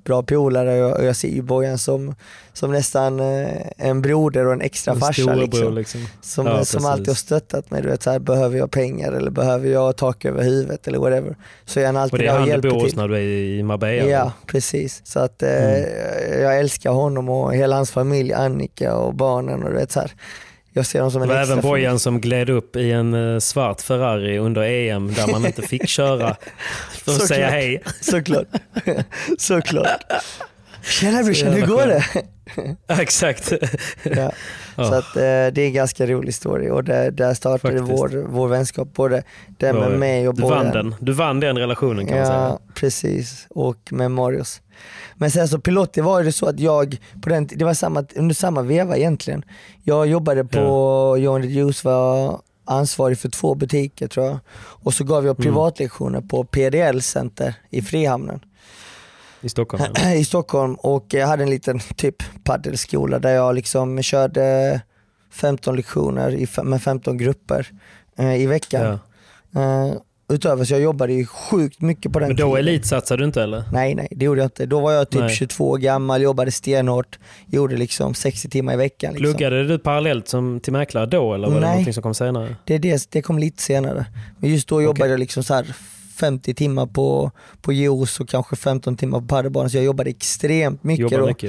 [0.00, 2.14] skitbra polare och jag ser ju Bojan som,
[2.52, 5.34] som nästan eh, en broder och en extra En farsa.
[5.34, 5.74] Liksom.
[5.74, 6.00] liksom.
[6.20, 7.82] Som, Ja, som alltid har stöttat mig.
[7.82, 11.36] Du vet, så här, behöver jag pengar eller behöver jag tak över huvudet eller whatever.
[11.64, 12.98] Så är han alltid Och det är där och han du hjälper bor hos till.
[12.98, 13.20] när du är
[13.58, 14.08] i Marbella?
[14.10, 15.00] Ja, precis.
[15.04, 16.42] Så att eh, Mm.
[16.42, 19.62] jag älskar honom och hela hans familj, Annika och barnen.
[19.62, 20.10] Och du vet, så här,
[20.72, 21.62] jag ser dem som Det en var extra även.
[21.62, 25.88] Bojan som gled upp i en eh, svart Ferrari under EM där man inte fick
[25.88, 26.36] köra
[26.92, 27.28] för att Såklart.
[27.28, 27.82] säga hej.
[28.00, 28.46] Såklart.
[29.38, 30.00] Såklart.
[30.82, 32.04] Tjena brorsan, hur går det?
[33.02, 33.52] Exakt.
[34.02, 34.32] Ja.
[34.76, 34.84] Ja.
[34.84, 37.98] Så att, eh, det är en ganska rolig story och där, där startade Faktiskt.
[38.00, 40.72] vår, vår vänskap, både den Ja, med mig och du vann Bojan.
[40.72, 40.94] den.
[41.00, 42.38] Du vann den relationen kan man säga.
[42.38, 43.46] Ja, precis.
[43.50, 44.60] Och med Marius.
[45.14, 48.34] Men sen så Pilotti var det så att jag, på den, det var samma, under
[48.34, 49.44] samma veva egentligen.
[49.82, 54.38] Jag jobbade på Johan the Juice, var ansvarig för två butiker tror jag.
[54.58, 55.42] Och så gav jag Mm.
[55.42, 58.40] privatlektioner på PDL Center i Frihamnen
[59.40, 59.84] I Stockholm.
[59.94, 60.14] ja.
[60.14, 64.80] i Stockholm och jag hade en liten typ paddelskola där jag liksom körde
[65.30, 67.66] 15 lektioner med 15 grupper
[68.18, 68.98] eh, i veckan.
[69.52, 70.00] Ja.
[70.30, 72.68] Utöver så jag jobbade ju sjukt mycket på den Men då tiden.
[72.68, 73.64] elitsatsade du inte eller?
[73.72, 74.66] Nej, nej det gjorde jag inte.
[74.66, 75.36] Då var jag typ Nej.
[75.36, 79.12] 22 år gammal, jobbade stenhårt, gjorde liksom 60 timmar i veckan.
[79.14, 79.24] Liksom.
[79.24, 81.70] Pluggade du parallellt som till mäklare då eller var det Nej.
[81.70, 82.56] någonting som kom senare?
[82.64, 84.06] Det, det, det kom lite senare.
[84.38, 85.74] Men just då jobbade jag liksom så här
[86.20, 90.84] 50 timmar på, på juice och kanske 15 timmar på padelbanan så jag jobbade extremt
[90.84, 91.48] mycket Jobbade då.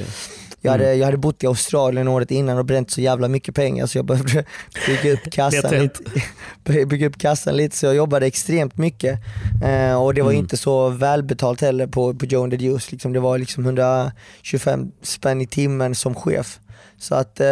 [0.63, 0.85] Jag, Mm.
[0.85, 3.97] hade, jag hade bott i Australien året innan och bränt så jävla mycket pengar så
[3.97, 4.45] jag behövde
[4.87, 9.19] bygga upp kassan, lite, bygga upp kassan lite så jag jobbade extremt mycket.
[9.63, 10.39] Eh, och det var Mm.
[10.43, 12.91] inte så välbetalt heller på, på Joe and the Juice.
[12.91, 16.59] Liksom, det var liksom 125 spänn i timmen som chef.
[16.97, 17.47] Så att eh,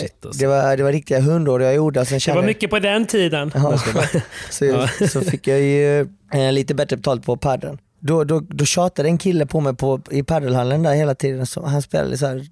[0.00, 0.40] shit, alltså.
[0.40, 2.04] det, var, det var riktiga hundår jag gjorde.
[2.06, 3.52] Sen Det var jag- mycket på den tiden.
[3.54, 3.78] Ja.
[4.50, 6.00] Så, så fick jag ju
[6.32, 7.78] eh, lite bättre betalt på padden.
[8.06, 11.46] Då, då, då tjatade en kille på mig på, i paddelhallen där hela tiden.
[11.46, 12.46] Så han spelade så här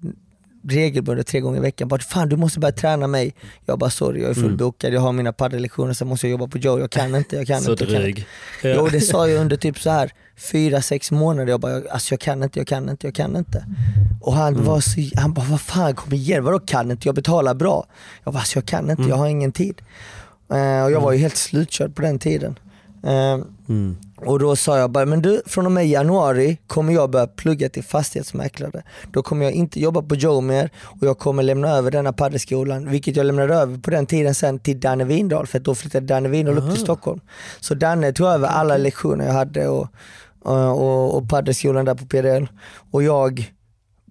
[0.67, 1.87] regelbundet tre gånger i veckan.
[1.87, 3.33] Bara, Fan du måste börja träna mig.
[3.65, 4.49] Jag bara sorry jag är Mm.
[4.49, 6.79] fullbokad, jag har mina paddellektioner, sen måste jag jobba på Joe.
[6.79, 7.85] Jag kan inte, jag kan Så inte.
[7.85, 8.25] Kan dryg.
[8.63, 8.73] Ja.
[8.77, 11.49] Jo det sa jag under typ så här fyra, sex månader.
[11.51, 13.65] Jag bara, alltså jag kan inte, jag kan inte, jag kan inte.
[14.21, 14.65] Och han Mm.
[14.65, 17.07] var så, han bara, vad fan kom igen, vadå kan inte?
[17.07, 17.85] Jag betalar bra.
[18.23, 19.09] Jag bara, alltså jag kan inte, Mm.
[19.09, 19.81] jag har ingen tid.
[20.53, 22.59] Eh, och jag var ju helt slutkörd på den tiden.
[23.03, 23.37] Eh,
[23.69, 23.95] Mm.
[24.17, 27.69] och då sa jag bara, men du från och med januari kommer jag börja plugga
[27.69, 28.83] till fastighetsmäklare.
[29.11, 30.69] Då kommer jag inte jobba på Joe mer
[31.01, 34.59] och jag kommer lämna över denna paddelskolan, vilket jag lämnade över på den tiden sen
[34.59, 37.19] till Danne Windahl, för att då flyttade Danne Windahl upp till Stockholm.
[37.59, 39.87] Så Danne tog över alla lektioner jag hade och,
[40.41, 42.45] och, och, och paddelskolan där på PDL.
[42.91, 43.51] Och jag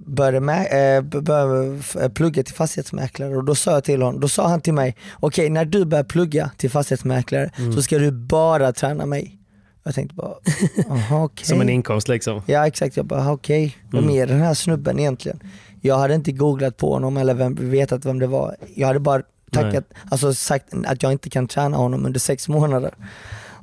[0.07, 4.29] började, med, eh, började eh, plugga till fastighetsmäklare och då sa jag till honom, då
[4.29, 7.73] sa han till mig, okej när du börjar plugga till fastighetsmäklare Mm.
[7.73, 9.39] så ska du bara träna mig.
[9.85, 10.35] Jag tänkte bara,
[10.91, 11.47] aha okej.
[11.47, 12.43] Som en inkomst liksom.
[12.47, 14.17] Ja exakt, jag bara okej, vem Mm.
[14.17, 15.41] är den här snubben egentligen?
[15.81, 18.57] Jag hade inte googlat på honom eller vem, vetat vem det var.
[18.75, 19.23] Jag hade bara
[19.53, 22.95] tackat, alltså sagt att jag inte kan träna honom under sex månader.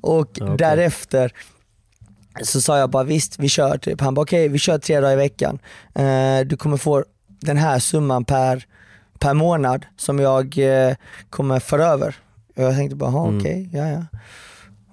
[0.02, 0.58] Och okej.
[0.58, 1.32] därefter
[2.44, 4.02] så sa jag bara visst vi kör typ.
[4.02, 5.60] Han bara okej vi kör tre dagar i veckan.
[5.96, 7.04] Eh, du kommer få
[7.42, 8.64] den här summan per,
[9.20, 10.96] per månad som jag eh,
[11.30, 12.16] kommer föra över.
[12.56, 13.40] Och jag tänkte bara, "Jaha, Mm.
[13.40, 14.04] okej, ja ja.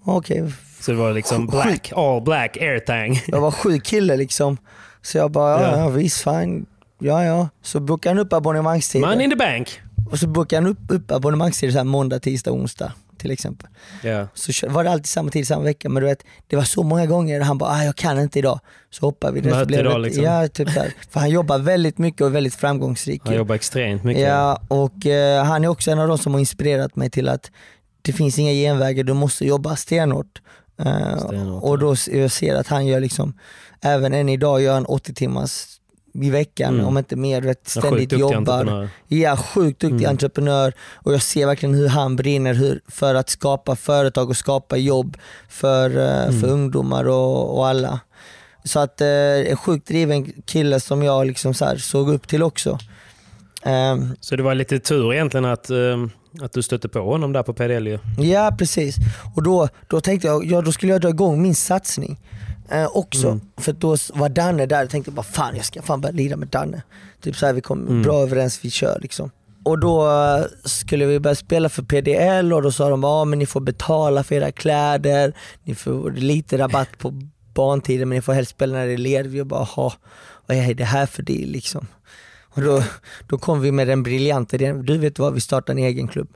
[0.05, 3.21] Okej, Så det var liksom black, all black airtang.
[3.27, 4.57] jag var sjuk kille liksom.
[5.03, 5.79] Så jag bara, Ja.
[5.79, 6.67] ja visst fine.
[6.99, 7.49] Ja ja.
[7.63, 9.07] Så bokade han upp abonnemangstider.
[9.09, 9.81] Money in the bank.
[10.11, 12.93] Och så bokade han upp, upp abonnemangstider så här måndag, tisdag, onsdag
[13.27, 13.69] till exempel.
[14.03, 14.29] Ja.
[14.35, 17.07] Så var det alltid samma tid samma vecka men du vet, det var så många
[17.07, 18.61] gånger han bara, ah, jag kan inte idag.
[18.91, 19.43] Så hoppar vi.
[19.43, 20.25] Möte idag, liksom.
[20.25, 20.95] Ja, typ här.
[21.11, 23.23] För han jobbar väldigt mycket och är väldigt framgångsrik.
[23.25, 24.23] Han jobbar extremt mycket.
[24.23, 27.51] Ja, och eh, han är också en av de som har inspirerat mig till att
[28.03, 30.43] det finns inga genvägar, du måste jobba stenhårt.
[31.19, 33.39] Stenhårt, och då jag ser att han gör liksom,
[33.81, 35.76] även än idag gör han 80 timmars
[36.23, 36.87] i veckan, Mm.
[36.87, 38.89] om inte mer, vet, ständigt sjukt jobbar.
[39.09, 40.11] Ja, sjukt duktig Mm.
[40.11, 44.77] entreprenör och jag ser verkligen hur han brinner hur, för att skapa företag och skapa
[44.77, 45.17] jobb
[45.49, 46.41] för, eh, Mm.
[46.41, 48.01] för ungdomar och, och alla.
[48.65, 49.07] Så att eh,
[49.51, 52.79] en sjukt driven kille som jag liksom så här, såg upp till också.
[53.63, 56.11] Ehm, Så det var lite tur egentligen att, ehm,
[56.43, 57.99] att du stötte på honom där på PDL ju.
[58.19, 58.97] Ja precis.
[59.35, 62.19] Och då, då tänkte jag, ja, då skulle jag dra igång min satsning.
[62.69, 66.13] Eh, också, för då var Danne där och tänkte bara fan jag ska fan börja
[66.13, 66.83] lira med Danne.
[67.21, 69.31] Typ så här, vi kom bra överens, vi kör liksom.
[69.65, 73.39] Och då eh, skulle vi börja spela för PDL och då sa de ja men
[73.39, 75.33] ni får betala för era kläder,
[75.65, 77.13] ni får lite rabatt på
[77.55, 79.27] barntiden men ni får helst spela när det är led.
[79.27, 79.93] Vi bara jaha,
[80.47, 81.87] vad är det här för deal liksom?
[82.43, 82.83] Och då,
[83.27, 86.29] då kom vi med den briljanta idén, du vet vad vi startar en egen klubb.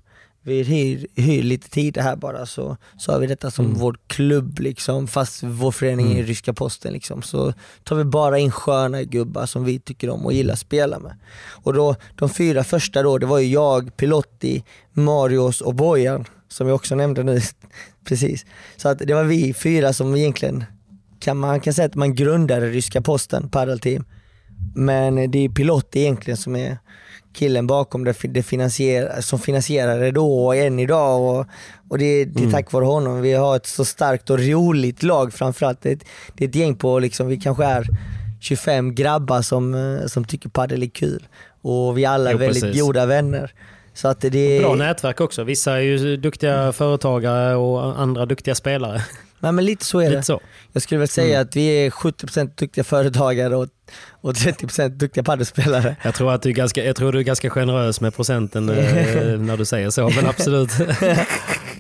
[0.43, 4.59] Vi hyr, hyr lite tid här bara så, så har vi detta som vår klubb
[4.59, 7.23] liksom, fast vår förening är ryska posten liksom.
[7.23, 7.53] Så
[7.85, 11.13] tar vi bara in sköna gubbar som vi tycker om och gillar att spela med.
[11.49, 16.67] Och då, de fyra första då, det var ju jag, Pilotti, Marius och Bojan, som
[16.67, 17.41] jag också nämnde nu
[18.05, 18.47] precis.
[18.77, 20.65] Så att det var vi fyra som egentligen,
[21.21, 24.05] kan man kan säga att man grundade ryska posten, padelteam.
[24.75, 26.79] Men det är Pilot egentligen som är
[27.33, 31.21] killen bakom det, det finansierar, som finansierar det då och än idag.
[31.21, 31.47] Och,
[31.89, 35.33] och det, det är tack vare honom vi har ett så starkt och roligt lag
[35.33, 35.83] framförallt.
[35.83, 36.05] Det,
[36.35, 37.87] det är ett gäng på, liksom, vi kanske är
[38.41, 41.27] 25 grabbar som, eh, som tycker padel är kul.
[41.63, 42.83] Och vi alla är Jo, väldigt precis.
[42.83, 43.53] goda vänner.
[43.95, 45.45] Så att det Bra nätverk också.
[45.45, 49.03] Vissa är ju duktiga företagare och andra duktiga spelare.
[49.41, 50.11] Nej, men lite så är det.
[50.11, 50.41] Lite så.
[50.73, 53.69] Jag skulle väl säga att vi är 70% duktiga företagare och,
[54.21, 55.97] och 30% duktiga padelspelare.
[56.03, 58.77] Jag tror, att du är ganska, jag tror du är ganska generös med procenten eh,
[59.39, 60.71] när du säger så, men absolut.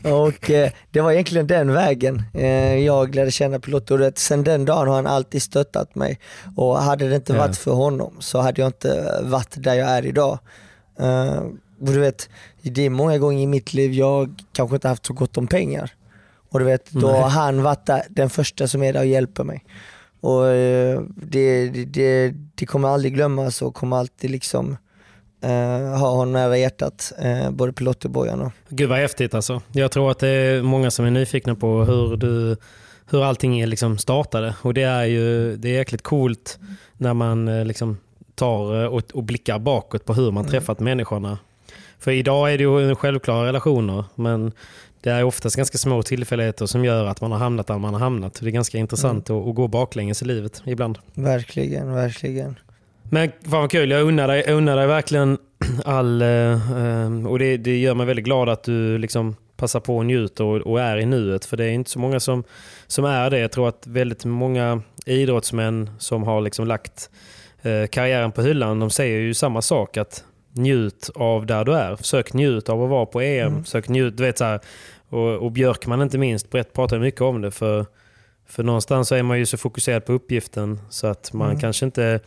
[0.04, 3.94] Och eh, det var egentligen den vägen eh, jag lärde känna Pilotto.
[3.94, 6.18] Och det- Sen den dagen har han alltid stöttat mig.
[6.56, 7.38] Och hade det inte Ja.
[7.38, 10.38] varit för honom så hade jag inte varit där jag är idag.
[11.00, 11.36] Eh,
[11.80, 12.28] och du vet,
[12.62, 15.90] det är många gånger i mitt liv jag kanske inte haft så gott om pengar.
[16.50, 19.44] Och du vet, då har han varit där, den första som är där och hjälper
[19.44, 19.64] mig.
[20.20, 24.76] Och eh, det, det, det, det kommer aldrig glömmas och kommer alltid liksom
[25.42, 28.40] eh, ha honom nära hjärtat, eh, både Pilotti och Bojan.
[28.40, 29.62] och- Gud vad häftigt alltså.
[29.72, 32.56] Jag tror att det är många som är nyfikna på hur, du,
[33.10, 34.54] hur allting liksom startade.
[34.62, 36.58] Och det är ju det är jäkligt coolt
[36.96, 37.98] när man liksom
[38.34, 41.38] tar och, och blickar bakåt på hur man träffat människorna.
[41.98, 44.52] För idag är det ju självklara relationer, men
[45.00, 48.00] det är oftast ganska små tillfälligheter som gör att man har hamnat där man har
[48.00, 48.34] hamnat.
[48.40, 50.98] Det är ganska intressant att, att gå baklänges i livet ibland.
[51.14, 52.58] Verkligen, verkligen.
[53.02, 55.38] Men fan vad kul, jag unnar dig, jag unnar dig verkligen
[55.84, 56.22] all...
[56.22, 60.06] eh, eh, och det, det gör mig väldigt glad att du liksom passar på och
[60.06, 61.44] njuter och, och är i nuet.
[61.44, 62.44] För det är inte så många som,
[62.86, 63.38] som är det.
[63.38, 67.10] Jag tror att väldigt många idrottsmän som har liksom lagt
[67.62, 69.96] eh, karriären på hyllan, de säger ju samma sak.
[69.96, 71.96] att Njut av där du är.
[71.96, 73.64] Försök njut av att vara på EM.
[73.64, 74.60] Försök njut, du vet så här,
[75.08, 77.50] och, och Björkman inte minst, Brett pratar mycket om det.
[77.50, 77.86] För,
[78.46, 82.20] för någonstans så är man ju så fokuserad på uppgiften så att man kanske inte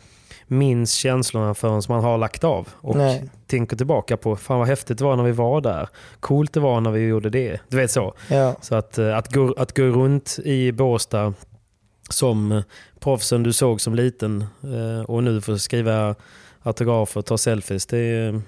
[0.46, 2.68] minns känslorna förrän man har lagt av.
[2.74, 3.24] Och Nej.
[3.46, 5.88] tänker tillbaka på, fan vad häftigt det var när vi var där.
[6.20, 7.60] Coolt det var när vi gjorde det.
[7.68, 8.14] Du vet så.
[8.30, 11.34] Ja, Så att, eh, att, gå, att gå runt i Båstad
[12.10, 12.62] som
[13.00, 16.14] proffsen du såg som liten eh, och nu få skriva
[16.64, 17.86] autografer och ta selfies.
[17.86, 18.40] Det är,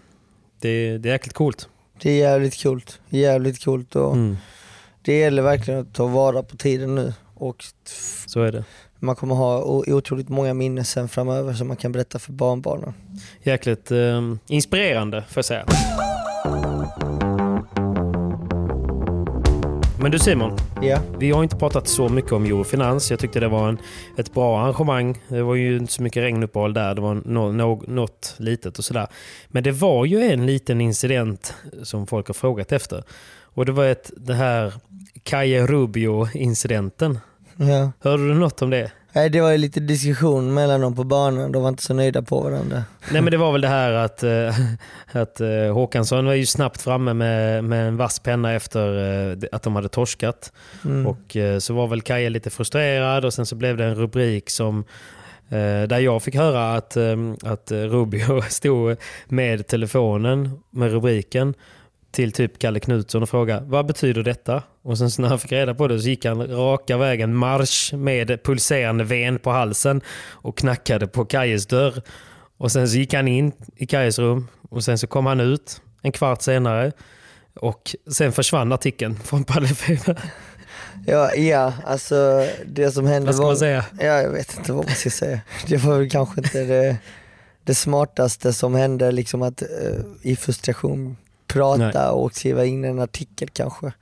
[0.60, 1.68] det är, det är jäkligt coolt.
[2.02, 3.00] det är jävligt coolt.
[3.08, 4.36] Jävligt coolt och Mm,
[5.02, 7.12] det gäller verkligen att ta vara på tiden nu.
[7.34, 7.64] Och
[8.26, 8.64] så är det.
[8.98, 12.94] man kommer ha otroligt många minnen sen framöver som man kan berätta för barnbarnen.
[13.42, 15.66] Jäkligt eh, inspirerande får jag säga.
[20.00, 23.10] Men du Simon, Ja, vi har inte pratat så mycket om Eurofinans.
[23.10, 23.78] Jag tyckte det var en,
[24.16, 25.18] ett bra arrangemang.
[25.28, 26.94] Det var ju inte så mycket regnuppehåll där.
[26.94, 29.06] Det var no, no, något litet och sådär.
[29.48, 33.04] Men det var ju en liten incident som folk har frågat efter.
[33.40, 34.72] Och det var ett, det här
[35.22, 37.18] Kaje Rubio-incidenten.
[37.56, 37.92] ja.
[38.00, 38.92] Hörde du något om det?
[39.16, 42.22] Nej, det var ju lite diskussion mellan dem på banan, de var inte så nöjda
[42.22, 42.84] på varandra.
[43.12, 44.54] Nej men det var väl det här att, eh,
[45.12, 48.98] att eh, Håkansson var ju snabbt framme med, med en vass penna efter
[49.30, 50.52] eh, att de hade torskat.
[50.84, 51.06] Mm.
[51.06, 54.84] Och så var väl Kaja lite frustrerad och sen så blev det en rubrik som
[55.88, 56.96] där jag fick höra att,
[57.44, 58.96] att Rubio stod
[59.28, 61.54] med telefonen med rubriken
[62.16, 64.62] till typ Kalle Knutsson och frågade vad betyder detta?
[64.82, 67.94] Och sen så när han fick reda på det så gick han raka vägen marsch
[67.94, 72.02] med pulserande ven på halsen och knackade på Kajes dörr.
[72.56, 75.80] Och sen så gick han in i Kajes rum och sen så kom han ut
[76.02, 76.92] en kvart senare
[77.54, 80.22] och sen försvann artikeln från Paddelfeber.
[81.06, 83.50] Ja, ja, alltså det som hände Vad ska var...
[83.50, 83.84] man säga?
[83.98, 85.40] Ja, jag vet inte vad man ska säga.
[85.66, 86.96] Det var väl kanske inte det,
[87.64, 89.68] det smartaste som hände, liksom att eh,
[90.22, 91.16] i frustration
[91.46, 93.92] prata och skriva in en artikel kanske.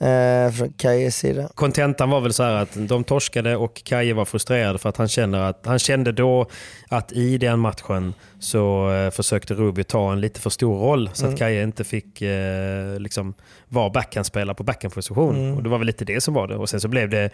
[0.00, 1.48] Eh, från Kajes sida.
[1.54, 5.08] Kontentan var väl så här att de torskade och Kaje var frustrerad för att han
[5.08, 6.46] kände, att, han kände då
[6.88, 11.26] att i den matchen så eh, försökte Rubio ta en lite för stor roll så
[11.26, 13.34] att Kaje inte fick eh, liksom,
[13.68, 15.56] vara backhandspelare på backhandposition.
[15.56, 16.56] Och det var väl lite det som var det.
[16.56, 17.30] Och sen så blev det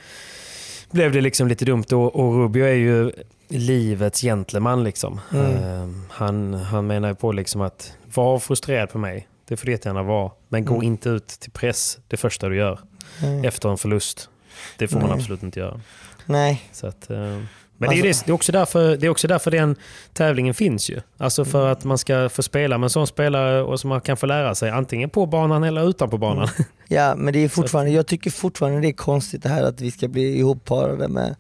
[0.91, 3.13] blev det liksom lite dumt och, och Rubio är ju
[3.59, 4.85] livets gentleman.
[4.85, 5.21] Liksom.
[5.33, 5.53] Mm.
[5.57, 9.73] Eh, han, han menar ju på liksom att var frustrerad på mig, det får du
[9.73, 10.31] jättegärna vara.
[10.49, 10.87] Men gå Mm.
[10.87, 12.79] inte ut till press det första du gör
[13.23, 13.47] Nej.
[13.47, 14.29] efter en förlust.
[14.79, 15.19] Det får man Nej.
[15.19, 15.81] absolut inte göra.
[16.27, 16.63] Nej.
[16.73, 17.41] Så att, eh, men
[17.79, 19.77] det är, Alltså- det, det, är också därför, det är också därför den
[20.13, 21.01] tävlingen finns ju.
[21.19, 21.53] Alltså Mm.
[21.53, 24.27] för att man ska få spela med en sån spelare och som man kan få
[24.27, 26.49] lära sig antingen på banan eller utanpå banan.
[26.89, 29.91] Ja men det är fortfarande, jag tycker fortfarande det är konstigt det här att vi
[29.91, 31.37] ska bli ihopparade med,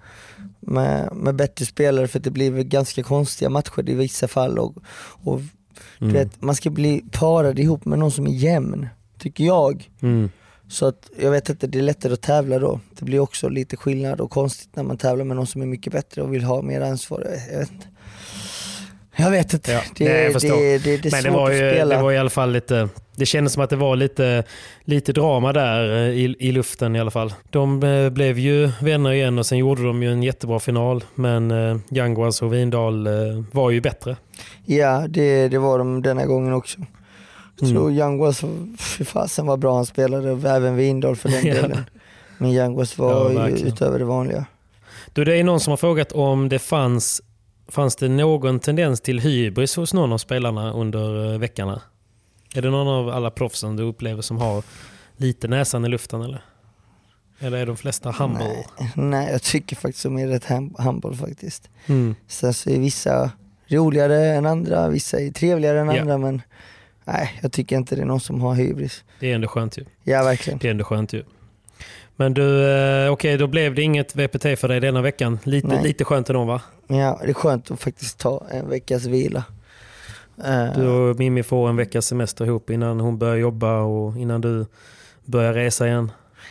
[0.66, 4.74] med, med bättre spelare för det blir ganska konstiga matcher i vissa fall och,
[5.24, 5.40] och
[5.98, 6.12] du Mm.
[6.14, 8.88] vet, man ska bli parad ihop med någon som är jämn,
[9.18, 9.90] tycker jag.
[10.02, 10.30] Mm.
[10.68, 12.80] Så att jag vet inte, det är lättare att tävla då.
[12.98, 15.92] Det blir också lite skillnad och konstigt när man tävlar med någon som är mycket
[15.92, 17.26] bättre och vill ha mer ansvar.
[17.50, 17.86] Jag vet inte.
[19.16, 19.72] Jag vet inte.
[19.72, 21.96] Ja, det, nej, jag det, det, det, är Men svårt det var, ju, att spela.
[21.96, 22.88] det var i alla fall lite...
[23.16, 24.44] Det kändes som att det var lite,
[24.84, 27.34] lite drama där eh, i, i luften i alla fall.
[27.50, 31.04] De eh, blev ju vänner igen och sen gjorde de ju en jättebra final.
[31.14, 33.12] Men eh, Yanguas och Vindal eh,
[33.52, 34.16] var ju bättre.
[34.64, 36.78] Ja, det, det var de denna gången också.
[37.60, 37.98] Jag tror Mm.
[37.98, 38.44] Young was,
[38.78, 41.84] fy fasen vad bra han spelade, även Windahl för den delen.
[42.38, 44.46] Men Young was Ja, var ju utöver det vanliga.
[45.12, 47.22] Du, det är någon som har frågat om det fanns,
[47.68, 51.80] fanns det någon tendens till hybris hos någon av spelarna under veckorna?
[52.56, 54.62] Är det någon av alla proffsen du upplever som har
[55.16, 56.44] lite näsan i luften eller?
[57.38, 58.44] Eller är de flesta humble?
[58.44, 60.44] Nej, nej, jag tycker faktiskt de är rätt
[60.78, 61.70] humble faktiskt.
[61.86, 62.14] Mm.
[62.28, 63.30] Sen så är vissa
[63.68, 66.00] roligare än andra, vissa är trevligare än Ja.
[66.00, 66.42] andra men
[67.04, 69.04] nej, jag tycker inte det är någon som har hybris.
[69.20, 69.84] Det är ändå skönt ju.
[70.02, 70.58] Ja, verkligen.
[70.58, 71.24] Det är ändå skönt ju.
[72.16, 75.38] Men du, eh, okej då blev det inget VPT för dig denna veckan.
[75.44, 75.82] Lite, Nej.
[75.82, 76.60] lite skönt ändå va?
[76.86, 79.44] Ja, det är skönt att faktiskt ta en veckas vila.
[80.44, 84.40] Eh, Du och Mimmi får en veckas semester ihop innan hon börjar jobba och innan
[84.40, 84.66] du
[85.24, 86.10] börjar resa igen.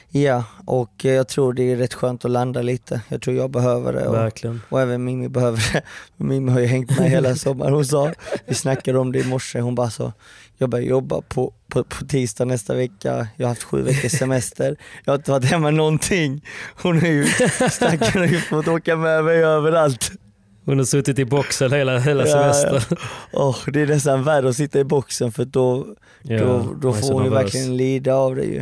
[0.10, 3.02] Ja, och eh, jag tror det är rätt skönt att landa lite.
[3.10, 4.08] Jag tror jag behöver det.
[4.08, 4.62] Och, Verkligen.
[4.70, 5.82] och även Mimmi behöver det.
[6.24, 7.74] Mimmi har ju hängt med hela sommaren.
[7.74, 8.12] Hon sa,
[8.46, 10.14] vi snackade om det i morse, hon bara så,
[10.58, 14.78] jag börjar jobba på, på, på tisdag nästa vecka, jag har haft sju veckors semester,
[15.06, 16.46] jag har inte varit hemma någonting.
[16.82, 17.26] Hon är ju,
[17.72, 20.12] stackaren har ju fått åka med mig överallt.
[20.66, 22.98] Hon har suttit i boxen hela, hela Ja, semestern.
[23.34, 25.88] Åh, det är nästan värre att sitta i boxen för då,
[26.22, 28.60] Ja, då, då får hon ju verkligen lida av det ju.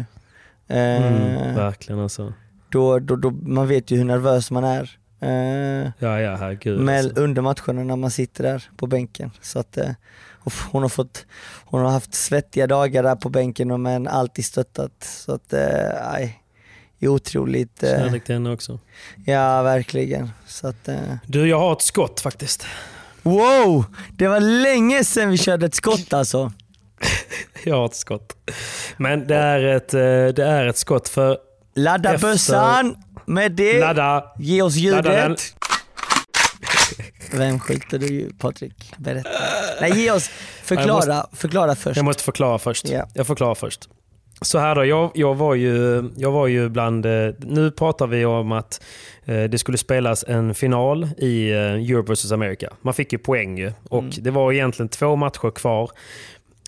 [0.67, 2.33] Eh, Mm, verkligen alltså.
[2.69, 4.97] då, då, då, man vet ju hur nervös man är.
[5.21, 6.79] Eh, Ja, ja, herregud.
[6.79, 7.21] med, alltså.
[7.21, 9.31] under matcherna när man sitter där på bänken.
[9.41, 9.89] Så att, eh,
[10.71, 11.25] hon, har fått,
[11.65, 15.03] hon har haft svettiga dagar där på bänken men alltid stöttat.
[15.03, 16.29] Så att, eh,
[17.05, 17.83] är otroligt.
[17.83, 18.79] Eh, Kärlek till henne också.
[19.25, 20.31] ja, verkligen.
[20.47, 20.95] Så att, eh,
[21.27, 22.65] Du, jag har ett skott faktiskt.
[23.21, 23.85] wow!
[24.17, 26.51] Det var länge sedan vi körde ett skott alltså.
[27.63, 28.33] Jag har ett skott.
[28.97, 29.99] Men det är ett, eh,
[30.35, 31.37] det är ett skott för
[31.75, 32.95] Ladda Efter- bössan
[33.25, 33.79] med det.
[33.79, 34.23] ladda.
[34.39, 35.41] Ge oss ljudet.
[37.33, 38.93] Vem skjuter du Patrik?
[38.97, 39.29] Berätta.
[39.81, 40.29] Nej ge oss,
[40.63, 41.95] förklara, förklara först.
[41.97, 42.87] Jag måste förklara först.
[42.89, 43.07] Ja.
[43.13, 43.89] Jag förklarar först.
[44.41, 47.05] Så här då, jag, jag, var ju, jag var ju bland...
[47.05, 48.84] eh, Nu pratar vi om att
[49.26, 52.69] eh, det skulle spelas en final i eh, Europe vs America.
[52.81, 53.72] Man fick ju poäng ju.
[53.89, 54.11] Och Mm.
[54.18, 55.91] det var egentligen två matcher kvar.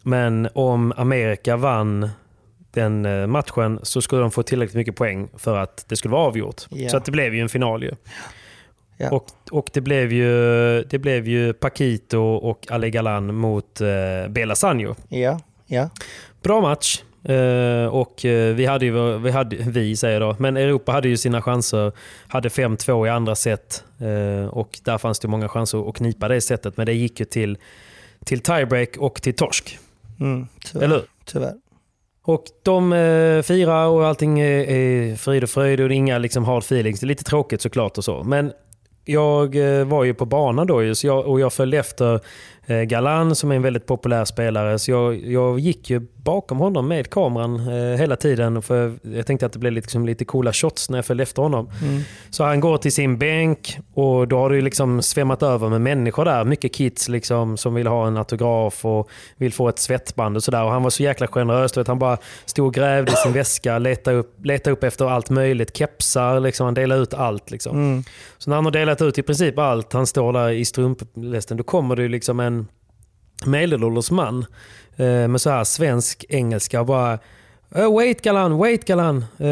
[0.03, 2.09] Men om Amerika vann
[2.71, 6.61] den matchen så skulle de få tillräckligt mycket poäng för att det skulle vara avgjort.
[6.69, 6.89] Ja.
[6.89, 7.91] Så att det blev ju en final ju.
[8.97, 9.09] Ja.
[9.11, 10.27] Och, och det blev ju,
[10.83, 13.87] det blev ju Paquito och Ale Galan mot eh,
[14.29, 14.95] Bela Sanjo.
[15.09, 15.89] Ja, ja.
[16.43, 17.01] Bra match.
[17.23, 21.17] Eh, och eh, vi hade ju, vi, hade, vi säger då, men Europa hade ju
[21.17, 21.91] sina chanser.
[22.27, 26.41] Hade 5-2 i andra set eh, och där fanns det många chanser att knipa det
[26.41, 26.77] sättet.
[26.77, 27.57] Men det gick ju till,
[28.25, 29.79] till tiebreak och till torsk.
[30.19, 30.85] Mm, tyvärr.
[30.85, 31.05] Eller hur?
[31.25, 31.53] tyvärr.
[32.25, 36.17] Och de eh, firar och allting är, är frid och fröjd och det är inga
[36.17, 36.99] liksom, hard feelings.
[36.99, 38.23] Det är lite tråkigt såklart och så.
[38.23, 38.51] Men
[39.05, 39.55] jag
[39.85, 42.19] var ju på banan då så jag, och jag följde efter
[42.67, 44.79] Galan som är en väldigt populär spelare.
[44.79, 48.61] Så jag, jag gick ju bakom honom med kameran eh, hela tiden.
[48.61, 51.69] För jag tänkte att det blev liksom lite coola shots när jag följde efter honom.
[51.81, 52.01] Mm.
[52.29, 56.25] Så han går till sin bänk och då har det liksom svämmat över med människor
[56.25, 56.43] där.
[56.43, 60.63] Mycket kids liksom som vill ha en autograf och vill få ett svettband och sådär.
[60.63, 61.77] Och han var så jäkla generös.
[61.77, 65.29] Vet, han bara stod och grävde i sin väska, letade upp, letade upp efter allt
[65.29, 65.77] möjligt.
[65.77, 67.51] Kepsar, liksom, han delade ut allt.
[67.51, 67.77] Liksom.
[67.77, 68.03] Mm.
[68.37, 71.63] Så när han har delat ut i princip allt, han står där i strumplästen, då
[71.63, 72.52] kommer det liksom en
[73.45, 74.45] medelålders man
[74.95, 77.19] eh, med så här svensk engelska och bara
[77.75, 79.25] "Oh, Wait Galan, wait Galan.
[79.39, 79.47] Eh,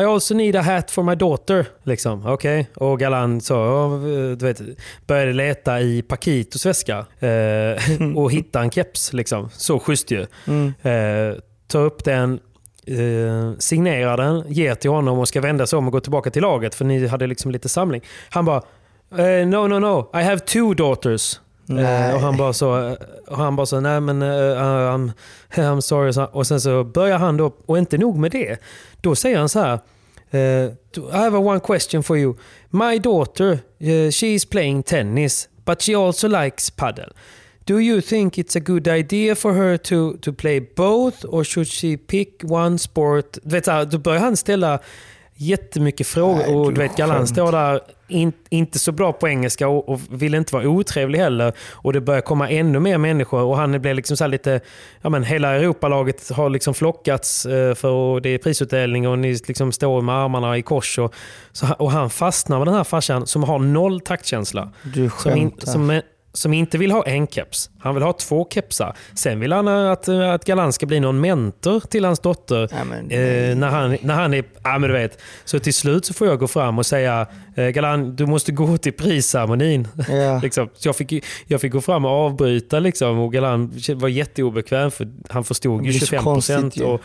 [0.00, 1.66] I also need a hat for my daughter.
[1.82, 2.70] Liksom, Okej.
[2.76, 3.88] Och Galan så, ja,
[4.36, 4.60] du vet,
[5.06, 9.12] började leta i Paquitos väska eh, och hitta en keps.
[9.12, 9.48] Liksom.
[9.52, 10.26] Så schysst ju.
[10.46, 10.66] Mm.
[10.82, 12.40] Eh, tar upp den,
[12.86, 16.42] eh, signerar den, ger till honom och ska vända sig om och gå tillbaka till
[16.42, 18.02] laget för ni hade liksom lite samling.
[18.30, 18.62] Han bara
[19.18, 20.10] eh, No, no, no.
[20.20, 21.40] I have two daughters.
[21.66, 22.08] Nej.
[22.10, 22.96] Eh, och han bara så,
[23.28, 24.28] och han bara så nej men uh,
[24.58, 25.12] I'm,
[25.54, 26.12] I'm sorry.
[26.12, 28.60] Så- Och sen så börjar han då, och inte nog med det.
[29.00, 29.78] Då säger han så här.
[30.30, 32.34] eh, I have a one question for you.
[32.70, 37.08] My daughter, uh, she is playing tennis, but she also likes paddle.
[37.64, 41.68] Do you think it's a good idea for her to, to play both or should
[41.68, 43.38] she pick one sport?
[43.42, 44.78] Du vet, så här, då börjar han ställa
[45.34, 49.68] jättemycket frågor Nej, och du vet Galan står där in, inte så bra på engelska
[49.68, 51.52] och, och vill inte vara otrevlig heller.
[51.72, 54.60] Och det börjar komma ännu mer människor och han blir liksom så lite,
[55.02, 59.72] ja men hela Europalaget har liksom flockats eh, för det är prisutdelning och ni liksom
[59.72, 60.98] står med armarna i kors.
[60.98, 61.14] Och,
[61.52, 64.72] så, och han fastnar med den här farsan som har noll taktkänsla.
[64.82, 65.72] Du Som, in, skämtar.
[65.72, 66.00] som,
[66.36, 67.70] som inte vill ha en keps.
[67.78, 68.96] Han vill ha två kepsar.
[69.14, 72.68] Sen vill han att, att Galan ska bli någon mentor till hans dotter.
[72.72, 74.44] Ja, men- eh, när, han, när han är...
[74.62, 75.18] Ja, men du vet.
[75.44, 77.26] Så till slut så får jag gå fram och säga
[77.56, 79.88] eh, Galan, du måste gå till prisceremonin.
[80.08, 80.40] Ja.
[80.42, 80.68] liksom.
[80.74, 85.08] Så jag, fick, jag fick gå fram och avbryta liksom, och Galan var jätteobekväm för
[85.28, 87.02] han förstod ju blir så 25 konstigt procent.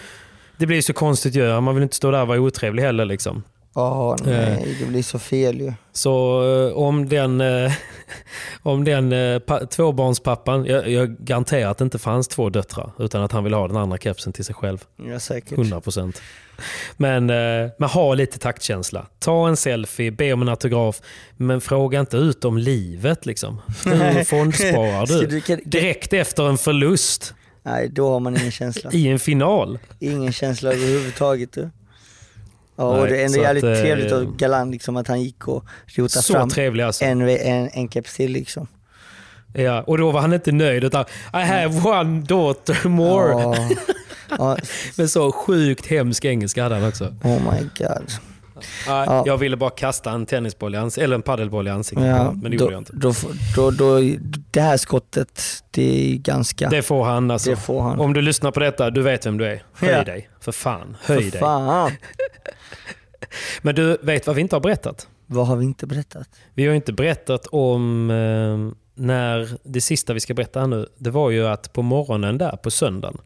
[0.57, 1.61] Det blir så konstigt ju.
[1.61, 3.05] Man vill inte stå där och vara otrevlig heller.
[3.05, 3.43] Liksom.
[3.73, 5.73] Ja, nej, det blir så fel ju.
[5.91, 7.71] Så eh, om den, eh,
[8.63, 13.23] om den eh, pa, tvåbarnspappan, jag, jag garanterar att det inte fanns två döttrar utan
[13.23, 14.85] att han vill ha den andra kepsen till sig själv.
[14.95, 15.57] Ja, säkert.
[15.57, 16.17] 100%.
[16.97, 19.07] Men, eh, men ha lite taktkänsla.
[19.19, 21.01] Ta en selfie, be om en autograf,
[21.37, 23.25] men fråga inte ut om livet.
[23.25, 23.61] Liksom.
[23.85, 25.41] Hur fondsparar du?
[25.65, 27.33] Direkt efter en förlust
[27.63, 28.91] Nej, då har man ingen känsla.
[28.93, 29.79] i en final.
[29.99, 31.53] Ingen känsla överhuvudtaget.
[31.53, 31.69] Du.
[32.81, 35.21] Ja, Nej, och det är ändå jävligt att, eh, trevligt och galant liksom, att han
[35.21, 37.05] gick och rotade fram trevlig alltså.
[37.05, 38.31] en, en, en keps till.
[38.31, 38.67] Liksom.
[39.53, 43.31] Ja, och då var han inte nöjd utan I have one daughter more.
[43.31, 43.55] Ja,
[44.37, 44.57] ja,
[44.97, 47.05] Men så sjukt hemsk engelska hade han också.
[47.23, 48.11] oh my god.
[48.87, 49.23] Ja.
[49.25, 52.63] Jag ville bara kasta en tennisboll eller en paddelboll i ansiktet Ja, men det då,
[52.63, 52.93] gjorde jag inte.
[52.95, 53.13] Då,
[53.55, 53.99] då, då,
[54.51, 56.69] det här skottet, det är ganska...
[56.69, 57.49] Det får han alltså.
[57.49, 57.99] Det får han.
[57.99, 59.63] Om du lyssnar på detta, du vet vem du är.
[59.73, 60.03] Höj Ja.
[60.03, 60.29] dig.
[60.39, 61.39] För fan, höj För dig.
[61.39, 61.91] fan.
[63.61, 65.07] Men du vet vad vi inte har berättat?
[65.25, 66.29] Vad har vi inte berättat?
[66.53, 71.09] Vi har inte berättat om eh, när det sista vi ska berätta här nu, det
[71.09, 73.17] var ju att på morgonen där på söndagen.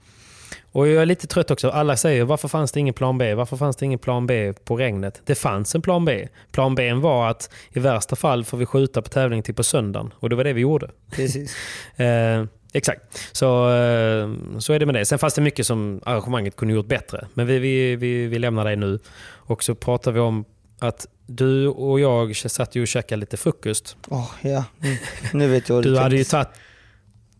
[0.76, 1.70] Och jag är lite trött också.
[1.70, 3.34] Alla säger varför fanns det ingen plan B?
[3.34, 5.22] Varför fanns det ingen plan B på regnet?
[5.26, 6.28] Det fanns en plan B.
[6.52, 10.14] Plan B var att i värsta fall får vi skjuta på tävlingen till på söndagen.
[10.20, 10.90] Och det var det vi gjorde.
[11.12, 11.56] Precis.
[11.96, 13.02] Eh, exakt.
[13.32, 14.30] Så, eh,
[14.60, 15.06] så är det med det.
[15.06, 17.28] Sen fanns det mycket som arrangemanget kunde gjort bättre.
[17.34, 19.00] Men vi, vi, vi, vi lämnar det nu.
[19.28, 20.46] Och så pratar vi om
[20.80, 23.98] att du och jag satt ju och käkade lite frukost.
[24.08, 24.64] Åh, ja.
[24.84, 24.98] Mm.
[25.34, 26.50] Nu vet jag vad Du hade ju tagit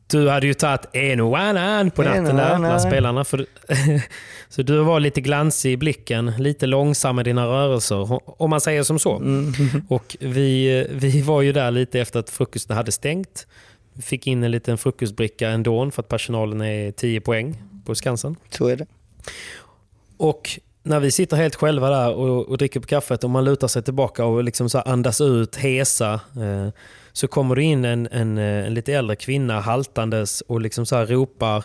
[0.08, 3.24] du hade ju tagit en och annan på En natten där bland spelarna.
[3.24, 3.46] För,
[4.50, 8.84] så du var lite glansig i blicken, lite långsam i dina rörelser, om man säger
[8.84, 9.16] som så.
[9.16, 9.54] Mm.
[9.90, 13.48] Och vi, vi var ju där lite efter att frukosten hade stängt.
[13.94, 18.36] Vi fick in en liten frukostbricka ändå för att personalen är 10 poäng på Skansen.
[18.50, 18.86] Så är det.
[20.18, 23.68] Och när vi sitter helt själva där och, och dricker på kaffet och man lutar
[23.68, 26.70] sig tillbaka och liksom så andas ut, hesa, eh,
[27.16, 31.06] så kommer det in en, en, eh, en lite äldre kvinna haltandes och liksom så
[31.06, 31.64] ropar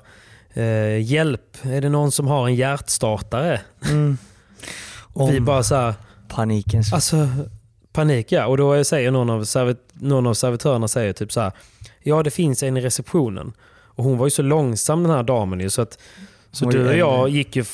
[0.54, 3.60] eh, hjälp, är det någon som har en hjärtstartare?
[3.90, 4.18] Mm.
[5.12, 5.94] Och vi bara så här,
[6.28, 6.82] Paniken.
[6.92, 7.28] Alltså,
[7.92, 8.46] panik ja.
[8.46, 11.52] Och då säger någon av, servit, någon av servitörerna säger typ så här.
[12.02, 13.52] Ja, det finns en i receptionen.
[13.68, 15.98] Och hon var ju så långsam den här damen ju, så att
[16.52, 17.64] så du och jag gick ju...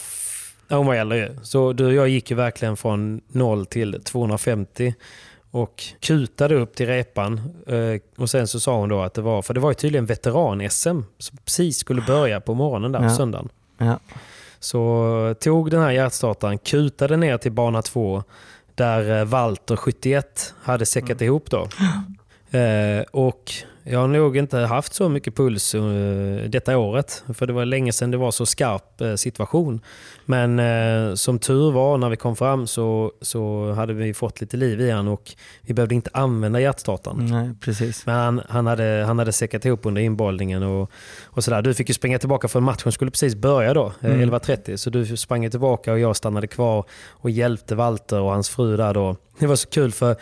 [0.68, 1.36] Ja, hon var äldre.
[1.42, 4.94] Så du och jag gick ju verkligen från 0 till 250
[5.56, 7.40] och kutade upp till repan.
[7.66, 10.06] Eh, Och sen så sa hon då att det var, för det var ju tydligen
[10.06, 13.16] veteran-SM som precis skulle börja på morgonen där på Ja.
[13.16, 13.48] söndagen.
[13.78, 13.98] Ja.
[14.58, 18.22] Så tog den här hjärtstartaren, kutade ner till bana två
[18.74, 21.68] där eh, Walter 71 hade säckat ihop då.
[22.50, 23.52] Eh, och
[23.88, 25.80] jag har nog inte haft så mycket puls eh,
[26.48, 27.24] detta året.
[27.34, 29.80] För det var länge sedan det var så skarp eh, situation.
[30.24, 34.56] Men eh, som tur var när vi kom fram så, så hade vi fått lite
[34.56, 35.32] liv i han och
[35.62, 37.26] vi behövde inte använda hjärtstartaren.
[37.26, 38.06] Nej, precis.
[38.06, 40.90] Men han, han, hade, han hade säckat ihop under inbollningen och,
[41.24, 41.62] och sådär.
[41.62, 44.30] Du fick ju springa tillbaka för matchen skulle precis börja då, Mm.
[44.30, 44.76] 11.30.
[44.76, 48.94] Så du sprang tillbaka och jag stannade kvar och hjälpte Walter och hans fru där
[48.94, 49.16] då.
[49.38, 50.16] Det var så kul för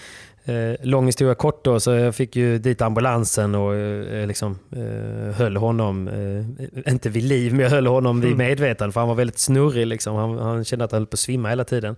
[0.46, 5.36] Eh, lång historia kort då, så jag fick ju dit ambulansen och eh, liksom, eh,
[5.36, 9.14] höll honom, eh, inte vid liv, men jag höll honom vid medvetande för han var
[9.14, 9.86] väldigt snurrig.
[9.86, 10.16] Liksom.
[10.16, 11.96] Han, han kände att han höll på att svimma hela tiden.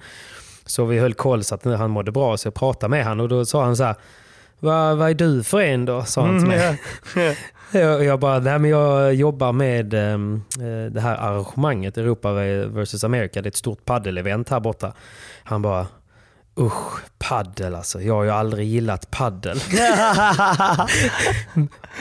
[0.67, 3.29] Så vi höll koll så att han mådde bra, så jag pratade med honom och
[3.29, 3.95] då sa han så här,
[4.59, 6.05] vad, vad är du för en då?
[6.05, 6.81] Sa han till mig.
[7.73, 12.33] Jag, jag bara, nej men jag jobbar med ehm, eh, det här arrangemanget Europa
[12.67, 13.43] vs America.
[13.43, 14.93] Det är ett stort paddelevent här borta.
[15.45, 15.87] Han bara,
[16.61, 18.01] usch, paddel alltså.
[18.03, 19.61] Jag har ju aldrig gillat paddel.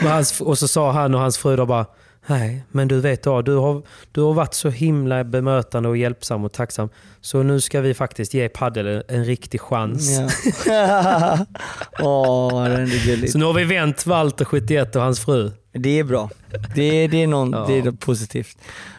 [0.00, 1.86] Hans, och så sa han och hans fru då bara,
[2.26, 6.44] nej men du vet då, du har, du har varit så himla bemötande och hjälpsam
[6.44, 6.88] och tacksam.
[7.20, 10.10] Så nu ska vi faktiskt ge paddel en, en riktig chans.
[10.66, 11.38] Ja.
[12.00, 13.32] Åh, det är gulligt.
[13.32, 15.50] Så nu har vi vänt Walter 71 och hans fru.
[15.72, 16.30] Det är bra.
[16.74, 17.64] Det, det, är, någon, Ja.
[17.68, 18.58] det är positivt.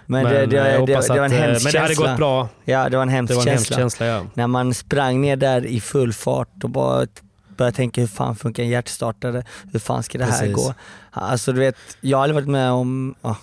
[0.10, 1.80] Men, Men, det, det, jag det, det, hoppas var en att, eh, hemsk men det
[1.80, 2.08] hade känsla.
[2.10, 2.50] gått bra.
[2.66, 3.78] Ja, det var en hemsk Det var en hemsk känsla.
[3.84, 4.26] känsla ja.
[4.34, 7.08] När man sprang ner där i full fart och bara
[7.58, 9.44] började tänka hur fan funkar en hjärtstartare?
[9.72, 10.56] Hur fan ska det här Precis.
[10.56, 10.74] gå?
[11.12, 13.36] Alltså du vet, jag har aldrig varit med om, ja,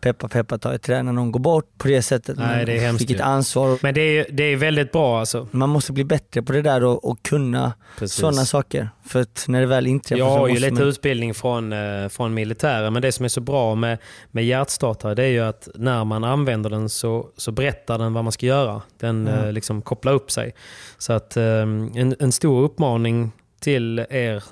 [0.00, 2.38] peppa peppa tar i trä när någon går bort på det sättet.
[2.38, 3.22] Nej, det är hemskt Vilket ju.
[3.22, 3.78] ansvar.
[3.82, 5.48] Men det är, det är väldigt bra alltså.
[5.50, 7.72] Man måste bli bättre på det där och, och kunna
[8.06, 8.88] sådana saker.
[9.06, 10.82] För att när det väl inträffar Jag har ju lite man...
[10.82, 13.98] utbildning från, eh, från militären, men det som är så bra med,
[14.30, 18.24] med hjärtstartare det är ju att när man använder den så, så berättar den vad
[18.24, 18.82] man ska göra.
[18.98, 20.54] Den eh, liksom kopplar upp sig.
[20.98, 24.42] Så att eh, en, en stor uppmaning till er,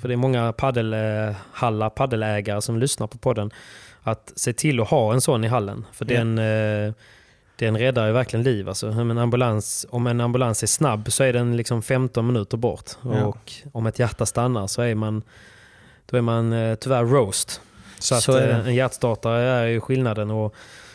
[0.00, 3.50] för det är många paddelhallar, paddelägare som lyssnar på podden,
[4.06, 5.86] att se till att ha en sån i hallen.
[5.92, 6.92] För den, eh,
[7.56, 8.68] den räddar ju verkligen liv.
[8.68, 12.56] Alltså, om, en ambulans, om en ambulans är snabb så är den liksom 15 minuter
[12.56, 12.90] bort.
[13.02, 13.24] Ja.
[13.24, 15.22] Och om ett hjärta stannar så är man,
[16.06, 17.60] då är man eh, tyvärr roast.
[17.98, 20.30] Så, att, Så eh, en hjärtstartare är ju skillnaden.
[20.30, 20.54] Och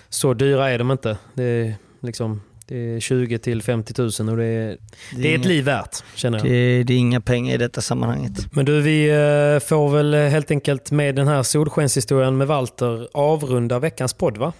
[0.09, 1.17] så dyra är de inte.
[1.33, 2.41] Det är, liksom,
[2.71, 4.77] det är 20 till 50 000 och det är,
[5.15, 6.47] det är ett inga- liv värt känner jag.
[6.47, 8.53] Det, det är inga pengar i detta sammanhanget.
[8.53, 13.79] Men du, vi eh, får väl helt enkelt med den här solskenshistorien med Walter avrunda
[13.79, 14.53] veckans podd va?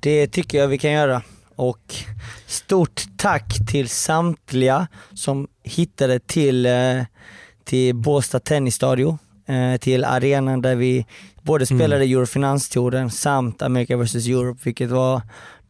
[0.00, 1.22] Det tycker jag vi kan göra.
[1.56, 1.94] Och
[2.46, 6.72] stort tack till samtliga som hittade till, eh,
[7.64, 9.18] till Båstad Tennisstadio,
[9.48, 11.06] eh, till arenan där vi
[11.42, 15.22] både spelade Eurofinanstouren samt America vs Europe, vilket var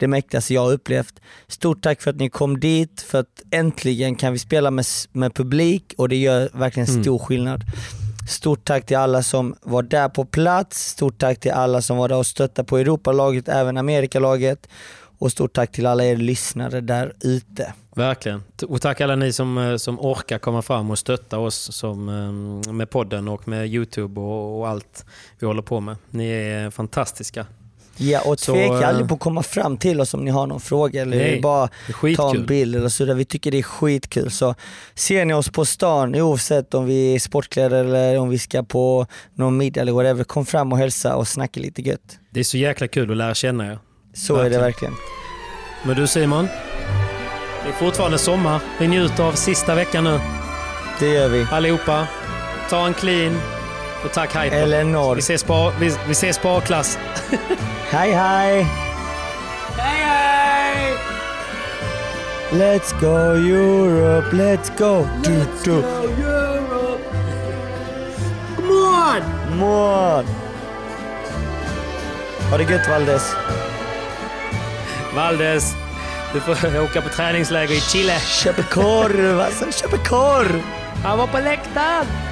[0.03, 1.21] det mäktigaste jag har upplevt.
[1.49, 5.35] Stort tack för att ni kom dit, för att äntligen kan vi spela med, med
[5.35, 7.65] publik och det gör verkligen stor skillnad.
[8.29, 12.09] Stort tack till alla som var där på plats, stort tack till alla som var
[12.09, 14.69] där och stöttade på Europalaget, även Amerikalaget
[15.19, 17.73] och stort tack till alla er lyssnare där ute.
[17.95, 18.43] Verkligen.
[18.69, 22.73] Och tack alla ni som, eh, som orkar komma fram och stötta oss som, eh,
[22.73, 25.05] med podden och med YouTube och, och allt
[25.39, 25.97] vi håller på med.
[26.11, 27.47] Ni är fantastiska.
[27.97, 30.61] Ja och tveka eh, aldrig på att komma fram till oss om ni har någon
[30.61, 31.69] fråga eller Nej, bara
[32.17, 33.15] ta en bild eller sådär.
[33.15, 34.31] Vi tycker det är skitkul.
[34.31, 34.55] Så
[34.95, 39.07] ser ni oss på stan, oavsett om vi är sportkläder eller om vi ska på
[39.35, 42.19] någon middag eller whatever, kom fram och hälsa och snacka lite gött.
[42.31, 43.79] Det är så jäkla kul att lära känna er.
[44.15, 44.95] Så är det verkligen.
[45.83, 46.49] Men du Simon,
[47.63, 48.61] det är fortfarande sommar.
[48.81, 50.21] Vi njuter av sista veckan nu.
[51.01, 51.47] Det gör vi.
[51.51, 52.09] Allihopa,
[52.71, 53.41] ta en clean
[54.05, 54.57] och tack Hyper.
[54.57, 55.15] Eller norr.
[55.15, 56.99] Vi ses på, vi, vi ses på A-klass.
[57.91, 58.67] Hej hej!
[59.77, 60.97] Hej hej!
[62.53, 65.09] Let's go Europe, let's go!
[65.25, 65.83] Du, du.
[68.57, 69.59] Come on!
[69.59, 70.25] Mål!
[72.51, 73.37] Ha det gött Valdes.
[75.15, 75.75] Valdes,
[76.33, 78.19] du får åka på träningsläger i Chile.
[78.21, 80.63] Köp korv alltså, köp korv!
[81.05, 82.32] Han var på läktaren!